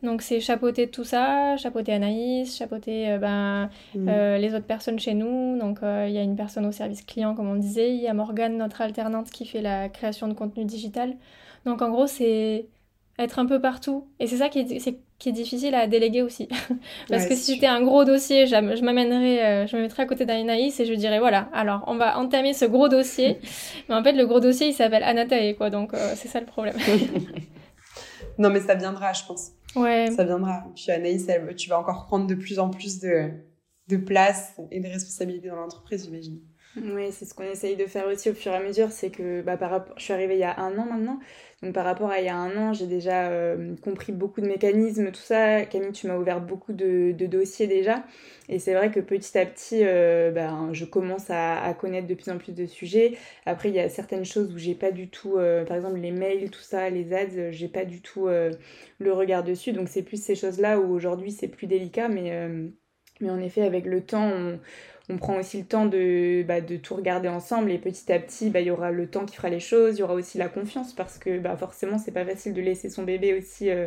Donc 0.03 0.23
c'est 0.23 0.41
chapeauter 0.41 0.89
tout 0.89 1.05
ça, 1.05 1.59
chapeauter 1.59 1.93
Anaïs, 1.93 2.57
chapeauter 2.57 3.19
ben, 3.21 3.69
mm. 3.95 4.37
les 4.39 4.55
autres 4.55 4.67
personnes 4.67 4.99
chez 4.99 5.13
nous. 5.13 5.59
Donc 5.59 5.81
il 5.83 6.13
y 6.13 6.19
a 6.19 6.23
une 6.23 6.37
personne 6.37 6.65
au 6.65 6.73
service 6.73 7.03
client, 7.03 7.35
comme 7.35 7.49
on 7.49 7.57
disait. 7.57 7.95
Il 7.95 8.01
y 8.01 8.09
a 8.09 8.15
Morgane, 8.15 8.57
notre 8.57 8.81
alternante, 8.81 9.31
qui 9.31 9.45
fait 9.45 9.61
la 9.61 9.91
création 9.91 10.27
de 10.27 10.33
contenu 10.33 10.65
digital. 10.65 11.15
Donc 11.67 11.83
en 11.83 11.91
gros, 11.91 12.07
c'est 12.07 12.67
être 13.19 13.39
un 13.39 13.47
peu 13.47 13.61
partout. 13.61 14.07
Et 14.21 14.27
c'est 14.27 14.39
ça 14.39 14.49
qui 14.49 14.61
est, 14.61 14.99
qui 15.19 15.31
est 15.31 15.33
difficile 15.33 15.75
à 15.75 15.87
déléguer 15.87 16.23
aussi. 16.23 16.49
Parce 17.09 17.27
que 17.27 17.35
si 17.35 17.55
c'était 17.55 17.67
un 17.67 17.83
gros 17.83 18.05
dossier, 18.05 18.47
je 18.47 18.85
m'amènerais, 18.85 19.45
euh, 19.45 19.67
je 19.67 19.77
me 19.77 19.83
mettrais 19.83 20.03
à 20.03 20.07
côté 20.07 20.27
d'Anaïs 20.27 20.79
et 20.79 20.85
je 20.85 20.95
dirais 20.95 21.19
voilà, 21.19 21.49
alors 21.53 21.85
on 21.87 21.97
va 21.97 22.19
entamer 22.19 22.53
ce 22.53 22.65
gros 22.67 22.89
dossier. 22.89 23.39
mais 23.89 23.95
en 23.95 24.03
fait, 24.03 24.13
le 24.13 24.27
gros 24.27 24.41
dossier, 24.41 24.69
il 24.69 24.75
s'appelle 24.75 25.03
Anatae, 25.03 25.55
quoi. 25.55 25.71
Donc 25.71 25.95
euh, 25.95 26.13
c'est 26.17 26.29
ça 26.29 26.41
le 26.41 26.47
problème. 26.47 26.77
non, 28.39 28.51
mais 28.51 28.61
ça 28.61 28.75
viendra, 28.75 29.13
je 29.13 29.25
pense. 29.25 29.53
Ouais. 29.75 30.11
Ça 30.15 30.25
viendra. 30.25 30.65
Puis 30.75 30.91
Anaïs, 30.91 31.27
tu 31.57 31.69
vas 31.71 31.79
encore 31.79 32.07
prendre 32.07 32.27
de 32.27 32.35
plus 32.35 32.59
en 32.59 32.69
plus 32.69 33.01
de, 33.01 33.31
de 33.89 33.97
place 33.97 34.55
et 34.71 34.81
de 34.81 34.89
responsabilités 34.89 35.49
dans 35.49 35.57
l'entreprise, 35.57 36.05
j'imagine. 36.05 36.41
Oui, 36.77 37.11
c'est 37.11 37.25
ce 37.25 37.33
qu'on 37.33 37.45
essaye 37.45 37.75
de 37.75 37.87
faire 37.87 38.07
aussi 38.07 38.29
au 38.29 38.35
fur 38.35 38.53
et 38.53 38.57
à 38.57 38.61
mesure. 38.61 38.91
C'est 38.91 39.11
que 39.11 39.41
bah, 39.41 39.57
par 39.57 39.71
rapport... 39.71 39.99
je 39.99 40.05
suis 40.05 40.13
arrivée 40.13 40.35
il 40.35 40.41
y 40.41 40.45
a 40.45 40.61
un 40.61 40.77
an 40.77 40.85
maintenant. 40.85 41.19
Donc 41.63 41.73
par 41.73 41.87
rapport 41.87 42.11
à 42.11 42.21
il 42.21 42.27
y 42.27 42.29
a 42.29 42.37
un 42.37 42.55
an, 42.59 42.75
j'ai 42.75 42.87
déjà 42.87 43.31
euh, 43.31 43.75
compris 43.83 44.13
beaucoup 44.13 44.43
de 44.43 44.47
mécanismes, 44.47 45.11
tout 45.11 45.23
ça. 45.23 45.65
Camille, 45.65 45.93
tu 45.93 46.07
m'as 46.07 46.19
ouvert 46.19 46.43
beaucoup 46.43 46.75
de, 46.75 47.13
de, 47.13 47.27
dossiers 47.27 47.67
déjà. 47.67 48.05
Et 48.51 48.59
c'est 48.59 48.75
vrai 48.75 48.91
que 48.91 49.01
petit 49.01 49.39
à 49.39 49.47
petit, 49.47 49.81
ben, 49.81 50.69
je 50.73 50.85
commence 50.85 51.31
à, 51.31 51.63
à, 51.63 51.73
connaître 51.73 52.07
de 52.07 52.15
plus 52.15 52.31
en 52.31 52.37
plus 52.37 52.53
de 52.53 52.67
sujets. 52.67 53.17
Après, 53.47 53.71
il 53.71 53.75
y 53.75 53.81
a 53.81 53.89
certaines 53.89 54.27
choses 54.27 54.53
où 54.53 54.59
j'ai 54.59 54.75
pas 54.75 54.91
du 54.91 55.09
tout, 55.09 55.39
euh, 55.39 55.65
par 55.65 55.79
exemple 55.79 55.99
les 55.99 56.11
mails, 56.11 56.51
tout 56.51 56.61
ça, 56.61 56.91
les 56.91 57.15
ads, 57.15 57.53
j'ai 57.53 57.69
pas 57.69 57.87
du 57.87 58.03
tout 58.03 58.29
le 58.29 59.13
regard 59.13 59.43
dessus. 59.43 59.73
Donc 59.73 59.89
c'est 59.89 60.03
plus 60.03 60.23
ces 60.23 60.35
choses-là 60.35 60.79
où 60.79 60.93
aujourd'hui 60.93 61.31
c'est 61.31 61.49
plus 61.49 61.67
délicat. 61.67 62.09
Mais, 62.09 62.49
mais 63.21 63.31
en 63.31 63.41
effet, 63.41 63.63
avec 63.63 63.87
le 63.87 64.03
temps, 64.03 64.29
on 64.31 64.59
on 65.09 65.19
prend 65.19 65.39
aussi 65.39 65.59
le 65.59 65.65
temps 65.65 65.87
de, 65.87 66.43
bah, 66.43 66.61
de 66.61 66.77
tout 66.77 66.97
regarder 66.97 67.29
ensemble 67.29 67.71
et 67.71 67.79
petit 67.79 68.13
à 68.13 68.19
petit, 68.19 68.51
bah, 68.51 68.61
il 68.61 68.67
y 68.67 68.71
aura 68.73 68.91
le 68.91 69.07
temps 69.07 69.25
qui 69.25 69.37
fera 69.37 69.49
les 69.49 69.61
choses, 69.61 69.97
il 69.97 70.01
y 70.01 70.03
aura 70.03 70.15
aussi 70.15 70.37
la 70.37 70.49
confiance 70.49 70.93
parce 70.93 71.19
que 71.19 71.39
bah, 71.39 71.57
forcément, 71.57 71.97
c'est 71.99 72.11
pas 72.11 72.25
facile 72.25 72.55
de 72.55 72.61
laisser 72.61 72.91
son 72.91 73.05
bébé 73.05 73.39
aussi 73.39 73.71
euh, 73.71 73.87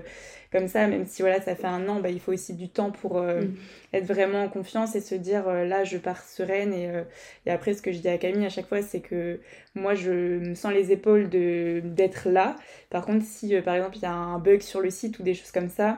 comme 0.53 0.69
ça, 0.69 0.87
même 0.87 1.05
si 1.05 1.21
voilà, 1.21 1.41
ça 1.41 1.55
fait 1.55 1.67
un 1.67 1.89
an, 1.89 1.99
bah, 1.99 2.09
il 2.09 2.21
faut 2.21 2.31
aussi 2.31 2.53
du 2.53 2.69
temps 2.69 2.91
pour 2.91 3.17
euh, 3.17 3.41
mm. 3.41 3.55
être 3.93 4.05
vraiment 4.05 4.43
en 4.43 4.49
confiance 4.49 4.95
et 4.95 5.01
se 5.01 5.15
dire 5.15 5.49
euh, 5.49 5.65
là, 5.65 5.83
je 5.83 5.97
pars 5.97 6.23
sereine. 6.23 6.73
Et, 6.73 6.89
et, 7.45 7.51
après, 7.51 7.73
ce 7.73 7.81
que 7.81 7.91
je 7.91 7.99
dis 7.99 8.07
à 8.07 8.17
Camille 8.17 8.45
à 8.45 8.49
chaque 8.49 8.67
fois, 8.67 8.81
c'est 8.81 9.01
que 9.01 9.41
moi, 9.75 9.95
je 9.95 10.11
me 10.11 10.55
sens 10.55 10.71
les 10.71 10.93
épaules 10.93 11.27
d'être 11.29 12.29
là. 12.29 12.55
Par 12.89 13.05
contre, 13.05 13.25
si 13.25 13.59
par 13.61 13.75
exemple, 13.75 13.97
il 13.97 14.03
y 14.03 14.05
a 14.05 14.13
un 14.13 14.39
bug 14.39 14.61
sur 14.61 14.79
le 14.79 14.89
site 14.89 15.19
ou 15.19 15.23
des 15.23 15.33
choses 15.33 15.51
comme 15.51 15.69
ça, 15.69 15.97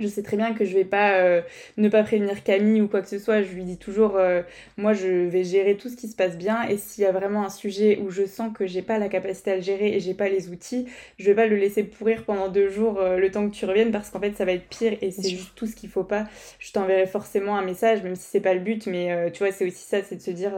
je 0.00 0.08
sais 0.08 0.22
très 0.22 0.36
bien 0.36 0.54
que 0.54 0.64
je 0.64 0.74
vais 0.74 0.84
pas 0.84 1.18
euh, 1.20 1.40
ne 1.76 1.88
pas 1.88 2.02
prévenir 2.02 2.42
Camille 2.42 2.80
ou 2.80 2.88
quoi 2.88 3.00
que 3.00 3.08
ce 3.08 3.18
soit. 3.18 3.42
Je 3.42 3.52
lui 3.52 3.64
dis 3.64 3.78
toujours, 3.78 4.16
euh, 4.16 4.42
moi 4.76 4.92
je 4.92 5.06
vais 5.28 5.44
gérer 5.44 5.76
tout 5.76 5.88
ce 5.88 5.96
qui 5.96 6.08
se 6.08 6.16
passe 6.16 6.36
bien 6.36 6.64
et 6.68 6.76
s'il 6.76 7.04
y 7.04 7.06
a 7.06 7.12
vraiment 7.12 7.44
un 7.44 7.48
sujet 7.48 7.98
où 8.02 8.10
je 8.10 8.26
sens 8.26 8.52
que 8.52 8.66
j'ai 8.66 8.82
pas 8.82 8.98
la 8.98 9.08
capacité 9.08 9.52
à 9.52 9.56
le 9.56 9.62
gérer 9.62 9.94
et 9.94 10.00
j'ai 10.00 10.14
pas 10.14 10.28
les 10.28 10.48
outils, 10.48 10.86
je 11.18 11.26
vais 11.26 11.34
pas 11.34 11.46
le 11.46 11.56
laisser 11.56 11.84
pourrir 11.84 12.24
pendant 12.24 12.48
deux 12.48 12.68
jours 12.68 12.98
euh, 13.00 13.18
le 13.18 13.30
temps 13.30 13.48
que 13.48 13.54
tu 13.54 13.64
reviennes 13.66 13.92
parce 13.92 14.10
qu'en 14.10 14.20
fait 14.20 14.36
ça 14.36 14.44
va 14.44 14.52
être 14.52 14.68
pire 14.68 14.96
et 15.00 15.10
c'est 15.12 15.28
juste 15.28 15.52
tout 15.54 15.66
ce 15.66 15.76
qu'il 15.76 15.90
faut 15.90 16.04
pas. 16.04 16.26
Je 16.58 16.72
t'enverrai 16.72 17.06
forcément 17.06 17.56
un 17.56 17.64
message 17.64 18.02
même 18.02 18.16
si 18.16 18.24
c'est 18.24 18.40
pas 18.40 18.54
le 18.54 18.60
but, 18.60 18.86
mais 18.86 19.30
tu 19.32 19.44
vois 19.44 19.52
c'est 19.52 19.66
aussi 19.66 19.84
ça, 19.84 20.02
c'est 20.02 20.16
de 20.16 20.20
se 20.20 20.30
dire 20.30 20.52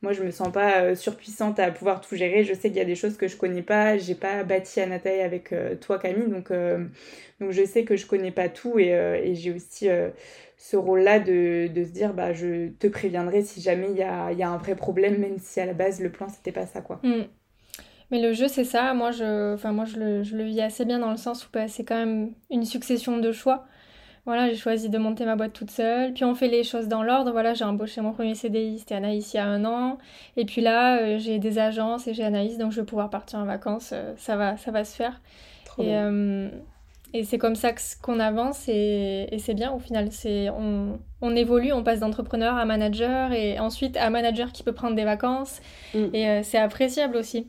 moi, 0.00 0.12
je 0.12 0.22
me 0.22 0.30
sens 0.30 0.52
pas 0.52 0.82
euh, 0.82 0.94
surpuissante 0.94 1.58
à 1.58 1.70
pouvoir 1.72 2.00
tout 2.00 2.14
gérer. 2.14 2.44
Je 2.44 2.54
sais 2.54 2.68
qu'il 2.68 2.76
y 2.76 2.80
a 2.80 2.84
des 2.84 2.94
choses 2.94 3.16
que 3.16 3.26
je 3.26 3.36
connais 3.36 3.62
pas. 3.62 3.98
J'ai 3.98 4.14
pas 4.14 4.44
bâti 4.44 4.80
Anataï 4.80 5.20
avec 5.22 5.52
euh, 5.52 5.74
toi, 5.74 5.98
Camille. 5.98 6.28
Donc, 6.28 6.50
euh, 6.50 6.84
donc, 7.40 7.50
je 7.50 7.64
sais 7.64 7.84
que 7.84 7.96
je 7.96 8.06
connais 8.06 8.30
pas 8.30 8.48
tout 8.48 8.78
et, 8.78 9.34
j'ai 9.34 9.52
aussi 9.52 9.88
ce 10.56 10.76
rôle-là 10.76 11.20
de, 11.20 11.68
de, 11.68 11.84
se 11.84 11.90
dire 11.90 12.14
bah, 12.14 12.32
je 12.32 12.68
te 12.68 12.86
préviendrai 12.86 13.42
si 13.42 13.60
jamais 13.60 13.88
il 13.90 13.96
y 13.96 14.02
a, 14.02 14.32
y 14.32 14.42
a, 14.42 14.48
un 14.48 14.56
vrai 14.56 14.74
problème, 14.74 15.18
même 15.18 15.38
si 15.38 15.60
à 15.60 15.66
la 15.66 15.74
base, 15.74 16.00
le 16.00 16.10
plan, 16.10 16.28
c'était 16.28 16.52
pas 16.52 16.66
ça. 16.66 16.80
quoi. 16.80 17.00
Mm. 17.02 17.24
Mais 18.10 18.22
le 18.22 18.32
jeu, 18.32 18.48
c'est 18.48 18.64
ça. 18.64 18.94
Moi, 18.94 19.10
je, 19.10 19.68
moi 19.68 19.84
je, 19.84 19.98
le, 19.98 20.22
je 20.22 20.36
le 20.36 20.44
vis 20.44 20.60
assez 20.60 20.84
bien 20.84 20.98
dans 20.98 21.10
le 21.10 21.16
sens 21.16 21.44
où 21.46 21.48
bah, 21.52 21.68
c'est 21.68 21.84
quand 21.84 21.98
même 21.98 22.32
une 22.50 22.64
succession 22.64 23.18
de 23.18 23.32
choix. 23.32 23.66
Voilà, 24.28 24.50
j'ai 24.50 24.56
choisi 24.56 24.90
de 24.90 24.98
monter 24.98 25.24
ma 25.24 25.36
boîte 25.36 25.54
toute 25.54 25.70
seule. 25.70 26.12
Puis 26.12 26.22
on 26.22 26.34
fait 26.34 26.48
les 26.48 26.62
choses 26.62 26.86
dans 26.86 27.02
l'ordre. 27.02 27.32
Voilà, 27.32 27.54
j'ai 27.54 27.64
embauché 27.64 28.02
mon 28.02 28.12
premier 28.12 28.34
CDI, 28.34 28.78
c'était 28.78 28.94
Anaïs 28.94 29.32
il 29.32 29.38
y 29.38 29.40
a 29.40 29.46
un 29.46 29.64
an. 29.64 29.96
Et 30.36 30.44
puis 30.44 30.60
là, 30.60 30.98
euh, 30.98 31.18
j'ai 31.18 31.38
des 31.38 31.58
agences 31.58 32.06
et 32.08 32.12
j'ai 32.12 32.24
Anaïs, 32.24 32.58
donc 32.58 32.72
je 32.72 32.82
vais 32.82 32.84
pouvoir 32.84 33.08
partir 33.08 33.38
en 33.38 33.46
vacances. 33.46 33.92
Euh, 33.94 34.12
ça, 34.18 34.36
va, 34.36 34.58
ça 34.58 34.70
va 34.70 34.84
se 34.84 34.94
faire. 34.94 35.22
et, 35.78 35.96
euh, 35.96 36.50
et 37.14 37.24
c'est 37.24 37.38
comme 37.38 37.54
ça 37.54 37.70
qu'on 38.02 38.20
avance 38.20 38.68
et, 38.68 39.28
et 39.32 39.38
c'est 39.38 39.54
bien 39.54 39.72
au 39.72 39.78
final. 39.78 40.08
C'est 40.12 40.50
on, 40.50 40.98
on, 41.22 41.34
évolue, 41.34 41.72
on 41.72 41.82
passe 41.82 42.00
d'entrepreneur 42.00 42.54
à 42.54 42.66
manager 42.66 43.32
et 43.32 43.58
ensuite 43.58 43.96
à 43.96 44.10
manager 44.10 44.52
qui 44.52 44.62
peut 44.62 44.74
prendre 44.74 44.94
des 44.94 45.04
vacances. 45.04 45.62
Mm. 45.94 46.14
Et 46.14 46.42
c'est 46.42 46.58
appréciable 46.58 47.16
aussi. 47.16 47.46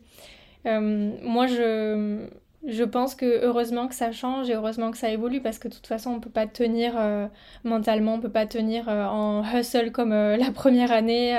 moi, 0.64 1.46
je 1.46 2.30
je 2.68 2.84
pense 2.84 3.16
que 3.16 3.46
heureusement 3.46 3.88
que 3.88 3.96
ça 3.96 4.12
change 4.12 4.50
et 4.50 4.54
heureusement 4.54 4.92
que 4.92 4.98
ça 4.98 5.10
évolue 5.10 5.42
parce 5.42 5.60
que 5.60 5.70
de 5.70 5.74
toute 5.74 5.88
façon 5.88 6.12
on 6.12 6.20
peut 6.20 6.30
pas 6.30 6.46
tenir 6.46 6.94
euh, 6.98 7.28
mentalement, 7.64 8.16
on 8.16 8.20
peut 8.20 8.32
pas 8.32 8.46
tenir 8.46 8.90
euh, 8.90 9.06
en 9.06 9.44
hustle 9.44 9.92
comme 9.92 10.12
euh, 10.12 10.36
la 10.36 10.52
première 10.52 10.92
année 10.92 11.38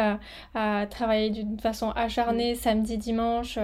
à, 0.55 0.87
travailler 0.89 1.31
d'une 1.31 1.59
façon 1.61 1.91
acharnée 1.91 2.55
samedi, 2.55 2.97
dimanche. 2.97 3.59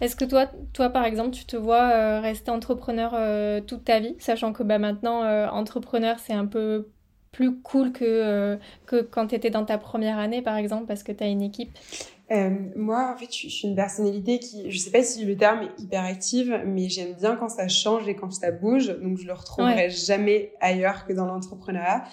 Est-ce 0.00 0.16
que 0.16 0.24
toi, 0.24 0.46
toi 0.72 0.90
par 0.90 1.04
exemple, 1.04 1.30
tu 1.30 1.44
te 1.44 1.56
vois 1.56 2.20
rester 2.20 2.50
entrepreneur 2.50 3.14
toute 3.66 3.84
ta 3.84 4.00
vie, 4.00 4.16
sachant 4.18 4.52
que 4.52 4.62
bah, 4.62 4.78
maintenant 4.78 5.22
entrepreneur 5.50 6.18
c'est 6.18 6.32
un 6.32 6.46
peu 6.46 6.88
plus 7.32 7.60
cool 7.60 7.92
que, 7.92 8.58
que 8.86 9.02
quand 9.02 9.28
tu 9.28 9.34
étais 9.36 9.50
dans 9.50 9.64
ta 9.64 9.78
première 9.78 10.18
année 10.18 10.42
par 10.42 10.56
exemple 10.56 10.86
parce 10.86 11.02
que 11.02 11.12
tu 11.12 11.22
as 11.22 11.28
une 11.28 11.42
équipe? 11.42 11.70
Euh, 12.32 12.50
moi, 12.76 13.12
en 13.12 13.18
fait, 13.18 13.26
je, 13.26 13.48
suis 13.48 13.66
une 13.66 13.74
personnalité 13.74 14.38
qui, 14.38 14.70
je 14.70 14.78
sais 14.78 14.90
pas 14.90 15.02
si 15.02 15.24
le 15.24 15.36
terme 15.36 15.62
est 15.62 15.82
hyperactive, 15.82 16.62
mais 16.64 16.88
j'aime 16.88 17.14
bien 17.14 17.36
quand 17.36 17.48
ça 17.48 17.66
change 17.66 18.06
et 18.08 18.14
quand 18.14 18.30
ça 18.30 18.52
bouge. 18.52 18.88
Donc, 19.02 19.18
je 19.18 19.26
le 19.26 19.32
retrouverai 19.32 19.90
jamais 19.90 20.52
ailleurs 20.60 21.06
que 21.06 21.12
dans 21.12 21.26
l'entrepreneuriat. 21.26 22.04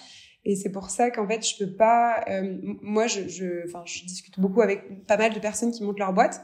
Et 0.44 0.56
c'est 0.56 0.70
pour 0.70 0.88
ça 0.88 1.10
qu'en 1.10 1.26
fait, 1.26 1.46
je 1.46 1.62
peux 1.62 1.72
pas. 1.72 2.24
Euh, 2.28 2.56
moi, 2.80 3.06
je, 3.06 3.28
je, 3.28 3.66
enfin, 3.66 3.82
je 3.84 4.04
discute 4.04 4.38
beaucoup 4.40 4.62
avec 4.62 5.06
pas 5.06 5.16
mal 5.16 5.34
de 5.34 5.38
personnes 5.40 5.72
qui 5.72 5.84
montent 5.84 5.98
leur 5.98 6.12
boîte 6.12 6.40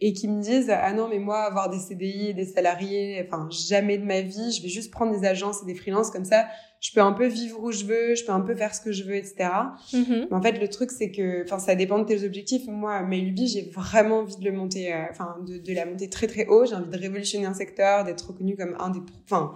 et 0.00 0.12
qui 0.12 0.28
me 0.28 0.42
disent 0.42 0.70
ah 0.70 0.92
non, 0.92 1.08
mais 1.08 1.18
moi, 1.18 1.38
avoir 1.40 1.70
des 1.70 1.78
CDI, 1.78 2.34
des 2.34 2.44
salariés, 2.44 3.24
enfin, 3.26 3.48
jamais 3.50 3.98
de 3.98 4.04
ma 4.04 4.20
vie. 4.20 4.52
Je 4.52 4.62
vais 4.62 4.68
juste 4.68 4.90
prendre 4.90 5.18
des 5.18 5.26
agences 5.26 5.62
et 5.62 5.66
des 5.66 5.74
freelances 5.74 6.10
comme 6.10 6.24
ça 6.24 6.46
je 6.80 6.92
peux 6.92 7.00
un 7.00 7.12
peu 7.12 7.26
vivre 7.26 7.62
où 7.62 7.72
je 7.72 7.84
veux, 7.84 8.14
je 8.14 8.24
peux 8.24 8.32
un 8.32 8.40
peu 8.40 8.54
faire 8.54 8.74
ce 8.74 8.80
que 8.80 8.92
je 8.92 9.04
veux, 9.04 9.14
etc. 9.14 9.48
Mm-hmm. 9.92 10.26
Mais 10.30 10.36
en 10.36 10.42
fait, 10.42 10.52
le 10.52 10.68
truc, 10.68 10.90
c'est 10.90 11.10
que, 11.10 11.42
enfin, 11.44 11.58
ça 11.58 11.74
dépend 11.74 11.98
de 11.98 12.04
tes 12.04 12.24
objectifs. 12.24 12.66
Moi, 12.66 13.02
Mailubie, 13.02 13.48
j'ai 13.48 13.70
vraiment 13.70 14.20
envie 14.20 14.36
de 14.36 14.44
le 14.44 14.52
monter, 14.52 14.92
euh, 14.92 15.04
enfin, 15.10 15.36
de, 15.46 15.58
de, 15.58 15.72
la 15.74 15.86
monter 15.86 16.08
très 16.10 16.26
très 16.26 16.46
haut. 16.46 16.66
J'ai 16.66 16.74
envie 16.74 16.88
de 16.88 16.98
révolutionner 16.98 17.46
un 17.46 17.54
secteur, 17.54 18.04
d'être 18.04 18.28
reconnu 18.28 18.56
comme 18.56 18.76
un 18.78 18.90
des, 18.90 19.00
enfin, 19.24 19.54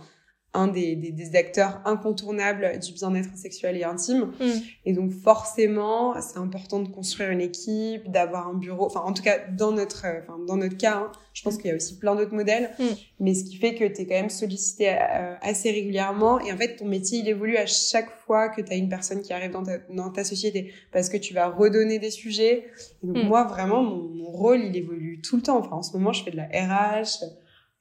un 0.53 0.67
des, 0.67 0.97
des, 0.97 1.13
des, 1.13 1.37
acteurs 1.37 1.81
incontournables 1.85 2.79
du 2.81 2.93
bien-être 2.93 3.37
sexuel 3.37 3.77
et 3.77 3.85
intime. 3.85 4.33
Mm. 4.41 4.51
Et 4.85 4.93
donc 4.93 5.13
forcément, 5.13 6.21
c'est 6.21 6.39
important 6.39 6.81
de 6.81 6.89
construire 6.89 7.31
une 7.31 7.41
équipe, 7.41 8.11
d'avoir 8.11 8.49
un 8.49 8.55
bureau. 8.55 8.87
Enfin, 8.87 9.01
en 9.01 9.13
tout 9.13 9.23
cas, 9.23 9.39
dans 9.57 9.71
notre, 9.71 10.07
euh, 10.07 10.21
enfin, 10.23 10.39
dans 10.49 10.57
notre 10.57 10.77
cas, 10.77 10.97
hein, 10.97 11.13
je 11.35 11.43
pense 11.43 11.57
qu'il 11.57 11.69
y 11.69 11.73
a 11.73 11.77
aussi 11.77 11.99
plein 11.99 12.17
d'autres 12.17 12.35
modèles. 12.35 12.71
Mm. 12.81 12.85
Mais 13.21 13.35
ce 13.35 13.45
qui 13.45 13.57
fait 13.57 13.75
que 13.75 13.85
tu 13.85 14.03
es 14.03 14.07
quand 14.07 14.15
même 14.15 14.31
sollicité 14.31 14.91
euh, 14.91 15.35
assez 15.41 15.71
régulièrement. 15.71 16.41
Et 16.41 16.53
en 16.53 16.57
fait, 16.57 16.77
ton 16.77 16.87
métier, 16.87 17.21
il 17.21 17.29
évolue 17.29 17.57
à 17.57 17.67
chaque 17.67 18.11
fois 18.11 18.49
que 18.49 18.61
tu 18.61 18.73
as 18.73 18.77
une 18.77 18.89
personne 18.89 19.23
qui 19.23 19.33
arrive 19.33 19.53
dans 19.53 19.63
ta, 19.63 19.79
dans 19.89 20.11
ta 20.11 20.25
société. 20.25 20.73
Parce 20.91 21.09
que 21.09 21.17
tu 21.17 21.33
vas 21.33 21.47
redonner 21.47 22.01
des 22.01 22.11
sujets. 22.11 22.67
Et 23.05 23.07
donc 23.07 23.19
mm. 23.19 23.29
moi, 23.29 23.45
vraiment, 23.45 23.85
mon, 23.85 24.09
mon 24.09 24.31
rôle, 24.31 24.65
il 24.65 24.77
évolue 24.77 25.21
tout 25.21 25.37
le 25.37 25.43
temps. 25.43 25.59
Enfin, 25.59 25.77
en 25.77 25.83
ce 25.83 25.97
moment, 25.97 26.13
je 26.13 26.25
fais 26.25 26.33
de 26.33 26.37
la 26.39 26.47
RH 26.47 27.25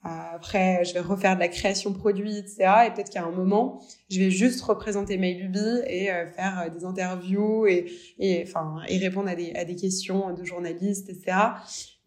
après, 0.01 0.85
je 0.85 0.93
vais 0.93 1.01
refaire 1.01 1.35
de 1.35 1.41
la 1.41 1.49
création 1.49 1.91
produit, 1.91 2.37
etc. 2.37 2.71
Et 2.87 2.91
peut-être 2.91 3.09
qu'à 3.09 3.23
un 3.23 3.31
moment, 3.31 3.81
je 4.09 4.19
vais 4.19 4.31
juste 4.31 4.61
représenter 4.61 5.17
Mailubie 5.17 5.81
et 5.87 6.09
euh, 6.09 6.25
faire 6.31 6.63
euh, 6.65 6.69
des 6.69 6.85
interviews 6.85 7.67
et, 7.67 7.91
et, 8.17 8.43
enfin, 8.47 8.77
et 8.87 8.97
répondre 8.97 9.27
à 9.27 9.35
des, 9.35 9.51
à 9.55 9.65
des 9.65 9.75
questions 9.75 10.33
de 10.33 10.43
journalistes, 10.45 11.09
etc. 11.09 11.37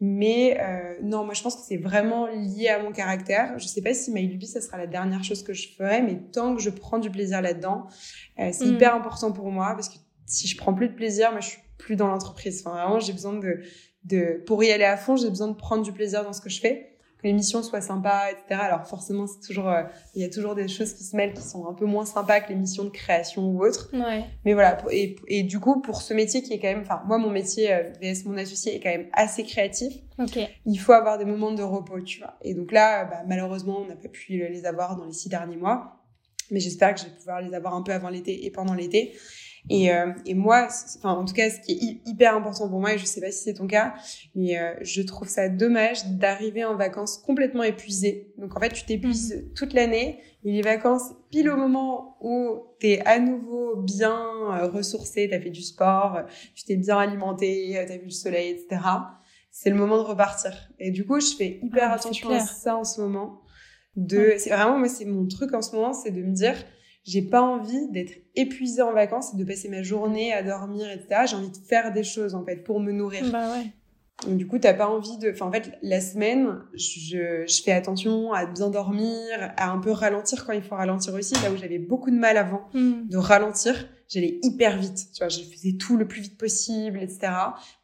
Mais 0.01 0.59
euh, 0.59 0.95
non, 1.03 1.25
moi 1.25 1.35
je 1.35 1.43
pense 1.43 1.55
que 1.55 1.63
c'est 1.63 1.77
vraiment 1.77 2.27
lié 2.27 2.69
à 2.69 2.83
mon 2.83 2.93
caractère. 2.93 3.59
Je 3.59 3.67
sais 3.67 3.83
pas 3.83 3.93
si 3.93 4.11
Mailubie, 4.11 4.47
ça 4.47 4.63
sera 4.63 4.79
la 4.79 4.87
dernière 4.87 5.23
chose 5.23 5.43
que 5.43 5.53
je 5.53 5.69
ferai, 5.69 6.01
mais 6.01 6.19
tant 6.33 6.57
que 6.57 6.63
je 6.63 6.71
prends 6.71 6.99
du 6.99 7.11
plaisir 7.11 7.43
là-dedans, 7.43 7.87
c'est 8.37 8.65
mm. 8.65 8.75
hyper 8.75 8.95
important 8.95 9.33
pour 9.33 9.51
moi 9.53 9.75
parce 9.75 9.89
que 9.89 9.99
si 10.27 10.49
je 10.49 10.57
prends 10.57 10.75
plus 10.75 10.89
de 10.89 10.95
plaisir, 10.95 11.31
moi 11.31 11.41
je 11.41 11.51
suis 11.51 11.61
plus 11.79 11.95
dans 11.95 12.09
l'entreprise. 12.09 12.65
Enfin, 12.65 12.75
vraiment, 12.77 12.99
j'ai 12.99 13.13
besoin 13.13 13.35
de, 13.35 13.61
de, 14.05 14.43
pour 14.45 14.65
y 14.65 14.73
aller 14.73 14.85
à 14.85 14.97
fond, 14.97 15.15
j'ai 15.15 15.29
besoin 15.29 15.49
de 15.49 15.57
prendre 15.57 15.85
du 15.85 15.93
plaisir 15.93 16.25
dans 16.25 16.33
ce 16.33 16.41
que 16.41 16.51
je 16.51 16.61
fais 16.61 16.92
que 17.23 17.29
l'émission 17.29 17.63
soit 17.63 17.81
sympa, 17.81 18.25
etc. 18.31 18.61
Alors 18.63 18.87
forcément, 18.87 19.27
c'est 19.27 19.47
toujours, 19.47 19.69
euh, 19.69 19.83
il 20.15 20.23
y 20.23 20.25
a 20.25 20.29
toujours 20.29 20.55
des 20.55 20.69
choses 20.69 20.93
qui 20.93 21.05
se 21.05 21.17
mêlent 21.17 21.35
qui 21.35 21.43
sont 21.43 21.67
un 21.69 21.75
peu 21.75 21.87
moins 21.87 22.05
sympas 22.05 22.41
que 22.41 22.49
l'émission 22.49 22.85
de 22.85 22.91
création 22.91 23.49
ou 23.49 23.65
autre. 23.65 23.91
Ouais. 23.93 24.25
Mais 24.45 24.55
voilà. 24.55 24.79
Et, 24.91 25.17
et, 25.29 25.43
du 25.45 25.61
coup, 25.61 25.81
pour 25.81 26.03
ce 26.03 26.15
métier 26.15 26.43
qui 26.43 26.53
est 26.53 26.59
quand 26.59 26.69
même, 26.69 26.83
enfin, 26.83 27.03
moi, 27.07 27.19
mon 27.19 27.31
métier 27.31 27.73
euh, 27.73 27.93
VS 28.01 28.25
mon 28.27 28.37
associé 28.37 28.77
est 28.77 28.81
quand 28.81 28.91
même 28.91 29.09
assez 29.13 29.45
créatif. 29.45 29.93
Okay. 30.19 30.49
Il 30.67 30.77
faut 30.77 30.93
avoir 30.93 31.19
des 31.19 31.25
moments 31.25 31.53
de 31.53 31.63
repos, 31.63 32.01
tu 32.01 32.19
vois. 32.19 32.35
Et 32.43 32.55
donc 32.55 32.73
là, 32.73 33.05
bah, 33.05 33.23
malheureusement, 33.27 33.79
on 33.81 33.87
n'a 33.87 33.97
pas 33.97 34.09
pu 34.09 34.49
les 34.49 34.67
avoir 34.67 34.97
dans 34.97 35.05
les 35.05 35.13
six 35.13 35.29
derniers 35.29 35.57
mois. 35.57 35.99
Mais 36.51 36.61
j'espère 36.61 36.95
que 36.95 37.01
je 37.01 37.07
vais 37.07 37.13
pouvoir 37.13 37.41
les 37.41 37.55
avoir 37.55 37.75
un 37.75 37.83
peu 37.83 37.93
avant 37.93 38.11
l'été 38.11 38.45
et 38.45 38.51
pendant 38.51 38.75
l'été. 38.75 39.15
Et, 39.71 39.93
euh, 39.93 40.13
et 40.27 40.35
moi, 40.35 40.69
enfin 40.99 41.13
en 41.13 41.25
tout 41.25 41.35
cas, 41.35 41.49
ce 41.49 41.61
qui 41.61 41.73
est 41.73 42.09
hyper 42.09 42.35
important 42.35 42.69
pour 42.69 42.81
moi, 42.81 42.95
et 42.95 42.99
je 42.99 43.05
sais 43.05 43.21
pas 43.21 43.31
si 43.31 43.45
c'est 43.45 43.55
ton 43.55 43.67
cas, 43.67 43.95
mais 44.35 44.59
euh, 44.59 44.75
je 44.81 45.03
trouve 45.03 45.29
ça 45.29 45.49
dommage 45.49 46.07
d'arriver 46.07 46.65
en 46.65 46.77
vacances 46.77 47.19
complètement 47.19 47.63
épuisé. 47.63 48.33
Donc 48.39 48.57
en 48.57 48.61
fait, 48.61 48.71
tu 48.71 48.85
t'épuises 48.85 49.37
mhm. 49.37 49.55
toute 49.55 49.73
l'année, 49.73 50.19
et 50.45 50.53
les 50.53 50.63
vacances, 50.63 51.13
pile 51.31 51.49
au 51.49 51.57
moment 51.57 52.17
où 52.21 52.65
t'es 52.81 53.01
à 53.07 53.21
nouveau 53.21 53.77
bien 53.77 54.19
euh, 54.51 54.67
ressourcé, 54.69 55.29
t'as 55.31 55.41
fait 55.41 55.51
du 55.51 55.63
sport, 55.63 56.23
tu 56.57 56.65
t'es 56.65 56.77
bien 56.77 56.99
alimenté, 56.99 57.81
t'as 57.87 57.99
vu 57.99 58.07
le 58.07 58.11
soleil, 58.11 58.51
etc. 58.51 58.83
C'est 59.53 59.71
le 59.71 59.77
moment 59.77 59.99
de 59.99 60.03
repartir. 60.03 60.53
Et 60.81 60.91
du 60.91 61.07
coup, 61.07 61.21
je 61.21 61.37
fais 61.37 61.61
hyper 61.63 61.91
ah, 61.91 61.95
attention 61.95 62.31
à 62.31 62.41
ça 62.41 62.77
en 62.77 62.85
ce 62.85 63.01
moment. 63.01 63.43
De, 63.95 64.35
c'est 64.39 64.51
vraiment 64.51 64.79
moi, 64.79 64.89
c'est 64.89 65.05
mon 65.05 65.29
truc 65.29 65.55
en 65.55 65.63
ce 65.63 65.77
moment, 65.77 65.93
c'est 65.93 66.11
de 66.11 66.23
me 66.23 66.33
dire 66.33 66.57
j'ai 67.05 67.23
pas 67.23 67.43
envie 67.43 67.89
d'être 67.91 68.13
épuisée 68.37 68.83
en 68.83 68.93
vacances 68.93 69.35
et 69.35 69.37
de 69.37 69.45
passer 69.45 69.69
ma 69.69 69.83
journée 69.83 70.33
à 70.33 70.43
dormir, 70.43 70.89
etc. 70.91 71.23
J'ai 71.29 71.37
envie 71.37 71.51
de 71.51 71.57
faire 71.57 71.93
des 71.93 72.05
choses, 72.05 72.35
en 72.35 72.45
fait, 72.45 72.57
pour 72.57 72.81
me 72.81 72.93
nourrir. 72.93 73.31
Bah 73.31 73.53
ouais. 73.53 73.67
Donc, 74.27 74.37
du 74.37 74.47
coup, 74.47 74.59
t'as 74.59 74.75
pas 74.75 74.89
envie 74.89 75.19
de... 75.19 75.31
Enfin, 75.31 75.47
en 75.47 75.53
fait, 75.53 75.73
la 75.83 76.01
semaine, 76.01 76.61
je, 76.75 77.45
je 77.47 77.63
fais 77.63 77.73
attention 77.73 78.33
à 78.33 78.47
bien 78.47 78.71
dormir, 78.71 79.53
à 79.57 79.71
un 79.71 79.79
peu 79.79 79.91
ralentir 79.91 80.47
quand 80.47 80.53
il 80.53 80.63
faut 80.63 80.77
ralentir 80.77 81.13
aussi. 81.15 81.35
Là 81.43 81.51
où 81.51 81.57
j'avais 81.57 81.81
beaucoup 81.81 82.11
de 82.11 82.17
mal 82.17 82.37
avant 82.37 82.69
hmm. 82.73 83.09
de 83.09 83.17
ralentir, 83.17 83.89
j'allais 84.09 84.39
hyper 84.43 84.79
vite. 84.79 85.09
Tu 85.13 85.19
vois, 85.19 85.29
je 85.29 85.41
faisais 85.41 85.73
tout 85.73 85.97
le 85.97 86.07
plus 86.07 86.23
vite 86.23 86.39
possible, 86.39 87.03
etc. 87.03 87.33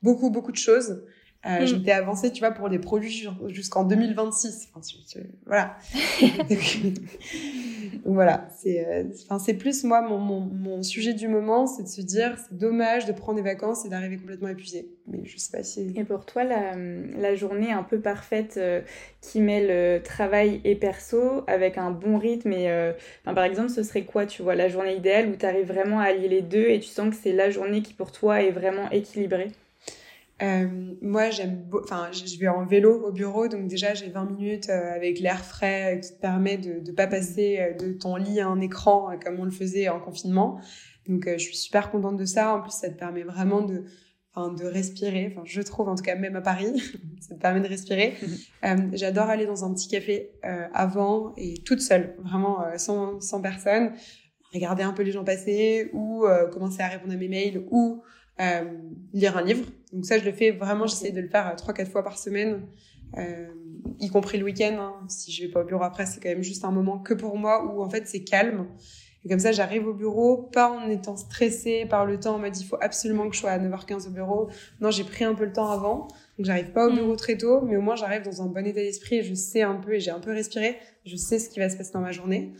Beaucoup, 0.02 0.30
beaucoup 0.30 0.52
de 0.52 0.56
choses. 0.56 1.02
Euh, 1.46 1.62
mm. 1.62 1.66
J'étais 1.66 1.92
avancée, 1.92 2.32
tu 2.32 2.40
vois, 2.40 2.50
pour 2.50 2.68
des 2.68 2.80
produits 2.80 3.28
jusqu'en 3.46 3.84
2026. 3.84 4.68
Enfin, 4.74 4.80
voilà. 5.46 5.76
voilà, 8.04 8.48
c'est, 8.56 8.86
euh, 8.86 9.04
enfin, 9.24 9.38
c'est 9.38 9.54
plus 9.54 9.84
moi 9.84 10.00
mon, 10.02 10.18
mon, 10.18 10.82
sujet 10.82 11.12
du 11.12 11.28
moment, 11.28 11.66
c'est 11.66 11.82
de 11.82 11.88
se 11.88 12.00
dire, 12.00 12.36
c'est 12.38 12.56
dommage 12.56 13.06
de 13.06 13.12
prendre 13.12 13.36
des 13.36 13.42
vacances 13.42 13.84
et 13.84 13.88
d'arriver 13.88 14.16
complètement 14.16 14.48
épuisé. 14.48 14.88
Mais 15.06 15.24
je 15.24 15.36
sais 15.38 15.56
pas 15.56 15.62
si. 15.62 15.92
Et 15.96 16.04
pour 16.04 16.26
toi, 16.26 16.44
la, 16.44 16.74
la 16.76 17.34
journée 17.34 17.72
un 17.72 17.82
peu 17.82 18.00
parfaite 18.00 18.54
euh, 18.56 18.80
qui 19.20 19.40
mêle 19.40 20.02
travail 20.02 20.60
et 20.64 20.76
perso 20.76 21.44
avec 21.46 21.78
un 21.78 21.90
bon 21.90 22.18
rythme 22.18 22.52
et, 22.52 22.92
enfin, 23.24 23.34
par 23.34 23.44
exemple, 23.44 23.70
ce 23.70 23.82
serait 23.82 24.04
quoi, 24.04 24.26
tu 24.26 24.42
vois, 24.42 24.54
la 24.54 24.68
journée 24.68 24.96
idéale 24.96 25.28
où 25.28 25.36
tu 25.36 25.46
arrives 25.46 25.66
vraiment 25.66 26.00
à 26.00 26.04
allier 26.04 26.28
les 26.28 26.42
deux 26.42 26.68
et 26.68 26.80
tu 26.80 26.88
sens 26.88 27.10
que 27.10 27.16
c'est 27.16 27.32
la 27.32 27.50
journée 27.50 27.82
qui 27.82 27.94
pour 27.94 28.12
toi 28.12 28.42
est 28.42 28.50
vraiment 28.50 28.90
équilibrée? 28.90 29.52
Euh, 30.40 30.68
moi, 31.02 31.30
j'aime, 31.30 31.68
enfin, 31.82 32.10
je 32.12 32.38
vais 32.38 32.48
en 32.48 32.64
vélo 32.64 33.06
au 33.06 33.12
bureau, 33.12 33.48
donc 33.48 33.66
déjà 33.66 33.94
j'ai 33.94 34.08
20 34.08 34.30
minutes 34.30 34.68
euh, 34.68 34.94
avec 34.94 35.18
l'air 35.18 35.44
frais 35.44 35.96
euh, 35.96 35.98
qui 35.98 36.14
te 36.14 36.20
permet 36.20 36.58
de 36.58 36.80
ne 36.88 36.92
pas 36.92 37.08
passer 37.08 37.74
de 37.80 37.92
ton 37.92 38.14
lit 38.16 38.40
à 38.40 38.46
un 38.46 38.60
écran 38.60 39.10
comme 39.22 39.40
on 39.40 39.44
le 39.44 39.50
faisait 39.50 39.88
en 39.88 40.00
confinement. 40.00 40.60
Donc, 41.08 41.26
je 41.26 41.38
suis 41.38 41.56
super 41.56 41.90
contente 41.90 42.18
de 42.18 42.24
ça. 42.24 42.54
En 42.54 42.60
plus, 42.60 42.72
ça 42.72 42.90
te 42.90 42.98
permet 42.98 43.22
vraiment 43.22 43.62
de, 43.62 43.84
enfin, 44.34 44.52
de 44.52 44.64
respirer. 44.64 45.32
Enfin, 45.32 45.42
je 45.44 45.62
trouve, 45.62 45.88
en 45.88 45.94
tout 45.94 46.02
cas, 46.02 46.14
même 46.14 46.36
à 46.36 46.42
Paris, 46.42 46.82
ça 47.20 47.34
te 47.34 47.40
permet 47.40 47.60
de 47.60 47.68
respirer. 47.68 48.14
Mhm. 48.62 48.90
j'adore 48.94 49.28
aller 49.28 49.46
dans 49.46 49.64
un 49.64 49.72
petit 49.72 49.88
café 49.88 50.32
avant 50.72 51.32
et 51.36 51.54
toute 51.64 51.80
seule, 51.80 52.14
vraiment 52.22 52.58
sans, 52.76 53.20
sans 53.20 53.40
personne, 53.40 53.92
regarder 54.52 54.82
un 54.82 54.92
peu 54.92 55.02
les 55.02 55.12
gens 55.12 55.24
passer 55.24 55.90
ou 55.94 56.26
commencer 56.52 56.82
à 56.82 56.88
répondre 56.88 57.14
à 57.14 57.16
mes 57.16 57.28
mails 57.28 57.64
ou 57.70 58.02
euh, 58.40 58.64
lire 59.12 59.36
un 59.36 59.42
livre. 59.42 59.66
Donc 59.92 60.04
ça, 60.04 60.18
je 60.18 60.24
le 60.24 60.32
fais 60.32 60.50
vraiment, 60.50 60.86
j'essaie 60.86 61.10
de 61.10 61.20
le 61.20 61.28
faire 61.28 61.48
euh, 61.48 61.56
trois, 61.56 61.74
quatre 61.74 61.90
fois 61.90 62.02
par 62.02 62.18
semaine, 62.18 62.62
euh, 63.16 63.48
y 63.98 64.08
compris 64.08 64.38
le 64.38 64.44
week-end. 64.44 64.76
Hein. 64.78 64.94
Si 65.08 65.32
je 65.32 65.44
vais 65.44 65.50
pas 65.50 65.62
au 65.62 65.64
bureau 65.64 65.82
après, 65.82 66.06
c'est 66.06 66.20
quand 66.20 66.28
même 66.28 66.42
juste 66.42 66.64
un 66.64 66.70
moment 66.70 66.98
que 66.98 67.14
pour 67.14 67.36
moi 67.36 67.64
où 67.64 67.82
en 67.82 67.90
fait 67.90 68.06
c'est 68.06 68.22
calme. 68.24 68.66
Et 69.24 69.28
comme 69.28 69.40
ça, 69.40 69.50
j'arrive 69.50 69.86
au 69.86 69.94
bureau, 69.94 70.36
pas 70.36 70.70
en 70.70 70.88
étant 70.88 71.16
stressée 71.16 71.86
par 71.86 72.06
le 72.06 72.20
temps, 72.20 72.36
on 72.36 72.38
m'a 72.38 72.50
dit, 72.50 72.60
il 72.60 72.66
faut 72.66 72.78
absolument 72.80 73.28
que 73.28 73.34
je 73.34 73.40
sois 73.40 73.50
à 73.50 73.58
9h15 73.58 74.06
au 74.06 74.10
bureau. 74.10 74.48
Non, 74.80 74.92
j'ai 74.92 75.02
pris 75.02 75.24
un 75.24 75.34
peu 75.34 75.44
le 75.44 75.52
temps 75.52 75.70
avant. 75.70 76.06
Donc, 76.38 76.46
j'arrive 76.46 76.70
pas 76.70 76.86
au 76.86 76.92
bureau 76.92 77.16
très 77.16 77.36
tôt, 77.36 77.60
mais 77.62 77.76
au 77.76 77.80
moins, 77.80 77.96
j'arrive 77.96 78.22
dans 78.22 78.42
un 78.42 78.46
bon 78.46 78.64
état 78.64 78.80
d'esprit 78.80 79.16
et 79.16 79.22
je 79.24 79.34
sais 79.34 79.62
un 79.62 79.74
peu, 79.74 79.94
et 79.94 80.00
j'ai 80.00 80.12
un 80.12 80.20
peu 80.20 80.30
respiré. 80.30 80.76
Je 81.04 81.16
sais 81.16 81.40
ce 81.40 81.50
qui 81.50 81.58
va 81.58 81.68
se 81.68 81.76
passer 81.76 81.92
dans 81.92 82.00
ma 82.00 82.12
journée. 82.12 82.52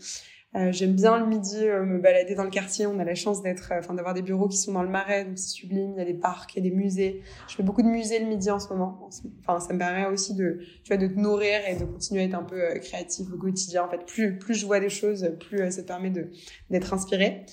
Euh, 0.55 0.71
j'aime 0.71 0.93
bien 0.93 1.19
le 1.19 1.27
midi 1.27 1.57
euh, 1.63 1.85
me 1.85 1.99
balader 1.99 2.33
dans 2.33 2.43
le 2.43 2.49
quartier. 2.49 2.87
On 2.87 2.97
a 2.97 3.03
la 3.03 3.13
chance 3.13 3.43
d'être, 3.43 3.71
euh, 3.71 3.79
enfin 3.79 3.93
d'avoir 3.93 4.15
des 4.15 4.23
bureaux 4.23 4.47
qui 4.47 4.57
sont 4.57 4.73
dans 4.73 4.81
le 4.81 4.89
Marais, 4.89 5.25
donc 5.25 5.37
c'est 5.37 5.49
sublime. 5.49 5.91
Il 5.95 5.99
y 5.99 6.01
a 6.01 6.05
des 6.05 6.15
parcs, 6.15 6.55
il 6.55 6.63
y 6.63 6.67
a 6.67 6.69
des 6.69 6.75
musées. 6.75 7.21
Je 7.47 7.55
fais 7.55 7.63
beaucoup 7.63 7.83
de 7.83 7.87
musées 7.87 8.19
le 8.19 8.25
midi 8.25 8.49
en 8.49 8.59
ce 8.59 8.69
moment. 8.69 9.09
Enfin, 9.45 9.59
ça 9.59 9.73
me 9.73 9.79
permet 9.79 10.07
aussi 10.07 10.33
de, 10.33 10.59
tu 10.83 10.87
vois, 10.87 10.97
de 10.97 11.07
te 11.07 11.19
nourrir 11.19 11.59
et 11.67 11.75
de 11.75 11.85
continuer 11.85 12.21
à 12.21 12.25
être 12.25 12.33
un 12.33 12.43
peu 12.43 12.61
créatif 12.79 13.27
au 13.31 13.37
quotidien. 13.37 13.83
En 13.83 13.89
fait, 13.89 14.05
plus 14.05 14.39
plus 14.39 14.55
je 14.55 14.65
vois 14.65 14.79
des 14.79 14.89
choses, 14.89 15.31
plus 15.39 15.71
ça 15.71 15.83
te 15.83 15.87
permet 15.87 16.09
de 16.09 16.31
d'être 16.71 16.93
inspiré. 16.93 17.45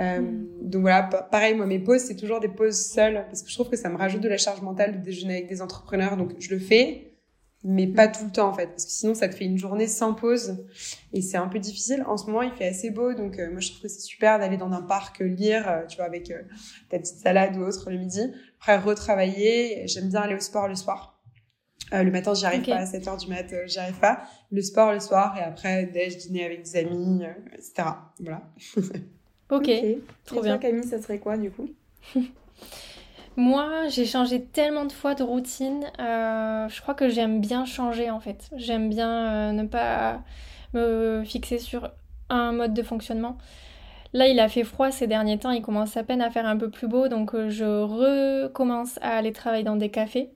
Euh, 0.00 0.20
mm. 0.20 0.46
Donc 0.62 0.82
voilà, 0.82 1.02
pareil, 1.02 1.54
moi 1.54 1.66
mes 1.66 1.78
pauses, 1.78 2.00
c'est 2.00 2.16
toujours 2.16 2.40
des 2.40 2.48
pauses 2.48 2.76
seules 2.76 3.24
parce 3.26 3.42
que 3.42 3.50
je 3.50 3.54
trouve 3.54 3.70
que 3.70 3.76
ça 3.76 3.88
me 3.88 3.96
rajoute 3.96 4.20
de 4.20 4.28
la 4.28 4.38
charge 4.38 4.62
mentale 4.62 4.98
de 4.98 5.04
déjeuner 5.04 5.34
avec 5.34 5.48
des 5.48 5.62
entrepreneurs. 5.62 6.16
Donc 6.16 6.32
je 6.38 6.50
le 6.50 6.58
fais, 6.58 7.11
mais 7.64 7.86
pas 7.86 8.08
tout 8.08 8.24
le 8.24 8.32
temps 8.32 8.48
en 8.48 8.54
fait. 8.54 8.66
Parce 8.66 8.84
que 8.84 8.90
sinon 8.90 9.14
ça 9.14 9.28
te 9.28 9.34
fait 9.34 9.44
une 9.44 9.58
journée 9.58 9.86
sans 9.86 10.14
pause. 10.14 10.64
Et 11.12 11.22
c'est 11.22 11.36
un 11.36 11.48
peu 11.48 11.58
difficile. 11.58 12.04
En 12.06 12.16
ce 12.16 12.26
moment 12.26 12.42
il 12.42 12.52
fait 12.52 12.66
assez 12.66 12.90
beau. 12.90 13.14
Donc 13.14 13.38
euh, 13.38 13.50
moi 13.50 13.60
je 13.60 13.70
trouve 13.70 13.82
que 13.82 13.88
c'est 13.88 14.00
super 14.00 14.38
d'aller 14.38 14.56
dans 14.56 14.72
un 14.72 14.82
parc 14.82 15.20
euh, 15.20 15.26
lire 15.26 15.68
euh, 15.68 15.86
tu 15.86 15.96
vois 15.96 16.06
avec 16.06 16.32
ta 16.88 16.98
petite 16.98 17.18
salade 17.18 17.56
ou 17.56 17.62
autre 17.62 17.90
le 17.90 17.98
midi. 17.98 18.22
Après 18.60 18.78
retravailler. 18.78 19.86
J'aime 19.86 20.08
bien 20.08 20.22
aller 20.22 20.34
au 20.34 20.40
sport 20.40 20.68
le 20.68 20.74
soir. 20.74 21.20
Le 21.92 22.10
matin 22.10 22.32
j'y 22.32 22.46
arrive 22.46 22.64
pas. 22.64 22.76
À 22.76 22.86
7 22.86 23.06
heures 23.06 23.16
du 23.18 23.28
mat 23.28 23.54
j'y 23.66 23.78
arrive 23.78 23.98
pas. 23.98 24.22
Le 24.50 24.62
sport 24.62 24.92
le 24.92 25.00
soir 25.00 25.36
et 25.38 25.42
après 25.42 25.86
déj 25.86 26.16
dîner 26.16 26.44
avec 26.44 26.62
des 26.62 26.76
amis 26.76 27.22
etc 27.52 27.90
voilà. 28.18 28.42
Ok, 29.50 29.70
trop 30.24 30.40
bien. 30.40 30.56
Camille 30.56 30.86
ça 30.86 31.02
serait 31.02 31.18
quoi 31.18 31.36
du 31.36 31.50
coup? 31.50 31.68
Moi, 33.36 33.88
j'ai 33.88 34.04
changé 34.04 34.44
tellement 34.44 34.84
de 34.84 34.92
fois 34.92 35.14
de 35.14 35.22
routine. 35.22 35.84
Euh, 35.98 36.68
je 36.68 36.82
crois 36.82 36.94
que 36.94 37.08
j'aime 37.08 37.40
bien 37.40 37.64
changer 37.64 38.10
en 38.10 38.20
fait. 38.20 38.50
J'aime 38.56 38.90
bien 38.90 39.10
euh, 39.10 39.52
ne 39.52 39.64
pas 39.64 40.20
me 40.74 41.22
fixer 41.24 41.58
sur 41.58 41.90
un 42.28 42.52
mode 42.52 42.74
de 42.74 42.82
fonctionnement. 42.82 43.38
Là, 44.12 44.28
il 44.28 44.38
a 44.40 44.48
fait 44.50 44.64
froid 44.64 44.90
ces 44.90 45.06
derniers 45.06 45.38
temps, 45.38 45.50
il 45.50 45.62
commence 45.62 45.96
à 45.96 46.04
peine 46.04 46.20
à 46.20 46.30
faire 46.30 46.44
un 46.44 46.58
peu 46.58 46.68
plus 46.68 46.86
beau, 46.86 47.08
donc 47.08 47.34
euh, 47.34 47.48
je 47.48 47.64
recommence 47.64 48.98
à 49.00 49.16
aller 49.16 49.32
travailler 49.32 49.64
dans 49.64 49.76
des 49.76 49.88
cafés. 49.88 50.28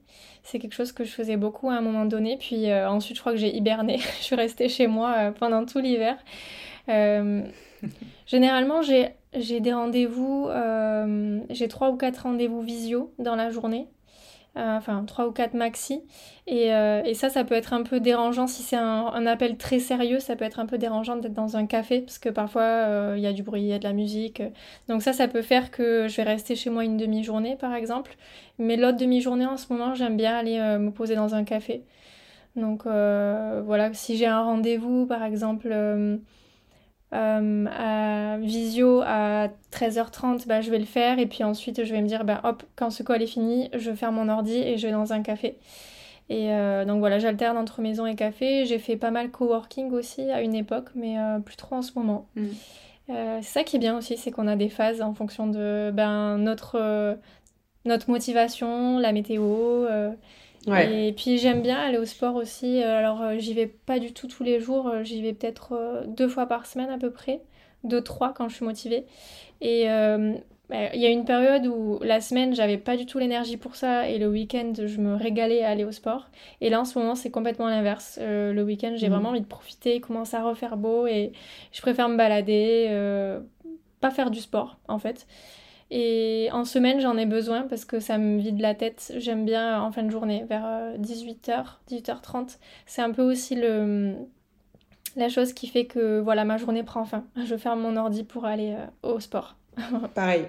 C'est 0.43 0.59
quelque 0.59 0.73
chose 0.73 0.93
que 0.93 1.05
je 1.05 1.11
faisais 1.11 1.37
beaucoup 1.37 1.69
à 1.69 1.75
un 1.75 1.83
moment 1.83 2.07
donné, 2.07 2.39
puis 2.39 2.73
ensuite 2.73 3.17
je 3.17 3.21
crois 3.21 3.33
que 3.33 3.39
j'ai 3.39 3.55
hiberné. 3.55 3.99
je 4.19 4.25
suis 4.25 4.37
restée 4.37 4.71
chez 4.71 4.87
moi 4.87 5.33
pendant 5.39 5.67
tout 5.67 5.81
l'hiver. 5.81 6.17
généralement, 8.27 8.81
j'ai 8.81 9.11
j'ai 9.39 9.61
des 9.61 9.72
rendez-vous, 9.72 10.49
euh, 10.49 11.41
j'ai 11.51 11.68
trois 11.68 11.91
ou 11.91 11.97
quatre 11.97 12.22
rendez-vous 12.22 12.62
visio 12.62 13.12
dans 13.18 13.37
la 13.37 13.51
journée. 13.51 13.89
Euh, 14.57 14.78
enfin, 14.78 15.05
trois 15.05 15.26
ou 15.28 15.32
quatre 15.32 15.53
maxi. 15.53 16.01
Et, 16.47 16.72
euh, 16.74 17.03
et, 17.05 17.12
ça, 17.12 17.28
ça 17.28 17.45
peut 17.45 17.55
être 17.55 17.74
un 17.74 17.82
peu 17.82 18.01
dérangeant 18.01 18.47
si 18.47 18.62
c'est 18.62 18.76
un, 18.76 19.26
appel 19.26 19.59
très 19.59 19.78
sérieux. 19.80 20.18
Ça 20.18 20.34
peut 20.34 20.47
être 20.47 20.61
un 20.61 20.64
peu 20.64 20.78
dérangeant 20.78 21.16
d'être 21.16 21.34
dans 21.34 21.59
un 21.59 21.66
café 21.66 22.01
parce 22.01 22.18
que 22.18 22.30
parfois 22.30 23.12
il 23.16 23.20
y 23.20 23.26
a 23.26 23.34
du 23.34 23.43
bruit, 23.43 23.61
il 23.61 23.68
y 23.68 23.74
a 23.74 23.78
de 23.78 23.84
la 23.84 23.93
musique. 23.93 24.43
Donc, 24.89 25.03
ça, 25.03 25.12
ça 25.12 25.28
peut 25.28 25.43
faire 25.43 25.70
que 25.70 26.09
je 26.09 26.16
vais 26.16 26.22
rester 26.22 26.57
chez 26.57 26.70
moi 26.70 26.84
une 26.84 26.97
demi-journée 26.97 27.57
par 27.57 27.74
exemple. 27.74 28.16
Mais 28.59 28.76
l'autre 28.76 28.97
demi-journée 28.97 29.47
en 29.47 29.59
ce 29.59 29.70
moment, 29.70 29.95
j'aime 29.95 30.16
bien 30.16 30.34
aller 30.34 30.59
me 30.78 30.91
poser 30.91 31.16
dans 31.16 31.34
un 31.34 31.45
café. 31.45 31.84
Donc, 32.57 32.84
voilà, 32.84 33.93
si 33.93 34.16
j'ai 34.16 34.26
un 34.26 34.43
rendez-vous 34.43 35.05
par 35.07 35.22
exemple 35.22 35.68
euh, 37.13 37.67
à 37.67 38.37
visio 38.39 39.01
à 39.05 39.49
13h30, 39.73 40.47
bah, 40.47 40.61
je 40.61 40.71
vais 40.71 40.79
le 40.79 40.85
faire. 40.85 41.19
Et 41.19 41.27
puis 41.27 41.45
ensuite, 41.45 41.85
je 41.85 41.93
vais 41.93 42.01
me 42.01 42.09
dire, 42.09 42.25
bah, 42.25 42.41
hop, 42.45 42.63
quand 42.75 42.91
ce 42.91 43.03
call 43.03 43.23
est 43.23 43.27
fini, 43.27 43.71
je 43.75 43.93
ferme 43.93 44.17
mon 44.17 44.29
ordi 44.29 44.57
et 44.57 44.77
je 44.79 44.87
vais 44.87 44.93
dans 44.93 45.13
un 45.13 45.23
café. 45.23 45.59
Et 46.29 46.53
euh, 46.53 46.85
donc 46.85 46.99
voilà, 46.99 47.19
j'alterne 47.21 47.57
entre 47.57 47.81
maison 47.81 48.07
et 48.07 48.17
café. 48.17 48.67
J'ai 48.67 48.79
fait 48.79 48.97
pas 48.97 49.11
mal 49.11 49.31
coworking 49.31 49.93
aussi 49.93 50.23
à 50.31 50.43
une 50.43 50.55
époque, 50.55 50.89
mais 50.95 51.19
euh, 51.19 51.39
plus 51.39 51.57
trop 51.57 51.77
en 51.77 51.83
ce 51.83 51.93
moment. 51.95 52.27
Mm. 52.35 52.47
c'est 53.09 53.43
ça 53.43 53.63
qui 53.63 53.77
est 53.77 53.79
bien 53.79 53.97
aussi, 53.97 54.17
c'est 54.17 54.33
qu'on 54.33 54.49
a 54.49 54.57
des 54.57 54.69
phases 54.69 55.01
en 55.01 55.15
fonction 55.15 55.47
de 55.47 55.93
ben, 55.95 56.39
notre, 56.39 57.17
notre 57.85 58.11
motivation, 58.11 58.99
la 58.99 59.13
météo. 59.13 59.87
Et 60.67 61.12
puis 61.17 61.39
j'aime 61.39 61.62
bien 61.62 61.79
aller 61.79 61.99
au 61.99 62.05
sport 62.05 62.35
aussi. 62.35 62.83
Euh, 62.83 62.99
alors 62.99 63.23
euh, 63.23 63.39
j'y 63.39 63.55
vais 63.55 63.67
pas 63.67 63.99
du 63.99 64.12
tout 64.12 64.27
tous 64.27 64.43
les 64.43 64.61
jours, 64.61 64.89
euh, 64.89 65.03
j'y 65.05 65.23
vais 65.23 65.33
peut-être 65.33 66.05
deux 66.07 66.29
fois 66.29 66.47
par 66.47 66.67
semaine 66.67 66.91
à 66.91 66.99
peu 66.99 67.11
près, 67.11 67.41
deux, 67.85 68.03
trois 68.03 68.33
quand 68.33 68.49
je 68.49 68.57
suis 68.57 68.64
motivée. 68.64 69.07
Et 69.61 69.87
bah, 70.69 70.93
il 70.95 71.01
y 71.01 71.07
a 71.07 71.11
une 71.11 71.25
période 71.25 71.64
où 71.69 72.01
la 72.03 72.21
semaine 72.21 72.53
j'avais 72.53 72.77
pas 72.77 72.97
du 72.97 73.07
tout 73.07 73.21
l'énergie 73.21 73.57
pour 73.57 73.77
ça 73.77 74.09
et 74.09 74.19
le 74.19 74.27
week-end 74.27 74.73
je 74.75 75.01
me 75.01 75.14
régalais 75.14 75.62
à 75.62 75.71
aller 75.71 75.85
au 75.85 75.93
sport. 75.93 76.29
Et 76.61 76.71
là 76.71 76.81
en 76.81 76.85
ce 76.85 76.99
moment 76.99 77.14
c'est 77.14 77.31
complètement 77.31 77.69
l'inverse. 77.69 78.19
le 78.21 78.61
week-end 78.62 78.95
j'ai 78.97 79.09
mmh. 79.09 79.12
vraiment 79.12 79.29
envie 79.29 79.41
de 79.41 79.47
profiter, 79.47 79.95
il 79.95 80.01
commence 80.01 80.35
à 80.35 80.43
refaire 80.43 80.77
beau 80.77 81.07
et 81.07 81.33
je 81.73 81.81
préfère 81.81 82.09
me 82.09 82.17
balader, 82.17 83.39
pas 84.01 84.11
faire 84.11 84.33
du 84.33 84.41
sport 84.41 84.77
en 84.89 84.99
fait. 84.99 85.27
Et 85.91 86.49
en 86.53 86.64
semaine, 86.64 87.01
j'en 87.01 87.16
ai 87.16 87.26
besoin 87.26 87.62
parce 87.62 87.84
que 87.84 88.01
ça 88.01 88.18
me 88.18 88.39
vide 88.39 88.61
la 88.61 88.74
tête. 88.74 89.12
J'aime 89.18 89.45
bien 89.45 89.80
en 89.80 89.93
fin 89.93 90.03
de 90.03 90.11
journée, 90.11 90.45
vers 90.49 90.64
18h, 90.99 91.51
euh, 91.51 91.62
18h30. 91.89 92.59
C'est 92.87 93.03
un 93.03 93.12
peu 93.12 93.22
aussi 93.22 93.55
le, 93.55 94.14
la 95.14 95.28
chose 95.28 95.53
qui 95.53 95.68
fait 95.68 95.84
que 95.84 96.18
voilà, 96.18 96.45
ma 96.45 96.57
journée 96.57 96.82
prend 96.82 97.05
fin. 97.05 97.24
Je 97.45 97.57
ferme 97.57 97.80
mon 97.80 97.97
ordi 97.97 98.24
pour 98.24 98.47
aller 98.47 98.74
euh, 98.74 99.14
au 99.14 99.20
sport. 99.20 99.57
pareil. 100.14 100.47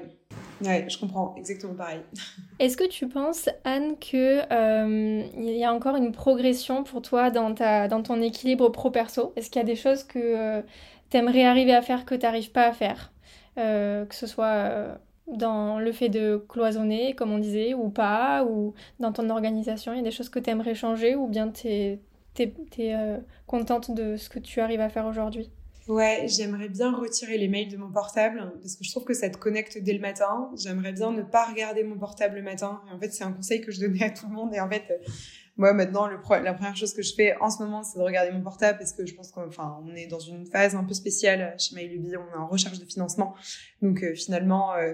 Ouais, 0.66 0.88
je 0.90 0.98
comprends, 0.98 1.36
exactement 1.38 1.76
pareil. 1.76 2.00
Est-ce 2.60 2.76
que 2.76 2.88
tu 2.88 3.08
penses, 3.08 3.48
Anne, 3.64 3.96
qu'il 4.00 4.44
euh, 4.52 5.24
y 5.36 5.64
a 5.64 5.72
encore 5.72 5.98
une 5.98 6.12
progression 6.12 6.84
pour 6.84 7.04
toi 7.04 7.30
dans, 7.30 7.54
ta, 7.54 7.88
dans 7.88 8.02
ton 8.02 8.24
équilibre 8.24 8.70
pro-perso? 8.70 9.34
Est-ce 9.36 9.52
qu'il 9.52 9.60
y 9.60 9.64
a 9.64 9.68
des 9.68 9.76
choses 9.76 10.04
que 10.04 10.64
tu 11.12 11.18
aimerais 11.18 11.46
arriver 11.46 11.76
à 11.76 11.84
faire 11.84 12.06
que 12.06 12.16
tu 12.16 12.24
n'arrives 12.24 12.52
pas 12.52 12.66
à 12.66 12.72
faire? 12.72 13.12
Que 13.56 14.08
ce 14.12 14.28
soit 14.28 15.00
dans 15.28 15.80
le 15.80 15.92
fait 15.92 16.10
de 16.10 16.44
cloisonner, 16.50 17.14
comme 17.14 17.32
on 17.32 17.40
disait, 17.40 17.74
ou 17.74 17.90
pas, 17.90 18.46
ou 18.46 18.74
dans 19.00 19.12
ton 19.12 19.30
organisation, 19.30 19.94
il 19.94 19.98
y 19.98 20.00
a 20.00 20.04
des 20.04 20.12
choses 20.12 20.30
que 20.30 20.40
tu 20.40 20.50
aimerais 20.50 20.76
changer, 20.76 21.16
ou 21.16 21.28
bien 21.28 21.50
tu 21.50 21.68
es, 21.68 22.00
euh, 22.80 23.18
contente 23.46 23.92
de 23.92 24.16
ce 24.18 24.30
que 24.30 24.40
tu 24.40 24.62
arrives 24.62 24.82
à 24.82 24.90
faire 24.90 25.06
aujourd'hui? 25.06 25.50
Ouais, 25.88 26.26
j'aimerais 26.28 26.68
bien 26.68 26.94
retirer 26.94 27.38
les 27.38 27.48
mails 27.48 27.70
de 27.70 27.78
mon 27.78 27.90
portable 27.90 28.52
parce 28.62 28.76
que 28.76 28.84
je 28.84 28.92
trouve 28.92 29.06
que 29.06 29.14
ça 29.14 29.30
te 29.30 29.38
connecte 29.38 29.78
dès 29.82 29.94
le 29.94 30.02
matin. 30.02 30.52
J'aimerais 30.58 30.92
bien 30.92 31.12
ne 31.12 31.22
pas 31.22 31.46
regarder 31.46 31.86
mon 31.86 31.98
portable 31.98 32.36
le 32.36 32.42
matin. 32.42 32.82
En 32.94 33.00
fait, 33.00 33.14
c'est 33.14 33.24
un 33.24 33.32
conseil 33.32 33.62
que 33.62 33.72
je 33.72 33.80
donnais 33.80 34.04
à 34.04 34.10
tout 34.10 34.28
le 34.28 34.34
monde. 34.34 34.54
Et 34.54 34.60
en 34.60 34.70
fait, 34.70 34.84
moi 35.58 35.74
maintenant 35.74 36.08
le 36.08 36.18
la 36.44 36.54
première 36.54 36.76
chose 36.76 36.94
que 36.94 37.02
je 37.02 37.14
fais 37.14 37.36
en 37.42 37.50
ce 37.50 37.64
moment 37.64 37.84
c'est 37.84 37.98
de 37.98 38.04
regarder 38.04 38.32
mon 38.32 38.42
portable 38.42 38.78
parce 38.78 38.94
que 38.94 39.06
je 39.06 39.16
pense 39.16 39.32
qu'on 39.32 39.48
enfin 39.48 39.80
on 39.84 39.96
est 39.96 40.08
dans 40.08 40.20
une 40.20 40.46
phase 40.46 40.76
un 40.76 40.84
peu 40.84 40.94
spéciale 40.94 41.56
chez 41.58 41.76
MyLuby 41.76 42.16
on 42.16 42.34
est 42.34 42.38
en 42.38 42.48
recherche 42.48 42.80
de 42.80 42.86
financement. 42.86 43.36
Donc 43.82 44.04
euh, 44.04 44.14
finalement 44.14 44.76
euh, 44.76 44.94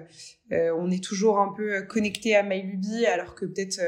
euh, 0.51 0.73
on 0.77 0.89
est 0.89 1.03
toujours 1.03 1.39
un 1.39 1.53
peu 1.53 1.83
connecté 1.83 2.35
à 2.35 2.43
MyLuby 2.43 3.05
alors 3.05 3.35
que 3.35 3.45
peut-être 3.45 3.81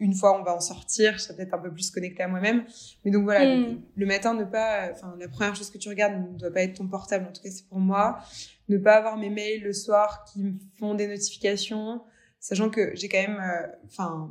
une 0.00 0.14
fois 0.14 0.38
on 0.38 0.44
va 0.44 0.54
en 0.54 0.60
sortir 0.60 1.14
je 1.14 1.18
serai 1.18 1.36
peut-être 1.36 1.54
un 1.54 1.58
peu 1.58 1.72
plus 1.72 1.90
connecté 1.90 2.22
à 2.22 2.28
moi-même. 2.28 2.64
Mais 3.04 3.10
donc 3.10 3.24
voilà 3.24 3.56
hmm. 3.56 3.80
le 3.96 4.06
matin 4.06 4.34
ne 4.34 4.44
pas 4.44 4.90
enfin 4.92 5.16
la 5.18 5.28
première 5.28 5.56
chose 5.56 5.70
que 5.70 5.78
tu 5.78 5.88
regardes 5.88 6.14
ne 6.14 6.38
doit 6.38 6.52
pas 6.52 6.62
être 6.62 6.74
ton 6.74 6.88
portable. 6.88 7.26
En 7.26 7.32
tout 7.32 7.42
cas 7.42 7.50
c'est 7.50 7.66
pour 7.66 7.78
moi. 7.78 8.18
Ne 8.68 8.76
pas 8.76 8.96
avoir 8.96 9.16
mes 9.16 9.30
mails 9.30 9.62
le 9.62 9.72
soir 9.72 10.26
qui 10.30 10.40
me 10.40 10.52
font 10.78 10.94
des 10.94 11.06
notifications 11.06 12.02
sachant 12.38 12.68
que 12.68 12.94
j'ai 12.94 13.08
quand 13.08 13.18
même 13.18 13.42
enfin 13.86 14.30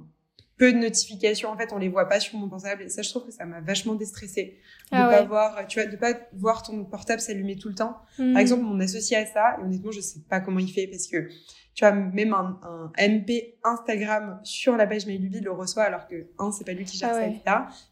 peu 0.58 0.74
de 0.74 0.78
notifications. 0.78 1.49
En 1.49 1.58
fait, 1.58 1.72
on 1.72 1.78
les 1.78 1.89
voit 1.89 2.08
pas 2.08 2.20
sur 2.20 2.38
mon 2.38 2.49
portable. 2.49 2.84
Et 2.84 2.89
ça, 2.89 3.01
je 3.01 3.10
trouve 3.10 3.26
que 3.26 3.32
ça 3.32 3.45
m'a 3.45 3.62
vachement 3.62 3.95
déstressé 3.95 4.60
de 4.91 4.97
ah 4.97 5.08
pas 5.08 5.24
voir, 5.24 5.68
tu 5.68 5.80
vois, 5.80 5.89
de 5.89 5.95
pas 5.95 6.14
voir 6.34 6.64
ton 6.64 6.84
portable 6.84 7.22
s'allumer 7.22 7.58
tout 7.58 7.70
le 7.70 7.76
temps. 7.76 7.97
Par 8.18 8.26
mhm. 8.26 8.38
exemple, 8.38 8.64
mon 8.64 8.80
associé 8.80 9.18
à 9.18 9.26
ça, 9.26 9.58
et 9.60 9.64
honnêtement, 9.64 9.91
je 9.91 10.01
sais 10.01 10.20
pas 10.28 10.39
comment 10.39 10.60
il 10.60 10.72
fait 10.72 10.88
parce 10.88 11.08
que 11.08 11.30
tu 11.78 11.86
vois, 11.86 11.91
même 11.91 12.34
un, 12.34 12.60
un, 12.64 13.08
MP 13.08 13.60
Instagram 13.64 14.39
sur 14.41 14.76
la 14.78 14.88
page 14.88 15.05
Mailubi 15.05 15.41
le 15.41 15.51
reçoit 15.51 15.84
alors 15.84 16.08
que, 16.08 16.26
un, 16.39 16.51
c'est 16.51 16.64
pas 16.64 16.74
lui 16.74 16.86
qui 16.86 16.97
gère 16.97 17.12
ah 17.12 17.20
ça, 17.20 17.28
etc. 17.28 17.43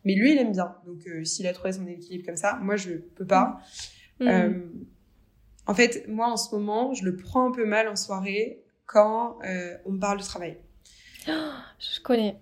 Mais 0.06 0.16
lui, 0.16 0.32
il 0.32 0.40
aime 0.40 0.54
bien. 0.54 0.76
Donc, 0.88 1.06
euh, 1.06 1.24
s'il 1.24 1.46
a 1.46 1.54
trouvé 1.54 1.72
son 1.72 1.86
équilibre 1.86 2.26
comme 2.26 2.36
ça, 2.36 2.58
moi, 2.64 2.78
je 2.78 2.94
peux 2.94 3.28
pas. 3.28 3.60
Mm. 4.20 4.28
Euh, 4.28 4.60
en 5.68 5.76
fait, 5.76 6.08
moi, 6.08 6.30
en 6.30 6.38
ce 6.38 6.56
moment, 6.56 6.96
je 6.96 7.06
le 7.06 7.16
prends 7.16 7.48
un 7.48 7.52
peu 7.52 7.66
mal 7.66 7.88
en 7.88 7.96
soirée 7.96 8.64
quand 8.88 9.38
euh, 9.46 9.78
on 9.86 9.92
me 9.92 10.00
parle 10.00 10.18
de 10.18 10.24
travail. 10.24 10.58
Je 11.28 12.00
connais. 12.02 12.40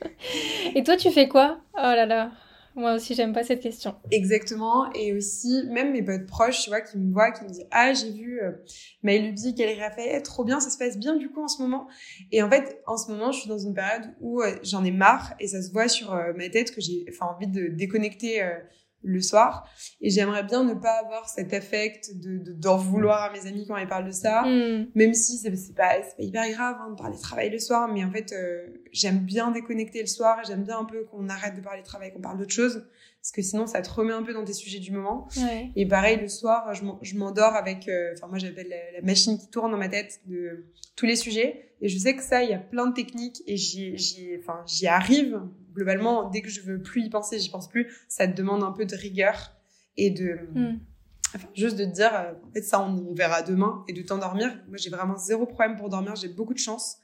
Et 0.74 0.82
toi, 0.82 0.96
tu 0.96 1.10
fais 1.10 1.28
quoi? 1.28 1.60
Oh 1.74 1.80
là 1.80 2.06
là. 2.06 2.32
Moi 2.74 2.94
aussi, 2.94 3.14
j'aime 3.14 3.32
pas 3.32 3.42
cette 3.42 3.60
question. 3.60 3.96
Exactement. 4.12 4.92
Et 4.92 5.12
aussi, 5.12 5.64
même 5.68 5.90
mes 5.90 6.04
proches, 6.24 6.62
tu 6.62 6.70
vois, 6.70 6.80
qui 6.80 6.96
me 6.96 7.12
voient, 7.12 7.32
qui 7.32 7.42
me 7.42 7.48
disent 7.48 7.66
Ah, 7.72 7.92
j'ai 7.92 8.12
vu 8.12 8.40
euh, 8.40 8.52
Maëlubi, 9.02 9.56
qu'elle 9.56 9.80
a 9.82 9.90
fait, 9.90 10.20
trop 10.22 10.44
bien, 10.44 10.60
ça 10.60 10.70
se 10.70 10.78
passe 10.78 10.96
bien 10.96 11.16
du 11.16 11.28
coup 11.28 11.42
en 11.42 11.48
ce 11.48 11.60
moment. 11.60 11.88
Et 12.30 12.40
en 12.40 12.48
fait, 12.48 12.80
en 12.86 12.96
ce 12.96 13.10
moment, 13.10 13.32
je 13.32 13.40
suis 13.40 13.48
dans 13.48 13.58
une 13.58 13.74
période 13.74 14.14
où 14.20 14.42
euh, 14.42 14.54
j'en 14.62 14.84
ai 14.84 14.92
marre 14.92 15.34
et 15.40 15.48
ça 15.48 15.60
se 15.60 15.72
voit 15.72 15.88
sur 15.88 16.14
euh, 16.14 16.32
ma 16.36 16.48
tête 16.50 16.72
que 16.72 16.80
j'ai 16.80 17.04
envie 17.20 17.48
de 17.48 17.66
déconnecter 17.66 18.42
euh, 18.42 18.54
le 19.02 19.20
soir. 19.20 19.68
Et 20.00 20.10
j'aimerais 20.10 20.42
bien 20.42 20.64
ne 20.64 20.74
pas 20.74 21.00
avoir 21.04 21.28
cet 21.28 21.52
affect 21.52 22.16
de, 22.16 22.38
de 22.38 22.52
d'en 22.52 22.76
vouloir 22.76 23.22
à 23.22 23.32
mes 23.32 23.46
amis 23.46 23.66
quand 23.66 23.76
ils 23.76 23.86
parlent 23.86 24.06
de 24.06 24.12
ça. 24.12 24.42
Hmm. 24.42 24.86
Même 24.94 25.14
si 25.14 25.38
c'est, 25.38 25.50
pas, 25.50 25.56
c'est 25.64 25.74
pas 25.74 26.22
hyper 26.22 26.50
grave 26.50 26.76
hein, 26.80 26.90
de 26.90 26.96
parler 26.96 27.18
travail 27.18 27.50
le 27.50 27.58
soir. 27.58 27.88
Mais 27.92 28.04
en 28.04 28.10
fait, 28.10 28.32
euh, 28.32 28.66
j'aime 28.92 29.20
bien 29.20 29.50
déconnecter 29.50 30.00
le 30.00 30.06
soir. 30.06 30.38
J'aime 30.46 30.64
bien 30.64 30.78
un 30.78 30.84
peu 30.84 31.04
qu'on 31.04 31.28
arrête 31.28 31.56
de 31.56 31.60
parler 31.60 31.82
travail, 31.82 32.12
qu'on 32.12 32.20
parle 32.20 32.38
d'autre 32.38 32.52
chose. 32.52 32.84
Parce 33.20 33.32
que 33.32 33.42
sinon, 33.42 33.66
ça 33.66 33.82
te 33.82 33.90
remet 33.90 34.12
un 34.12 34.22
peu 34.22 34.32
dans 34.32 34.44
tes 34.44 34.52
sujets 34.52 34.78
du 34.78 34.92
moment. 34.92 35.28
Et 35.76 35.86
pareil, 35.86 36.18
le 36.20 36.28
soir, 36.28 36.72
je, 36.72 37.16
m'endors 37.16 37.54
avec, 37.54 37.88
euh, 37.88 38.14
enfin, 38.16 38.28
moi, 38.28 38.38
j'appelle 38.38 38.68
la, 38.68 39.02
machine 39.02 39.38
qui 39.38 39.50
tourne 39.50 39.70
dans 39.72 39.76
ma 39.76 39.88
tête 39.88 40.20
de 40.26 40.66
tous 40.96 41.06
les 41.06 41.16
sujets. 41.16 41.72
Et 41.80 41.88
je 41.88 41.98
sais 41.98 42.14
que 42.14 42.22
ça, 42.22 42.42
il 42.42 42.50
y 42.50 42.54
a 42.54 42.58
plein 42.58 42.86
de 42.86 42.94
techniques 42.94 43.42
et 43.46 43.56
j'y, 43.56 43.96
j'y, 43.98 44.36
enfin, 44.38 44.62
j'y 44.66 44.86
arrive 44.86 45.40
globalement, 45.78 46.28
dès 46.28 46.42
que 46.42 46.48
je 46.48 46.60
veux 46.60 46.82
plus 46.82 47.02
y 47.02 47.08
penser, 47.08 47.38
j'y 47.38 47.50
pense 47.50 47.68
plus. 47.68 48.04
Ça 48.08 48.26
te 48.26 48.36
demande 48.36 48.62
un 48.64 48.72
peu 48.72 48.84
de 48.84 48.96
rigueur 48.96 49.52
et 49.96 50.10
de, 50.10 50.40
hmm. 50.54 50.78
enfin, 51.34 51.48
juste 51.54 51.76
de 51.76 51.84
te 51.84 51.90
dire, 51.90 52.10
euh, 52.14 52.32
en 52.46 52.52
fait, 52.52 52.62
ça, 52.62 52.80
on, 52.80 53.14
verra 53.14 53.42
demain 53.42 53.84
et 53.88 53.92
de 53.92 54.02
t'endormir. 54.02 54.48
Moi, 54.68 54.76
j'ai 54.76 54.90
vraiment 54.90 55.16
zéro 55.16 55.46
problème 55.46 55.76
pour 55.76 55.88
dormir. 55.88 56.16
J'ai 56.16 56.28
beaucoup 56.28 56.54
de 56.54 56.58
chance. 56.58 56.98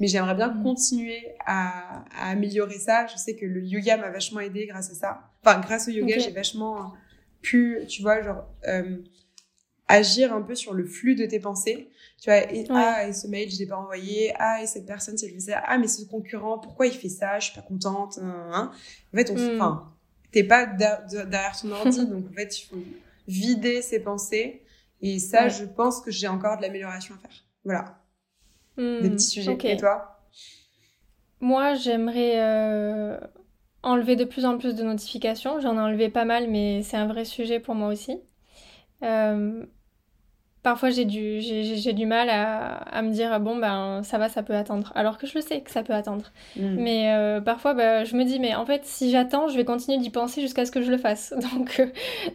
Mais 0.00 0.06
j'aimerais 0.06 0.34
bien 0.34 0.48
hmm. 0.48 0.62
continuer 0.62 1.34
à, 1.46 2.04
améliorer 2.30 2.78
ça. 2.78 3.06
Je 3.06 3.16
sais 3.16 3.34
que 3.34 3.46
le 3.46 3.64
yoga 3.64 3.96
m'a 3.96 4.10
vachement 4.10 4.40
aidé 4.40 4.66
grâce 4.66 4.90
à 4.90 4.94
ça. 4.94 5.30
Enfin, 5.42 5.60
grâce 5.60 5.88
au 5.88 5.90
yoga, 5.90 6.18
j'ai 6.18 6.30
vachement 6.30 6.92
pu, 7.40 7.80
tu 7.88 8.02
vois, 8.02 8.22
genre, 8.22 8.44
euh, 8.68 8.98
agir 9.88 10.32
un 10.32 10.42
peu 10.42 10.54
sur 10.54 10.74
le 10.74 10.84
flux 10.84 11.14
de 11.14 11.26
tes 11.26 11.40
pensées. 11.40 11.90
Tu 12.20 12.30
vois, 12.30 12.52
et, 12.52 12.66
ah, 12.70 13.08
et 13.08 13.12
ce 13.12 13.26
mail, 13.26 13.50
je 13.50 13.58
l'ai 13.58 13.66
pas 13.66 13.76
envoyé. 13.76 14.32
Ah, 14.38 14.62
et 14.62 14.66
cette 14.66 14.86
personne, 14.86 15.16
si 15.16 15.26
elle 15.26 15.40
ça. 15.40 15.62
Ah, 15.66 15.78
mais 15.78 15.88
ce 15.88 16.04
concurrent, 16.04 16.58
pourquoi 16.58 16.86
il 16.86 16.92
fait 16.92 17.08
ça? 17.08 17.38
Je 17.38 17.46
suis 17.46 17.54
pas 17.54 17.66
contente. 17.66 18.18
Hein. 18.22 18.70
En 19.12 19.16
fait, 19.16 19.30
on, 19.30 19.34
hmm. 19.34 19.54
enfin, 19.54 19.92
t'es 20.30 20.44
pas 20.44 20.66
derrière 20.66 21.58
ton 21.60 21.72
ordi, 21.72 22.06
donc 22.10 22.26
en 22.30 22.32
fait, 22.32 22.58
il 22.60 22.64
faut 22.66 22.82
vider 23.26 23.82
ses 23.82 24.00
pensées. 24.00 24.62
Et 25.00 25.18
ça, 25.18 25.48
je 25.48 25.64
pense 25.64 26.00
que 26.00 26.10
j'ai 26.10 26.28
encore 26.28 26.56
de 26.56 26.62
l'amélioration 26.62 27.14
à 27.14 27.18
faire. 27.18 27.44
Voilà. 27.64 28.02
Hmm. 28.76 29.00
Des 29.02 29.10
petits 29.10 29.26
sujets. 29.26 29.56
Et 29.64 29.76
toi? 29.76 30.20
Moi, 31.40 31.74
j'aimerais 31.74 32.40
euh, 32.40 33.20
enlever 33.82 34.16
de 34.16 34.24
plus 34.24 34.44
en 34.44 34.58
plus 34.58 34.74
de 34.74 34.82
notifications. 34.82 35.60
J'en 35.60 35.76
ai 35.76 35.80
enlevé 35.80 36.08
pas 36.08 36.24
mal, 36.24 36.50
mais 36.50 36.82
c'est 36.82 36.96
un 36.96 37.06
vrai 37.06 37.24
sujet 37.24 37.60
pour 37.60 37.76
moi 37.76 37.88
aussi. 37.88 38.18
Euh, 39.04 39.64
parfois 40.62 40.90
j'ai 40.90 41.04
du, 41.04 41.40
j'ai, 41.40 41.92
du 41.92 42.06
mal 42.06 42.28
à, 42.30 42.76
à, 42.76 43.02
me 43.02 43.10
dire 43.10 43.38
bon 43.40 43.56
ben 43.56 44.02
ça 44.02 44.18
va 44.18 44.28
ça 44.28 44.42
peut 44.42 44.54
attendre. 44.54 44.92
Alors 44.94 45.18
que 45.18 45.26
je 45.26 45.34
le 45.34 45.40
sais 45.40 45.60
que 45.60 45.70
ça 45.70 45.82
peut 45.82 45.92
attendre. 45.92 46.32
Mm. 46.56 46.76
mais 46.78 47.12
euh, 47.12 47.40
parfois 47.40 47.74
bah, 47.74 48.04
je 48.04 48.16
me 48.16 48.24
dis 48.24 48.38
mais 48.40 48.54
en 48.54 48.66
fait 48.66 48.84
si 48.84 49.10
j'attends 49.10 49.48
je 49.48 49.56
vais 49.56 49.64
continuer 49.64 49.98
d'y 49.98 50.10
penser 50.10 50.40
jusqu'à 50.40 50.64
ce 50.64 50.70
que 50.70 50.82
je 50.82 50.90
le 50.90 50.98
fasse. 50.98 51.32
Donc 51.54 51.80
euh, 51.80 51.86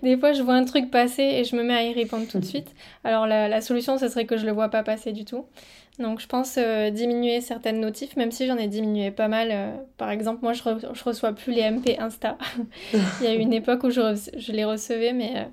des 0.01 0.17
fois 0.17 0.33
je 0.33 0.41
vois 0.41 0.55
un 0.55 0.65
truc 0.65 0.89
passer 0.89 1.23
et 1.23 1.43
je 1.43 1.55
me 1.55 1.63
mets 1.63 1.75
à 1.75 1.83
y 1.83 1.93
répondre 1.93 2.27
tout 2.27 2.39
de 2.39 2.45
suite. 2.53 2.73
Alors 3.03 3.27
la, 3.27 3.47
la, 3.47 3.61
solution 3.61 3.97
ce 3.97 4.07
serait 4.07 4.25
que 4.25 4.37
je 4.37 4.45
le 4.45 4.51
vois 4.51 4.69
pas 4.69 4.83
passer 4.83 5.11
du 5.11 5.25
tout. 5.25 5.45
Donc 5.99 6.19
je 6.19 6.27
pense 6.27 6.55
euh, 6.57 6.89
diminuer 6.89 7.39
certaines 7.41 7.79
notifs 7.79 8.15
même 8.15 8.31
si 8.31 8.47
j'en 8.47 8.57
ai 8.57 8.67
diminué 8.67 9.11
pas 9.11 9.27
mal 9.27 9.75
par 9.97 10.09
exemple 10.09 10.39
moi 10.41 10.53
je, 10.53 10.63
je 10.93 11.03
reçois 11.03 11.33
plus 11.33 11.51
les 11.51 11.69
MP 11.69 11.99
Insta. 11.99 12.37
Il 12.93 13.25
y 13.25 13.27
a 13.27 13.35
eu 13.35 13.39
une 13.39 13.53
époque 13.53 13.83
où 13.83 13.91
je, 13.91 14.01
je 14.35 14.51
les 14.51 14.65
recevais 14.65 15.13
mais 15.13 15.49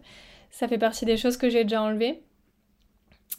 ça 0.51 0.67
fait 0.67 0.79
partie 0.79 1.05
des 1.05 1.19
choses 1.19 1.37
que 1.37 1.51
j'ai 1.51 1.65
déjà 1.65 1.83
enlevées 1.83 2.23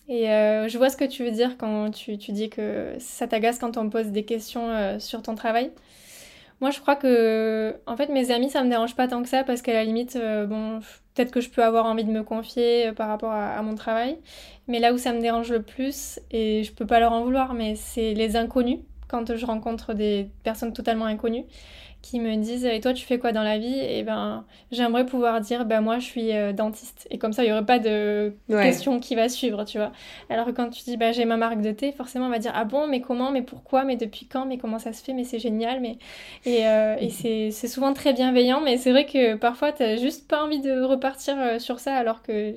et 0.08 0.30
euh, 0.30 0.68
je 0.68 0.78
vois 0.78 0.90
ce 0.90 0.98
que 0.98 1.06
tu 1.06 1.24
veux 1.24 1.32
dire 1.32 1.58
quand 1.58 1.92
tu, 1.92 2.18
tu 2.18 2.32
dis 2.32 2.50
que 2.50 2.94
ça 3.00 3.28
t'agace 3.28 3.60
quand 3.60 3.78
on 3.78 3.86
me 3.86 3.90
pose 3.90 4.08
des 4.08 4.26
questions 4.26 4.70
euh, 4.70 5.00
sur 5.00 5.22
ton 5.22 5.36
travail. 5.36 5.72
Moi, 6.60 6.70
je 6.70 6.80
crois 6.80 6.96
que, 6.96 7.76
en 7.88 7.98
fait, 7.98 8.10
mes 8.10 8.30
amis, 8.30 8.50
ça 8.50 8.64
me 8.64 8.70
dérange 8.70 8.96
pas 8.96 9.08
tant 9.08 9.24
que 9.24 9.30
ça 9.30 9.44
parce 9.44 9.62
qu'à 9.62 9.74
la 9.74 9.84
limite, 9.84 10.16
euh, 10.16 10.46
bon, 10.46 10.80
peut-être 11.16 11.32
que 11.32 11.42
je 11.42 11.50
peux 11.50 11.64
avoir 11.64 11.86
envie 11.86 12.04
de 12.04 12.12
me 12.12 12.24
confier 12.24 12.92
par 12.92 13.08
rapport 13.08 13.32
à, 13.32 13.54
à, 13.58 13.62
mon 13.64 13.74
travail. 13.76 14.18
Mais 14.68 14.80
là 14.80 14.94
où 14.94 14.98
ça 14.98 15.14
me 15.14 15.22
dérange 15.22 15.52
le 15.52 15.64
plus, 15.64 16.20
et 16.30 16.64
je 16.64 16.72
peux 16.72 16.86
pas 16.86 17.00
leur 17.00 17.14
en 17.14 17.24
vouloir, 17.24 17.54
mais 17.54 17.76
c'est 17.76 18.14
les 18.14 18.36
inconnus 18.36 18.80
quand 19.08 19.36
je 19.36 19.46
rencontre 19.46 19.94
des 19.94 20.30
personnes 20.44 20.74
totalement 20.74 21.06
inconnues 21.06 21.46
qui 22.02 22.20
me 22.20 22.36
disent 22.38 22.66
et 22.66 22.80
toi 22.82 22.94
tu 22.94 23.06
fais 23.06 23.20
quoi 23.20 23.32
dans 23.32 23.44
la 23.44 23.58
vie? 23.58 23.80
Et 23.80 24.04
ben 24.04 24.46
j'aimerais 24.72 25.06
pouvoir 25.06 25.42
dire 25.42 25.66
ben 25.66 25.82
moi 25.82 26.00
je 26.00 26.06
suis 26.06 26.34
euh, 26.34 26.54
dentiste. 26.54 27.08
Et 27.12 27.18
comme 27.18 27.34
ça 27.34 27.44
il 27.44 27.50
y 27.50 27.52
aurait 27.52 27.66
pas 27.66 27.80
de 27.80 28.34
question 28.48 29.00
qui 29.00 29.16
va 29.16 29.30
suivre 29.30 29.64
tu 29.66 29.78
vois. 29.78 29.92
Alors 30.30 30.46
que 30.48 30.52
quand 30.52 30.70
tu 30.70 30.84
dis 30.84 30.98
ben 30.98 31.14
j'ai 31.14 31.26
ma 31.26 31.38
marque 31.38 31.62
de 31.62 31.72
thé 31.72 31.92
forcément 31.92 32.28
on 32.28 32.30
va 32.30 32.40
dire 32.40 32.52
ah 32.56 32.66
bon 32.66 32.88
mais 32.88 33.02
comment 33.02 33.32
mais 33.32 33.42
pourquoi 33.42 33.84
mais 33.84 33.96
depuis 33.98 34.28
quand 34.28 34.46
mais 34.46 34.58
comment 34.58 34.80
ça 34.80 34.94
se 34.94 35.04
fait 35.04 35.14
mais 35.14 35.24
c'est 35.24 35.40
génial 35.40 35.80
mais 35.82 35.98
et, 36.46 36.68
euh, 36.68 36.96
et 37.00 37.10
c'est 37.52 37.68
souvent 37.68 37.94
très 37.94 38.14
bienveillant 38.14 38.62
mais 38.62 38.78
c'est 38.78 38.92
vrai 38.92 39.06
que 39.06 39.36
parfois 39.36 39.72
t'as 39.72 39.98
juste 39.98 40.28
pas 40.28 40.44
envie 40.44 40.60
de 40.62 40.82
repartir 40.84 41.36
euh, 41.40 41.60
sur 41.60 41.80
ça 41.80 41.96
alors 41.96 42.22
que 42.24 42.56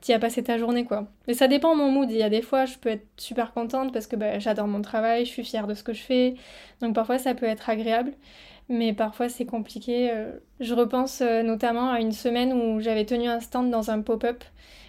Tu 0.00 0.12
as 0.12 0.18
passé 0.18 0.42
ta 0.42 0.58
journée, 0.58 0.84
quoi. 0.84 1.06
Mais 1.26 1.34
ça 1.34 1.48
dépend 1.48 1.74
de 1.74 1.78
mon 1.78 1.90
mood. 1.90 2.10
Il 2.10 2.16
y 2.16 2.22
a 2.22 2.30
des 2.30 2.42
fois, 2.42 2.64
je 2.64 2.76
peux 2.78 2.90
être 2.90 3.06
super 3.16 3.52
contente 3.52 3.92
parce 3.92 4.06
que 4.06 4.16
bah, 4.16 4.38
j'adore 4.38 4.66
mon 4.66 4.82
travail, 4.82 5.24
je 5.24 5.30
suis 5.30 5.44
fière 5.44 5.66
de 5.66 5.74
ce 5.74 5.82
que 5.82 5.92
je 5.92 6.02
fais. 6.02 6.34
Donc 6.80 6.94
parfois, 6.94 7.18
ça 7.18 7.34
peut 7.34 7.46
être 7.46 7.68
agréable. 7.70 8.12
Mais 8.68 8.92
parfois, 8.92 9.28
c'est 9.28 9.46
compliqué. 9.46 10.10
Euh, 10.10 10.32
je 10.60 10.74
repense 10.74 11.20
euh, 11.20 11.42
notamment 11.42 11.90
à 11.90 12.00
une 12.00 12.12
semaine 12.12 12.52
où 12.52 12.80
j'avais 12.80 13.04
tenu 13.04 13.28
un 13.28 13.40
stand 13.40 13.70
dans 13.70 13.90
un 13.90 14.00
pop-up. 14.00 14.44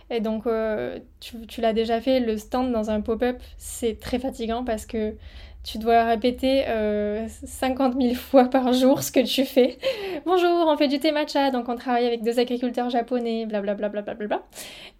Et 0.09 0.19
donc, 0.19 0.45
euh, 0.47 0.99
tu, 1.19 1.47
tu 1.47 1.61
l'as 1.61 1.73
déjà 1.73 1.99
fait, 1.99 2.19
le 2.19 2.37
stand 2.37 2.71
dans 2.71 2.91
un 2.91 3.01
pop-up, 3.01 3.41
c'est 3.57 3.99
très 3.99 4.19
fatigant 4.19 4.63
parce 4.63 4.85
que 4.85 5.15
tu 5.63 5.77
dois 5.77 6.03
répéter 6.03 6.65
euh, 6.67 7.25
50 7.45 7.95
000 7.99 8.15
fois 8.15 8.45
par 8.45 8.73
jour 8.73 9.01
ce 9.01 9.13
que 9.13 9.21
tu 9.21 9.45
fais. 9.45 9.77
Bonjour, 10.25 10.65
on 10.67 10.75
fait 10.75 10.89
du 10.89 10.99
thé 10.99 11.13
matcha, 11.13 11.51
donc 11.51 11.69
on 11.69 11.75
travaille 11.75 12.05
avec 12.05 12.21
deux 12.21 12.37
agriculteurs 12.37 12.89
japonais, 12.89 13.45
blablabla. 13.45 13.87
Bla, 13.87 14.01
bla, 14.01 14.13
bla, 14.13 14.27
bla, 14.27 14.43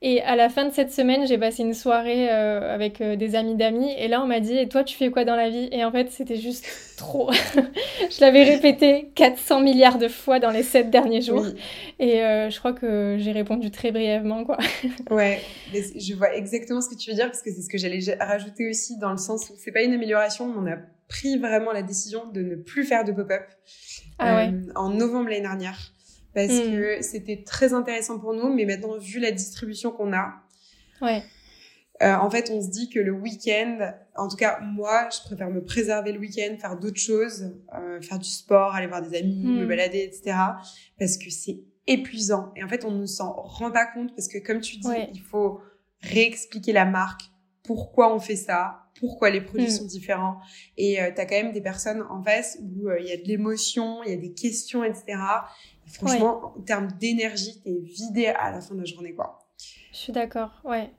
Et 0.01 0.21
à 0.21 0.37
la 0.37 0.47
fin 0.47 0.65
de 0.65 0.73
cette 0.73 0.93
semaine, 0.93 1.27
j'ai 1.27 1.37
passé 1.37 1.63
une 1.63 1.73
soirée 1.73 2.29
euh, 2.31 2.73
avec 2.73 3.01
euh, 3.01 3.17
des 3.17 3.35
amis 3.35 3.55
d'amis, 3.55 3.91
et 3.97 4.07
là 4.07 4.21
on 4.23 4.25
m'a 4.25 4.39
dit, 4.39 4.57
et 4.57 4.69
toi 4.69 4.85
tu 4.85 4.95
fais 4.95 5.11
quoi 5.11 5.25
dans 5.25 5.35
la 5.35 5.49
vie? 5.49 5.67
Et 5.73 5.83
en 5.83 5.91
fait, 5.91 6.11
c'était 6.11 6.37
juste 6.37 6.65
trop. 6.97 7.29
je 8.09 8.21
l'avais 8.21 8.43
répété 8.43 9.09
400 9.15 9.59
milliards 9.59 9.97
de 9.97 10.07
fois 10.07 10.39
dans 10.39 10.51
les 10.51 10.63
7 10.63 10.89
derniers 10.89 11.21
jours, 11.21 11.45
et 11.99 12.21
euh, 12.21 12.49
je 12.49 12.57
crois 12.59 12.71
que 12.71 13.17
j'ai 13.19 13.33
répondu 13.33 13.69
très 13.69 13.91
brièvement, 13.91 14.45
quoi. 14.45 14.57
ouais, 15.09 15.41
je 15.73 16.13
vois 16.13 16.33
exactement 16.35 16.79
ce 16.79 16.87
que 16.87 16.95
tu 16.95 17.09
veux 17.09 17.17
dire, 17.17 17.25
parce 17.25 17.41
que 17.41 17.51
c'est 17.51 17.61
ce 17.61 17.69
que 17.69 17.77
j'allais 17.77 17.99
rajouter 18.21 18.69
aussi, 18.69 18.97
dans 18.97 19.11
le 19.11 19.17
sens 19.17 19.49
où 19.49 19.55
c'est 19.57 19.73
pas 19.73 19.81
une 19.81 19.93
amélioration 19.93 20.52
on 20.57 20.65
a 20.67 20.77
pris 21.07 21.37
vraiment 21.37 21.71
la 21.71 21.83
décision 21.83 22.29
de 22.31 22.41
ne 22.41 22.55
plus 22.55 22.85
faire 22.85 23.03
de 23.03 23.11
pop-up 23.11 23.43
ah 24.19 24.45
euh, 24.45 24.51
en 24.75 24.89
novembre 24.89 25.29
l'année 25.29 25.41
dernière 25.41 25.93
parce 26.33 26.51
hmm. 26.51 26.71
que 26.71 27.01
c'était 27.01 27.43
très 27.45 27.73
intéressant 27.73 28.19
pour 28.19 28.33
nous, 28.33 28.51
mais 28.53 28.65
maintenant 28.65 28.97
vu 28.97 29.19
la 29.19 29.31
distribution 29.31 29.91
qu'on 29.91 30.13
a, 30.13 30.33
ouais. 31.01 31.23
Euh, 32.01 32.15
en 32.15 32.29
fait, 32.29 32.49
on 32.51 32.61
se 32.61 32.69
dit 32.69 32.89
que 32.89 32.99
le 32.99 33.11
week-end, 33.11 33.93
en 34.17 34.27
tout 34.27 34.35
cas 34.35 34.59
moi, 34.61 35.09
je 35.09 35.21
préfère 35.25 35.49
me 35.49 35.63
préserver 35.63 36.11
le 36.11 36.19
week-end, 36.19 36.55
faire 36.59 36.77
d'autres 36.77 36.99
choses, 36.99 37.53
euh, 37.75 38.01
faire 38.01 38.17
du 38.17 38.27
sport, 38.27 38.73
aller 38.73 38.87
voir 38.87 39.01
des 39.01 39.17
amis, 39.17 39.43
me 39.43 39.63
hmm. 39.63 39.67
balader, 39.67 39.99
etc. 39.99 40.35
Parce 40.99 41.17
que 41.17 41.29
c'est 41.29 41.61
épuisant. 41.85 42.51
Et 42.55 42.63
en 42.63 42.67
fait, 42.67 42.83
on 42.83 42.91
ne 42.91 43.05
s'en 43.05 43.31
rend 43.33 43.71
pas 43.71 43.85
compte 43.85 44.13
parce 44.15 44.27
que 44.27 44.39
comme 44.39 44.59
tu 44.59 44.77
dis, 44.77 44.89
il 45.13 45.21
faut 45.21 45.61
réexpliquer 46.01 46.73
la 46.73 46.85
marque, 46.85 47.21
pourquoi 47.63 48.13
on 48.13 48.19
fait 48.19 48.35
ça, 48.35 48.82
pourquoi 49.03 49.29
les 49.29 49.41
produits 49.41 49.67
mm. 49.67 49.71
sont 49.71 49.85
différents. 49.85 50.37
Et 50.77 51.01
euh, 51.01 51.11
tu 51.13 51.19
as 51.19 51.25
quand 51.25 51.35
même 51.35 51.51
des 51.51 51.59
personnes 51.59 52.05
en 52.09 52.23
face 52.23 52.57
où 52.61 52.87
euh, 52.87 53.01
il 53.01 53.07
y 53.07 53.11
a 53.11 53.17
de 53.17 53.23
l'émotion, 53.23 54.01
il 54.05 54.11
y 54.11 54.13
a 54.13 54.17
des 54.17 54.31
questions, 54.31 54.81
etc. 54.85 55.17
franchement, 55.87 56.53
en 56.57 56.61
termes 56.61 56.87
d'énergie, 57.01 57.59
t'es 57.61 57.77
vidé 57.83 58.27
à 58.27 58.51
la 58.51 58.61
fin 58.61 58.75
de 58.75 58.79
la 58.79 58.85
journée, 58.85 59.13
quoi. 59.13 59.39
Je 59.91 59.97
suis 59.97 60.13
d'accord, 60.13 60.51
ouais. 60.63 60.89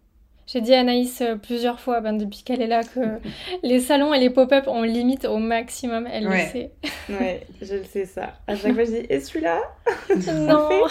J'ai 0.46 0.60
dit 0.60 0.74
à 0.74 0.80
Anaïs 0.80 1.22
euh, 1.22 1.36
plusieurs 1.36 1.80
fois, 1.80 2.02
ben, 2.02 2.12
depuis 2.12 2.42
qu'elle 2.42 2.60
est 2.60 2.66
là, 2.66 2.84
que 2.84 3.00
les 3.62 3.80
salons 3.80 4.12
et 4.12 4.20
les 4.20 4.28
pop-up, 4.28 4.64
on 4.66 4.82
limite 4.82 5.24
au 5.24 5.38
maximum. 5.38 6.06
Elle 6.06 6.24
le 6.24 6.38
sait. 6.52 6.72
ouais, 7.08 7.46
je 7.62 7.76
le 7.76 7.84
sais 7.84 8.04
ça. 8.04 8.34
À 8.46 8.54
chaque 8.54 8.74
fois, 8.74 8.84
je 8.84 8.90
dis 8.90 9.06
Et 9.08 9.18
celui-là 9.18 9.62
Non 10.34 10.68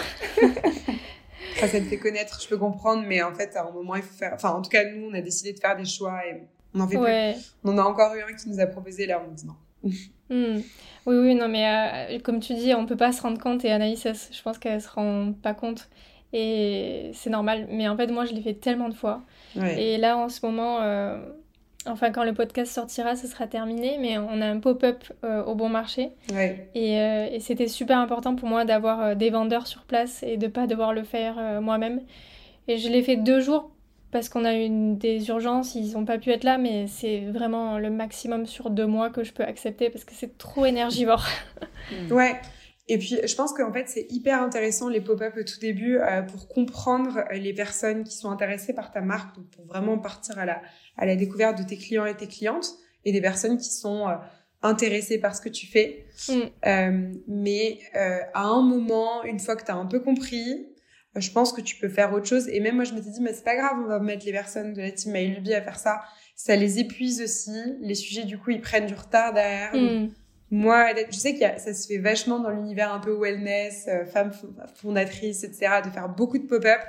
Ça, 1.60 1.68
ça 1.68 1.78
te 1.78 1.84
fait 1.84 1.98
connaître, 1.98 2.40
je 2.42 2.48
peux 2.48 2.58
comprendre, 2.58 3.04
mais 3.06 3.22
en 3.22 3.32
fait, 3.32 3.54
à 3.54 3.64
un 3.64 3.70
moment, 3.70 3.94
il 3.94 4.02
faut 4.02 4.16
faire. 4.16 4.32
Enfin, 4.34 4.50
en 4.50 4.60
tout 4.60 4.70
cas, 4.70 4.82
nous, 4.90 5.08
on 5.08 5.14
a 5.14 5.20
décidé 5.20 5.52
de 5.52 5.60
faire 5.60 5.76
des 5.76 5.84
choix 5.84 6.26
et 6.26 6.42
on 6.74 6.80
en 6.80 6.88
fait 6.88 6.98
plus. 6.98 7.56
On 7.64 7.72
en 7.72 7.78
a 7.78 7.82
encore 7.82 8.14
eu 8.14 8.22
un 8.22 8.34
qui 8.34 8.48
nous 8.48 8.60
a 8.60 8.66
proposé, 8.66 9.06
là, 9.06 9.22
on 9.26 9.32
dit 9.32 9.46
non. 9.46 9.54
Hmm. 10.30 10.60
Oui, 11.04 11.16
oui, 11.18 11.34
non, 11.34 11.48
mais 11.48 12.14
euh, 12.14 12.18
comme 12.20 12.40
tu 12.40 12.54
dis, 12.54 12.72
on 12.72 12.86
peut 12.86 12.96
pas 12.96 13.12
se 13.12 13.20
rendre 13.20 13.38
compte 13.38 13.62
et 13.64 13.70
Anaïs, 13.70 14.06
je 14.32 14.42
pense 14.42 14.58
qu'elle 14.58 14.80
se 14.80 14.88
rend 14.88 15.34
pas 15.34 15.52
compte. 15.52 15.90
Et 16.32 17.10
c'est 17.12 17.28
normal. 17.28 17.68
Mais 17.70 17.88
en 17.88 17.96
fait, 17.96 18.06
moi, 18.06 18.24
je 18.24 18.32
l'ai 18.32 18.40
fait 18.40 18.54
tellement 18.54 18.88
de 18.88 18.94
fois. 18.94 19.22
Et 19.76 19.98
là, 19.98 20.16
en 20.16 20.30
ce 20.30 20.44
moment, 20.44 20.80
euh, 20.80 21.18
enfin, 21.86 22.10
quand 22.10 22.24
le 22.24 22.32
podcast 22.32 22.72
sortira, 22.72 23.16
ce 23.16 23.26
sera 23.26 23.46
terminé. 23.46 23.98
Mais 24.00 24.16
on 24.16 24.40
a 24.40 24.46
un 24.46 24.58
pop-up 24.60 25.04
euh, 25.24 25.44
au 25.44 25.54
bon 25.54 25.68
marché. 25.68 26.12
Et, 26.74 26.94
et 26.94 27.38
c'était 27.40 27.68
super 27.68 27.98
important 27.98 28.34
pour 28.34 28.48
moi 28.48 28.64
d'avoir 28.64 29.14
des 29.14 29.28
vendeurs 29.28 29.66
sur 29.66 29.82
place 29.82 30.22
et 30.22 30.38
de 30.38 30.48
pas 30.48 30.66
devoir 30.66 30.94
le 30.94 31.04
faire 31.04 31.60
moi-même. 31.60 32.00
Et 32.66 32.78
je 32.78 32.88
l'ai 32.88 33.02
fait 33.02 33.16
deux 33.16 33.40
jours 33.40 33.70
parce 34.14 34.28
qu'on 34.28 34.44
a 34.44 34.54
eu 34.54 34.94
des 34.94 35.28
urgences, 35.28 35.74
ils 35.74 35.94
n'ont 35.94 36.04
pas 36.04 36.18
pu 36.18 36.30
être 36.30 36.44
là, 36.44 36.56
mais 36.56 36.86
c'est 36.86 37.18
vraiment 37.32 37.80
le 37.80 37.90
maximum 37.90 38.46
sur 38.46 38.70
deux 38.70 38.86
mois 38.86 39.10
que 39.10 39.24
je 39.24 39.32
peux 39.32 39.42
accepter 39.42 39.90
parce 39.90 40.04
que 40.04 40.12
c'est 40.14 40.38
trop 40.38 40.64
énergivore. 40.66 41.26
ouais. 42.12 42.40
Et 42.86 42.96
puis, 42.96 43.18
je 43.26 43.34
pense 43.34 43.52
qu'en 43.52 43.72
fait, 43.72 43.88
c'est 43.88 44.06
hyper 44.12 44.40
intéressant 44.40 44.88
les 44.88 45.00
pop-up 45.00 45.34
au 45.36 45.42
tout 45.42 45.58
début 45.60 45.98
euh, 45.98 46.22
pour 46.22 46.46
comprendre 46.46 47.24
les 47.32 47.52
personnes 47.52 48.04
qui 48.04 48.16
sont 48.16 48.30
intéressées 48.30 48.72
par 48.72 48.92
ta 48.92 49.00
marque, 49.00 49.34
donc 49.34 49.50
pour 49.50 49.66
vraiment 49.66 49.98
partir 49.98 50.38
à 50.38 50.46
la, 50.46 50.62
à 50.96 51.06
la 51.06 51.16
découverte 51.16 51.58
de 51.58 51.64
tes 51.64 51.76
clients 51.76 52.06
et 52.06 52.14
tes 52.14 52.28
clientes 52.28 52.68
et 53.04 53.10
des 53.10 53.20
personnes 53.20 53.58
qui 53.58 53.70
sont 53.70 54.08
euh, 54.08 54.14
intéressées 54.62 55.18
par 55.18 55.34
ce 55.34 55.40
que 55.40 55.48
tu 55.48 55.66
fais. 55.66 56.06
Mm. 56.28 56.32
Euh, 56.66 57.12
mais 57.26 57.80
à 57.92 58.44
un 58.44 58.62
moment, 58.62 59.24
une 59.24 59.40
fois 59.40 59.56
que 59.56 59.64
tu 59.64 59.72
as 59.72 59.76
un 59.76 59.86
peu 59.86 59.98
compris, 59.98 60.68
je 61.16 61.30
pense 61.30 61.52
que 61.52 61.60
tu 61.60 61.76
peux 61.76 61.88
faire 61.88 62.12
autre 62.12 62.26
chose. 62.26 62.48
Et 62.48 62.60
même 62.60 62.76
moi, 62.76 62.84
je 62.84 62.92
m'étais 62.92 63.10
dit, 63.10 63.20
mais 63.20 63.32
c'est 63.32 63.44
pas 63.44 63.56
grave, 63.56 63.76
on 63.84 63.88
va 63.88 64.00
mettre 64.00 64.26
les 64.26 64.32
personnes 64.32 64.72
de 64.72 64.80
la 64.80 64.90
team 64.90 65.12
MyLuby 65.12 65.54
à 65.54 65.62
faire 65.62 65.78
ça. 65.78 66.00
Ça 66.34 66.56
les 66.56 66.78
épuise 66.80 67.22
aussi. 67.22 67.52
Les 67.80 67.94
sujets, 67.94 68.24
du 68.24 68.38
coup, 68.38 68.50
ils 68.50 68.60
prennent 68.60 68.86
du 68.86 68.94
retard 68.94 69.32
derrière. 69.32 69.74
Hmm. 69.74 70.08
Moi, 70.50 70.86
je 71.10 71.16
sais 71.16 71.34
que 71.34 71.40
ça 71.40 71.74
se 71.74 71.86
fait 71.86 71.98
vachement 71.98 72.38
dans 72.38 72.50
l'univers 72.50 72.92
un 72.92 73.00
peu 73.00 73.16
wellness, 73.18 73.86
euh, 73.88 74.04
femme 74.04 74.30
fondatrice, 74.74 75.42
etc., 75.42 75.80
de 75.84 75.90
faire 75.90 76.08
beaucoup 76.08 76.38
de 76.38 76.46
pop-up. 76.46 76.80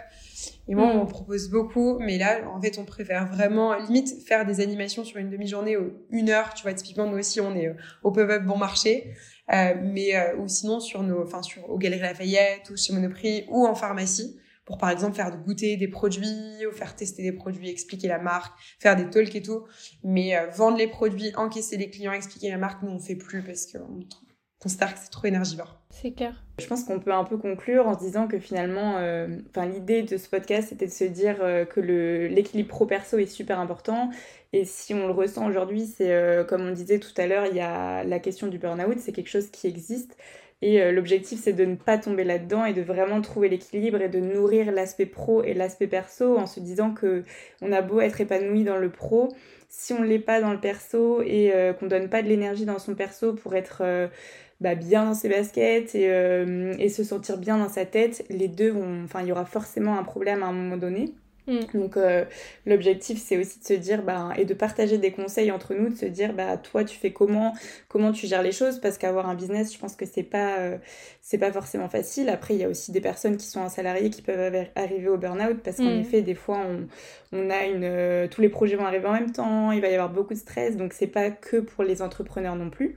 Et 0.67 0.75
moi, 0.75 0.87
on 0.87 1.03
hmm. 1.03 1.07
propose 1.07 1.49
beaucoup, 1.49 1.97
mais 1.99 2.17
là, 2.17 2.41
en 2.53 2.59
fait, 2.61 2.77
on 2.79 2.85
préfère 2.85 3.27
vraiment, 3.27 3.75
limite, 3.77 4.27
faire 4.27 4.45
des 4.45 4.59
animations 4.59 5.03
sur 5.03 5.17
une 5.17 5.29
demi-journée 5.29 5.77
ou 5.77 5.93
une 6.09 6.29
heure. 6.29 6.53
Tu 6.53 6.63
vois, 6.63 6.73
typiquement, 6.73 7.07
nous 7.07 7.17
aussi, 7.17 7.39
on 7.41 7.55
est 7.55 7.67
euh, 7.67 7.73
au 8.03 8.11
pop-up 8.11 8.43
bon 8.43 8.57
marché. 8.57 9.13
Euh, 9.53 9.75
mais 9.79 10.15
euh, 10.15 10.37
ou 10.37 10.47
sinon 10.47 10.79
sur 10.79 11.03
nos, 11.03 11.23
enfin 11.23 11.43
sur 11.43 11.69
aux 11.69 11.77
Galeries 11.77 12.01
Lafayette 12.01 12.69
ou 12.71 12.77
chez 12.77 12.93
Monoprix 12.93 13.45
ou 13.47 13.67
en 13.67 13.75
pharmacie 13.75 14.39
pour 14.65 14.79
par 14.79 14.89
exemple 14.89 15.15
faire 15.15 15.37
goûter 15.37 15.77
des 15.77 15.87
produits 15.87 16.65
ou 16.67 16.71
faire 16.75 16.95
tester 16.95 17.21
des 17.21 17.31
produits, 17.31 17.69
expliquer 17.69 18.07
la 18.07 18.17
marque, 18.17 18.57
faire 18.79 18.95
des 18.95 19.07
talks 19.09 19.35
et 19.35 19.41
tout. 19.41 19.65
Mais 20.03 20.35
euh, 20.35 20.47
vendre 20.47 20.77
les 20.77 20.87
produits, 20.87 21.31
encaisser 21.35 21.77
les 21.77 21.89
clients, 21.89 22.13
expliquer 22.13 22.49
la 22.49 22.57
marque, 22.57 22.81
nous 22.81 22.89
on 22.89 22.99
fait 22.99 23.15
plus 23.15 23.43
parce 23.43 23.67
qu'on 23.67 23.99
considère 24.59 24.93
que 24.93 24.99
c'est 24.99 25.11
trop 25.11 25.27
énergivore. 25.27 25.84
C'est. 26.01 26.13
Je 26.59 26.67
pense 26.67 26.83
qu'on 26.83 26.99
peut 26.99 27.13
un 27.13 27.23
peu 27.23 27.37
conclure 27.37 27.87
en 27.87 27.95
se 27.95 27.99
disant 27.99 28.27
que 28.27 28.39
finalement, 28.39 28.95
enfin 29.49 29.65
l'idée 29.65 30.03
de 30.03 30.17
ce 30.17 30.29
podcast 30.29 30.69
c'était 30.69 30.87
de 30.87 30.91
se 30.91 31.03
dire 31.03 31.37
que 31.69 31.79
l'équilibre 31.79 32.69
pro-perso 32.69 33.17
est 33.17 33.25
super 33.25 33.59
important 33.59 34.09
et 34.55 34.63
si 34.63 34.93
on 34.93 35.07
le 35.07 35.11
ressent 35.11 35.45
aujourd'hui, 35.49 35.85
c'est 35.85 36.13
euh, 36.13 36.45
comme 36.45 36.65
on 36.65 36.71
disait 36.71 36.99
tout 36.99 37.11
à 37.17 37.27
l'heure, 37.27 37.45
il 37.45 37.57
y 37.57 37.59
a 37.59 38.05
la 38.05 38.19
question 38.19 38.47
du 38.47 38.57
burn-out, 38.57 38.99
c'est 38.99 39.11
quelque 39.11 39.29
chose 39.29 39.49
qui 39.51 39.67
existe. 39.67 40.15
Et 40.61 40.81
euh, 40.81 40.93
l'objectif, 40.93 41.41
c'est 41.43 41.51
de 41.51 41.65
ne 41.65 41.75
pas 41.75 41.97
tomber 41.97 42.23
là-dedans 42.23 42.63
et 42.63 42.71
de 42.71 42.81
vraiment 42.81 43.19
trouver 43.19 43.49
l'équilibre 43.49 44.01
et 44.01 44.07
de 44.07 44.21
nourrir 44.21 44.71
l'aspect 44.71 45.07
pro 45.07 45.43
et 45.43 45.53
l'aspect 45.53 45.87
perso 45.87 46.37
en 46.37 46.47
se 46.47 46.61
disant 46.61 46.93
que 46.93 47.25
on 47.61 47.73
a 47.73 47.81
beau 47.81 47.99
être 47.99 48.21
épanoui 48.21 48.63
dans 48.63 48.77
le 48.77 48.89
pro, 48.89 49.27
si 49.77 49.93
on 49.93 49.99
ne 49.99 50.07
l'est 50.07 50.19
pas 50.19 50.41
dans 50.41 50.51
le 50.51 50.59
perso 50.59 51.21
et 51.21 51.49
qu'on 51.51 51.57
euh, 51.57 51.73
qu'on 51.73 51.87
donne 51.87 52.09
pas 52.09 52.21
de 52.21 52.27
l'énergie 52.27 52.65
dans 52.65 52.79
son 52.79 52.95
perso 52.95 53.33
pour 53.33 53.55
être 53.55 54.09
bah, 54.61 54.75
bien 54.75 55.05
dans 55.05 55.13
ses 55.13 55.29
baskets 55.29 55.95
et, 55.95 56.05
et, 56.79 56.89
se 56.89 57.03
sentir 57.03 57.37
bien 57.37 57.57
dans 57.57 57.69
sa 57.69 57.85
tête, 57.85 58.25
les 58.29 58.47
deux 58.47 58.71
vont, 58.71 59.03
enfin, 59.03 59.21
il 59.21 59.27
y 59.27 59.31
aura 59.31 59.45
forcément 59.45 59.97
un 59.97 60.03
problème 60.03 60.43
à 60.43 60.47
un 60.47 60.53
moment 60.53 60.77
donné. 60.77 61.13
Mm. 61.47 61.59
Donc 61.73 61.97
euh, 61.97 62.25
l'objectif 62.65 63.21
c'est 63.21 63.37
aussi 63.37 63.59
de 63.59 63.65
se 63.65 63.73
dire 63.73 64.01
bah, 64.01 64.33
et 64.37 64.45
de 64.45 64.53
partager 64.53 64.97
des 64.97 65.11
conseils 65.11 65.51
entre 65.51 65.73
nous, 65.73 65.89
de 65.89 65.95
se 65.95 66.05
dire 66.05 66.33
bah 66.33 66.57
toi 66.57 66.83
tu 66.83 66.97
fais 66.97 67.11
comment, 67.13 67.53
comment 67.87 68.11
tu 68.11 68.27
gères 68.27 68.41
les 68.41 68.51
choses? 68.51 68.79
Parce 68.79 68.97
qu'avoir 68.97 69.29
un 69.29 69.35
business 69.35 69.73
je 69.73 69.77
pense 69.77 69.95
que 69.95 70.05
c'est 70.05 70.23
pas 70.23 70.57
euh, 70.57 70.77
c'est 71.21 71.37
pas 71.37 71.51
forcément 71.51 71.89
facile. 71.89 72.29
Après 72.29 72.55
il 72.55 72.61
y 72.61 72.63
a 72.63 72.69
aussi 72.69 72.91
des 72.91 73.01
personnes 73.01 73.37
qui 73.37 73.45
sont 73.45 73.61
un 73.61 73.69
salarié 73.69 74.09
qui 74.09 74.21
peuvent 74.21 74.65
arriver 74.75 75.07
au 75.07 75.17
burn-out 75.17 75.57
parce 75.63 75.77
qu'en 75.77 75.95
mm. 75.95 76.01
effet 76.01 76.21
des 76.21 76.35
fois 76.35 76.59
on, 76.67 76.87
on 77.31 77.49
a 77.49 77.65
une 77.65 77.83
euh, 77.83 78.27
tous 78.27 78.41
les 78.41 78.49
projets 78.49 78.75
vont 78.75 78.85
arriver 78.85 79.07
en 79.07 79.13
même 79.13 79.31
temps, 79.31 79.71
il 79.71 79.81
va 79.81 79.89
y 79.89 79.93
avoir 79.93 80.09
beaucoup 80.09 80.33
de 80.33 80.39
stress 80.39 80.77
donc 80.77 80.93
c'est 80.93 81.07
pas 81.07 81.29
que 81.29 81.57
pour 81.57 81.83
les 81.83 82.01
entrepreneurs 82.01 82.55
non 82.55 82.69
plus. 82.69 82.95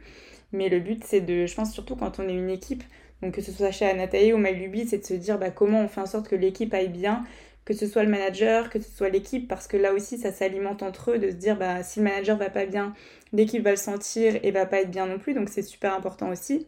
Mais 0.52 0.70
le 0.70 0.80
but 0.80 1.04
c'est 1.04 1.20
de 1.20 1.44
je 1.44 1.54
pense 1.54 1.72
surtout 1.72 1.96
quand 1.96 2.18
on 2.18 2.28
est 2.28 2.34
une 2.34 2.50
équipe 2.50 2.82
donc 3.22 3.34
que 3.34 3.40
ce 3.42 3.52
soit 3.52 3.70
chez 3.70 3.84
Anatae 3.84 4.32
ou 4.32 4.38
MyLuby, 4.38 4.86
c'est 4.86 4.98
de 4.98 5.04
se 5.04 5.14
dire 5.14 5.38
bah, 5.38 5.50
comment 5.50 5.80
on 5.82 5.88
fait 5.88 6.00
en 6.00 6.06
sorte 6.06 6.28
que 6.28 6.36
l'équipe 6.36 6.72
aille 6.72 6.88
bien, 6.88 7.24
que 7.68 7.74
ce 7.74 7.86
soit 7.86 8.02
le 8.02 8.08
manager, 8.08 8.70
que 8.70 8.80
ce 8.80 8.90
soit 8.90 9.10
l'équipe, 9.10 9.46
parce 9.46 9.68
que 9.68 9.76
là 9.76 9.92
aussi, 9.92 10.16
ça 10.16 10.32
s'alimente 10.32 10.82
entre 10.82 11.10
eux, 11.10 11.18
de 11.18 11.28
se 11.28 11.34
dire, 11.34 11.58
bah, 11.58 11.82
si 11.82 11.98
le 11.98 12.04
manager 12.06 12.38
va 12.38 12.48
pas 12.48 12.64
bien, 12.64 12.94
l'équipe 13.34 13.62
va 13.62 13.72
le 13.72 13.76
sentir 13.76 14.40
et 14.42 14.50
va 14.52 14.64
pas 14.64 14.80
être 14.80 14.90
bien 14.90 15.04
non 15.04 15.18
plus, 15.18 15.34
donc 15.34 15.50
c'est 15.50 15.60
super 15.60 15.92
important 15.92 16.30
aussi. 16.30 16.66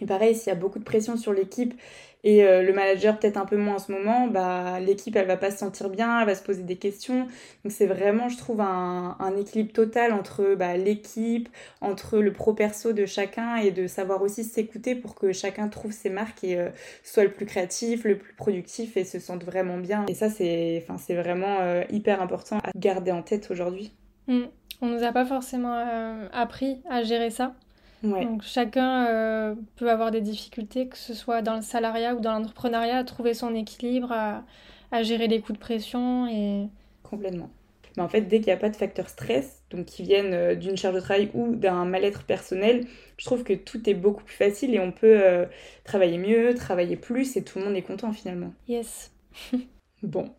Et 0.00 0.04
pareil, 0.04 0.34
s'il 0.34 0.48
y 0.48 0.50
a 0.50 0.56
beaucoup 0.56 0.80
de 0.80 0.84
pression 0.84 1.16
sur 1.16 1.32
l'équipe 1.32 1.80
et 2.24 2.44
euh, 2.44 2.62
le 2.62 2.72
manager 2.72 3.18
peut-être 3.18 3.36
un 3.36 3.46
peu 3.46 3.56
moins 3.56 3.74
en 3.74 3.78
ce 3.78 3.90
moment, 3.90 4.28
bah, 4.28 4.78
l'équipe 4.80 5.16
elle 5.16 5.26
va 5.26 5.36
pas 5.36 5.50
se 5.50 5.58
sentir 5.58 5.90
bien, 5.90 6.20
elle 6.20 6.26
va 6.26 6.34
se 6.34 6.42
poser 6.42 6.62
des 6.62 6.76
questions. 6.76 7.26
Donc 7.64 7.72
c'est 7.72 7.86
vraiment, 7.86 8.28
je 8.28 8.36
trouve, 8.36 8.60
un, 8.60 9.16
équilibre 9.36 9.72
total 9.72 10.12
entre 10.12 10.54
bah, 10.54 10.76
l'équipe, 10.76 11.48
entre 11.80 12.18
le 12.18 12.32
pro-perso 12.32 12.92
de 12.92 13.06
chacun 13.06 13.56
et 13.56 13.70
de 13.70 13.86
savoir 13.86 14.22
aussi 14.22 14.44
s'écouter 14.44 14.94
pour 14.94 15.14
que 15.14 15.32
chacun 15.32 15.68
trouve 15.68 15.92
ses 15.92 16.10
marques 16.10 16.44
et 16.44 16.58
euh, 16.58 16.68
soit 17.02 17.24
le 17.24 17.32
plus 17.32 17.46
créatif, 17.46 18.04
le 18.04 18.18
plus 18.18 18.34
productif 18.34 18.96
et 18.96 19.04
se 19.04 19.18
sente 19.18 19.44
vraiment 19.44 19.78
bien. 19.78 20.04
Et 20.08 20.14
ça, 20.14 20.30
c'est 20.30 20.84
vraiment 21.10 21.58
euh, 21.60 21.82
hyper 21.90 22.22
important 22.22 22.58
à 22.58 22.70
garder 22.76 23.10
en 23.10 23.22
tête 23.22 23.50
aujourd'hui. 23.50 23.92
Mm. 24.28 24.42
On 24.80 24.86
nous 24.86 25.04
a 25.04 25.12
pas 25.12 25.24
forcément 25.24 26.28
appris 26.32 26.82
à 26.90 27.04
gérer 27.04 27.30
ça. 27.30 27.54
Donc 28.02 28.42
chacun 28.42 29.06
euh, 29.06 29.54
peut 29.76 29.90
avoir 29.90 30.10
des 30.10 30.20
difficultés, 30.20 30.88
que 30.88 30.96
ce 30.96 31.14
soit 31.14 31.42
dans 31.42 31.56
le 31.56 31.62
salariat 31.62 32.14
ou 32.14 32.20
dans 32.20 32.32
l'entrepreneuriat, 32.32 32.98
à 32.98 33.04
trouver 33.04 33.34
son 33.34 33.54
équilibre, 33.54 34.10
à, 34.10 34.44
à, 34.90 35.02
gérer 35.02 35.28
les 35.28 35.40
coups 35.40 35.58
de 35.58 35.62
pression 35.62 36.26
et... 36.26 36.68
Complètement. 37.04 37.50
Mais 37.96 38.02
en 38.02 38.08
fait, 38.08 38.22
dès 38.22 38.38
qu'il 38.38 38.46
n'y 38.46 38.52
a 38.52 38.56
pas 38.56 38.70
de 38.70 38.76
facteur 38.76 39.08
stress, 39.08 39.62
donc 39.70 39.86
qui 39.86 40.02
viennent 40.02 40.32
euh, 40.32 40.54
d'une 40.54 40.76
charge 40.76 40.94
de 40.94 41.00
travail 41.00 41.30
ou 41.34 41.54
d'un 41.54 41.84
mal-être 41.84 42.24
personnel, 42.24 42.86
je 43.18 43.24
trouve 43.24 43.44
que 43.44 43.52
tout 43.52 43.88
est 43.88 43.94
beaucoup 43.94 44.24
plus 44.24 44.34
facile 44.34 44.74
et 44.74 44.80
on 44.80 44.92
peut 44.92 45.20
euh, 45.22 45.44
travailler 45.84 46.18
mieux, 46.18 46.54
travailler 46.54 46.96
plus 46.96 47.36
et 47.36 47.44
tout 47.44 47.58
le 47.58 47.66
monde 47.66 47.76
est 47.76 47.82
content 47.82 48.12
finalement. 48.12 48.52
Yes. 48.66 49.12
bon. 50.02 50.30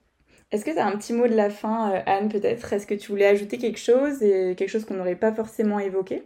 Est-ce 0.51 0.65
que 0.65 0.71
tu 0.71 0.77
as 0.77 0.85
un 0.85 0.97
petit 0.97 1.13
mot 1.13 1.27
de 1.27 1.35
la 1.35 1.49
fin, 1.49 2.03
Anne, 2.05 2.29
peut-être? 2.29 2.73
Est-ce 2.73 2.85
que 2.85 2.93
tu 2.93 3.09
voulais 3.09 3.25
ajouter 3.25 3.57
quelque 3.57 3.79
chose 3.79 4.21
et 4.21 4.53
quelque 4.55 4.69
chose 4.69 4.85
qu'on 4.85 4.93
n'aurait 4.95 5.15
pas 5.15 5.33
forcément 5.33 5.79
évoqué? 5.79 6.23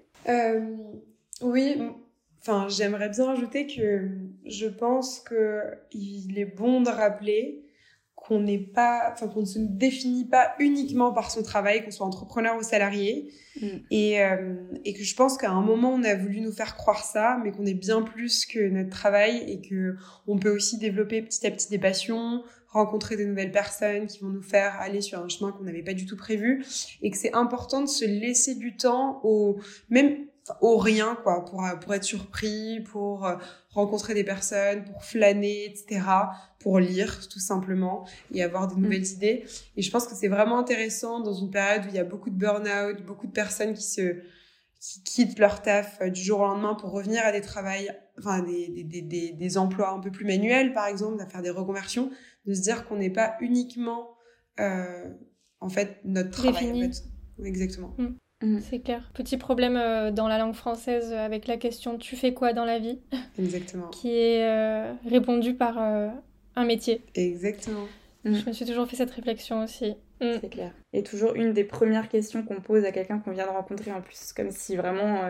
Oui, 1.41 1.77
enfin, 2.41 2.67
j'aimerais 2.69 3.09
bien 3.09 3.25
rajouter 3.25 3.67
que 3.67 4.09
je 4.45 4.67
pense 4.67 5.19
que 5.19 5.61
il 5.91 6.37
est 6.37 6.45
bon 6.45 6.81
de 6.81 6.89
rappeler 6.89 7.63
qu'on 8.15 8.41
n'est 8.41 8.57
pas, 8.57 9.11
enfin, 9.13 9.27
qu'on 9.27 9.41
ne 9.41 9.45
se 9.45 9.59
définit 9.59 10.25
pas 10.25 10.53
uniquement 10.59 11.13
par 11.13 11.31
son 11.31 11.43
travail, 11.43 11.85
qu'on 11.85 11.91
soit 11.91 12.05
entrepreneur 12.05 12.57
ou 12.57 12.63
salarié. 12.63 13.31
Mm. 13.61 13.67
Et, 13.91 14.21
euh, 14.21 14.55
et 14.83 14.93
que 14.93 15.03
je 15.03 15.15
pense 15.15 15.37
qu'à 15.37 15.51
un 15.51 15.61
moment, 15.61 15.93
on 15.93 16.03
a 16.03 16.15
voulu 16.15 16.41
nous 16.41 16.51
faire 16.51 16.75
croire 16.75 17.05
ça, 17.05 17.39
mais 17.43 17.51
qu'on 17.51 17.65
est 17.65 17.75
bien 17.75 18.01
plus 18.01 18.45
que 18.45 18.67
notre 18.67 18.89
travail 18.89 19.43
et 19.47 19.61
que 19.61 19.95
on 20.25 20.37
peut 20.37 20.49
aussi 20.49 20.77
développer 20.77 21.21
petit 21.21 21.45
à 21.47 21.51
petit 21.51 21.69
des 21.69 21.77
passions, 21.77 22.43
rencontrer 22.67 23.15
de 23.15 23.23
nouvelles 23.23 23.51
personnes 23.51 24.07
qui 24.07 24.19
vont 24.19 24.29
nous 24.29 24.41
faire 24.41 24.75
aller 24.79 25.01
sur 25.01 25.19
un 25.19 25.29
chemin 25.29 25.51
qu'on 25.51 25.63
n'avait 25.63 25.83
pas 25.83 25.93
du 25.93 26.05
tout 26.05 26.17
prévu 26.17 26.65
et 27.01 27.11
que 27.11 27.17
c'est 27.17 27.33
important 27.33 27.81
de 27.81 27.87
se 27.87 28.03
laisser 28.03 28.55
du 28.55 28.75
temps 28.75 29.21
au, 29.23 29.57
même 29.89 30.17
au 30.61 30.77
rien 30.77 31.17
quoi 31.23 31.45
pour 31.45 31.65
euh, 31.65 31.75
pour 31.75 31.93
être 31.93 32.03
surpris 32.03 32.81
pour 32.81 33.25
euh, 33.25 33.35
rencontrer 33.71 34.13
des 34.13 34.23
personnes 34.23 34.83
pour 34.85 35.03
flâner 35.03 35.65
etc 35.65 36.01
pour 36.59 36.79
lire 36.79 37.27
tout 37.27 37.39
simplement 37.39 38.07
et 38.33 38.43
avoir 38.43 38.67
de 38.67 38.75
mm. 38.75 38.81
nouvelles 38.81 39.07
idées 39.07 39.45
et 39.75 39.81
je 39.81 39.91
pense 39.91 40.07
que 40.07 40.15
c'est 40.15 40.27
vraiment 40.27 40.59
intéressant 40.59 41.19
dans 41.19 41.33
une 41.33 41.49
période 41.49 41.85
où 41.85 41.89
il 41.89 41.95
y 41.95 41.99
a 41.99 42.03
beaucoup 42.03 42.29
de 42.29 42.35
burn-out 42.35 43.03
beaucoup 43.05 43.27
de 43.27 43.33
personnes 43.33 43.73
qui 43.73 43.83
se 43.83 44.21
qui 44.79 45.03
quittent 45.03 45.39
leur 45.39 45.61
taf 45.61 45.99
euh, 46.01 46.09
du 46.09 46.21
jour 46.21 46.39
au 46.39 46.45
lendemain 46.45 46.75
pour 46.75 46.91
revenir 46.91 47.23
à 47.25 47.31
des 47.31 47.41
travails 47.41 47.91
enfin 48.19 48.41
des 48.41 48.83
des, 48.83 49.01
des, 49.01 49.31
des, 49.31 49.57
emplois 49.57 49.91
un 49.91 49.99
peu 49.99 50.11
plus 50.11 50.25
manuels 50.25 50.73
par 50.73 50.87
exemple 50.87 51.21
à 51.21 51.25
faire 51.25 51.41
des 51.41 51.49
reconversions 51.49 52.11
de 52.45 52.53
se 52.53 52.61
dire 52.61 52.85
qu'on 52.85 52.97
n'est 52.97 53.09
pas 53.09 53.35
uniquement 53.41 54.17
euh, 54.59 55.09
en 55.59 55.69
fait 55.69 55.99
notre 56.03 56.31
travail. 56.31 56.91
Exactement. 57.43 57.93
Mm. 57.97 58.15
Mm. 58.43 58.59
C'est 58.59 58.79
clair. 58.79 59.09
Petit 59.13 59.37
problème 59.37 59.77
euh, 59.77 60.11
dans 60.11 60.27
la 60.27 60.37
langue 60.37 60.53
française 60.53 61.11
avec 61.11 61.47
la 61.47 61.57
question 61.57 61.97
tu 61.97 62.15
fais 62.15 62.33
quoi 62.33 62.53
dans 62.53 62.65
la 62.65 62.79
vie? 62.79 62.99
Exactement. 63.39 63.87
qui 63.87 64.09
est 64.09 64.43
euh, 64.43 64.93
répondu 65.07 65.53
par 65.53 65.81
euh, 65.81 66.09
un 66.55 66.65
métier. 66.65 67.01
Exactement. 67.15 67.85
Mm. 68.25 68.35
Je 68.35 68.45
me 68.45 68.53
suis 68.53 68.65
toujours 68.65 68.87
fait 68.87 68.95
cette 68.95 69.11
réflexion 69.11 69.63
aussi. 69.63 69.95
C'est 70.19 70.49
clair. 70.49 70.71
Et 70.93 71.03
toujours 71.03 71.35
une 71.35 71.53
des 71.53 71.63
premières 71.63 72.09
questions 72.09 72.41
qu'on 72.41 72.59
pose 72.59 72.83
à 72.85 72.91
quelqu'un 72.91 73.19
qu'on 73.19 73.31
vient 73.31 73.45
de 73.45 73.51
rencontrer 73.51 73.91
en 73.91 74.01
plus, 74.01 74.33
comme 74.33 74.49
si 74.49 74.75
vraiment 74.75 75.21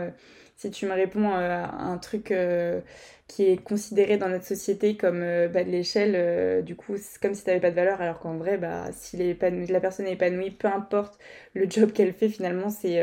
si 0.57 0.71
tu 0.71 0.87
me 0.87 0.93
réponds 0.93 1.31
euh, 1.31 1.63
à 1.63 1.83
un 1.83 1.97
truc 1.99 2.31
euh, 2.31 2.81
qui 3.27 3.45
est 3.45 3.57
considéré 3.63 4.17
dans 4.17 4.27
notre 4.27 4.45
société 4.45 4.97
comme 4.97 5.21
euh, 5.21 5.47
bas 5.47 5.63
de 5.63 5.69
l'échelle, 5.69 6.63
du 6.65 6.75
coup, 6.75 6.95
c'est 6.97 7.21
comme 7.21 7.35
si 7.35 7.43
tu 7.43 7.49
n'avais 7.49 7.61
pas 7.61 7.69
de 7.69 7.75
valeur, 7.75 8.01
alors 8.01 8.19
qu'en 8.19 8.37
vrai, 8.37 8.57
bah, 8.57 8.87
si 8.91 9.17
la 9.17 9.79
personne 9.79 10.07
est 10.07 10.13
épanouie, 10.13 10.51
peu 10.51 10.67
importe 10.67 11.19
le 11.53 11.69
job 11.69 11.91
qu'elle 11.91 12.11
fait, 12.11 12.29
finalement, 12.29 12.69
c'est 12.69 12.97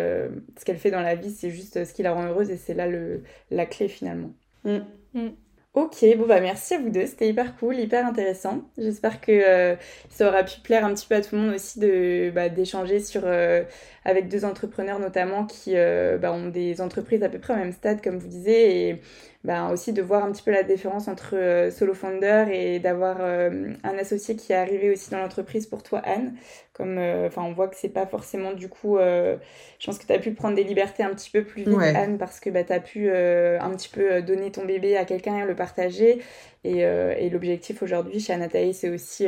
ce 0.58 0.64
qu'elle 0.64 0.78
fait 0.78 0.90
dans 0.90 1.00
la 1.00 1.14
vie, 1.14 1.30
c'est 1.30 1.50
juste 1.50 1.84
ce 1.84 1.94
qui 1.94 2.02
la 2.02 2.12
rend 2.12 2.26
heureuse 2.26 2.50
et 2.50 2.56
c'est 2.56 2.74
là 2.74 2.88
le, 2.88 3.22
la 3.50 3.66
clé 3.66 3.88
finalement. 3.88 4.32
Mm. 4.64 4.78
Mm. 5.14 5.28
Ok, 5.74 6.04
bon 6.16 6.26
bah 6.28 6.40
merci 6.40 6.74
à 6.74 6.78
vous 6.78 6.88
deux, 6.88 7.04
c'était 7.04 7.28
hyper 7.28 7.56
cool, 7.56 7.76
hyper 7.80 8.06
intéressant. 8.06 8.62
J'espère 8.78 9.20
que 9.20 9.32
euh, 9.32 9.74
ça 10.08 10.28
aura 10.28 10.44
pu 10.44 10.60
plaire 10.60 10.84
un 10.84 10.94
petit 10.94 11.04
peu 11.04 11.16
à 11.16 11.20
tout 11.20 11.34
le 11.34 11.40
monde 11.42 11.54
aussi 11.54 11.80
de 11.80 12.30
bah, 12.32 12.48
d'échanger 12.48 13.00
sur 13.00 13.22
euh, 13.24 13.64
avec 14.04 14.28
deux 14.28 14.44
entrepreneurs 14.44 15.00
notamment 15.00 15.44
qui 15.46 15.72
euh, 15.74 16.16
bah, 16.16 16.32
ont 16.32 16.46
des 16.48 16.80
entreprises 16.80 17.24
à 17.24 17.28
peu 17.28 17.40
près 17.40 17.54
au 17.54 17.56
même 17.56 17.72
stade 17.72 18.00
comme 18.04 18.18
vous 18.18 18.28
disiez 18.28 19.00
bah, 19.44 19.68
aussi 19.70 19.92
de 19.92 20.00
voir 20.00 20.24
un 20.24 20.32
petit 20.32 20.42
peu 20.42 20.52
la 20.52 20.62
différence 20.62 21.06
entre 21.06 21.36
euh, 21.36 21.70
solo 21.70 21.92
founder 21.92 22.46
et 22.50 22.78
d'avoir 22.78 23.18
euh, 23.20 23.74
un 23.84 23.98
associé 23.98 24.36
qui 24.36 24.52
est 24.52 24.56
arrivé 24.56 24.90
aussi 24.90 25.10
dans 25.10 25.18
l'entreprise 25.18 25.66
pour 25.66 25.82
toi 25.82 25.98
Anne. 25.98 26.34
Comme 26.72 26.96
euh, 26.96 27.26
enfin 27.26 27.42
on 27.42 27.52
voit 27.52 27.68
que 27.68 27.76
c'est 27.76 27.90
pas 27.90 28.06
forcément 28.06 28.52
du 28.52 28.68
coup 28.70 28.96
je 28.98 29.36
pense 29.84 29.98
que 29.98 30.06
tu 30.06 30.12
as 30.12 30.18
pu 30.18 30.32
prendre 30.32 30.56
des 30.56 30.64
libertés 30.64 31.02
un 31.02 31.10
petit 31.10 31.30
peu 31.30 31.44
plus 31.44 31.62
vite 31.62 31.78
Anne 31.78 32.16
parce 32.16 32.40
que 32.40 32.48
bah, 32.48 32.64
tu 32.64 32.72
as 32.72 32.80
pu 32.80 33.10
un 33.10 33.70
petit 33.76 33.90
peu 33.90 34.22
donner 34.22 34.50
ton 34.50 34.64
bébé 34.64 34.96
à 34.96 35.04
quelqu'un 35.04 35.36
et 35.38 35.46
le 35.46 35.54
partager. 35.54 36.20
Et, 36.64 36.78
et 36.78 37.30
l'objectif 37.30 37.82
aujourd'hui 37.82 38.20
chez 38.20 38.32
Anataï 38.32 38.72
c'est 38.74 38.88
aussi 38.88 39.26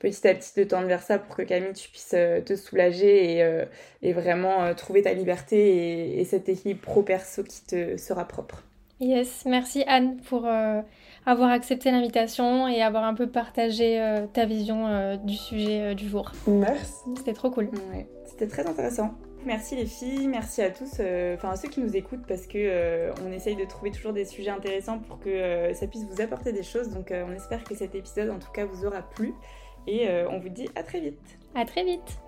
petit 0.00 0.26
à 0.26 0.34
petit 0.34 0.58
de 0.58 0.64
tendre 0.64 0.88
vers 0.88 1.02
ça 1.02 1.18
pour 1.18 1.36
que 1.36 1.42
Camille 1.42 1.74
tu 1.74 1.88
puisses 1.90 2.16
te 2.44 2.56
soulager 2.56 3.38
et, 3.38 3.64
et 4.02 4.12
vraiment 4.12 4.74
trouver 4.74 5.02
ta 5.02 5.12
liberté 5.12 5.58
et, 5.58 6.20
et 6.20 6.24
cet 6.24 6.48
équilibre 6.48 6.80
pro 6.80 7.02
perso 7.02 7.44
qui 7.44 7.62
te 7.64 7.96
sera 7.96 8.26
propre. 8.26 8.64
Yes, 9.02 9.42
merci 9.46 9.82
Anne 9.88 10.18
pour 10.28 10.46
euh, 10.46 10.80
avoir 11.26 11.50
accepté 11.50 11.90
l'invitation 11.90 12.68
et 12.68 12.82
avoir 12.82 13.02
un 13.02 13.14
peu 13.14 13.28
partagé 13.28 14.00
euh, 14.00 14.28
ta 14.32 14.46
vision 14.46 14.86
euh, 14.86 15.16
du 15.16 15.34
sujet 15.34 15.96
du 15.96 16.08
jour. 16.08 16.30
Merci. 16.46 17.10
C'était 17.16 17.32
trop 17.32 17.50
cool. 17.50 17.68
c'était 18.26 18.46
très 18.46 18.64
intéressant. 18.64 19.14
Merci 19.44 19.74
les 19.74 19.86
filles, 19.86 20.28
merci 20.28 20.62
à 20.62 20.70
tous, 20.70 21.00
enfin 21.34 21.50
à 21.50 21.56
ceux 21.56 21.68
qui 21.68 21.80
nous 21.80 21.96
écoutent 21.96 22.24
parce 22.28 22.46
que 22.46 23.10
on 23.26 23.32
essaye 23.32 23.56
de 23.56 23.64
trouver 23.64 23.90
toujours 23.90 24.12
des 24.12 24.24
sujets 24.24 24.52
intéressants 24.52 25.00
pour 25.00 25.18
que 25.18 25.72
ça 25.74 25.88
puisse 25.88 26.04
vous 26.04 26.20
apporter 26.20 26.52
des 26.52 26.62
choses. 26.62 26.90
Donc 26.90 27.12
on 27.12 27.32
espère 27.32 27.64
que 27.64 27.74
cet 27.74 27.96
épisode 27.96 28.30
en 28.30 28.38
tout 28.38 28.52
cas 28.52 28.64
vous 28.64 28.86
aura 28.86 29.02
plu 29.02 29.34
et 29.88 30.06
on 30.30 30.38
vous 30.38 30.48
dit 30.48 30.68
à 30.76 30.84
très 30.84 31.00
vite. 31.00 31.18
À 31.56 31.64
très 31.64 31.82
vite. 31.82 32.20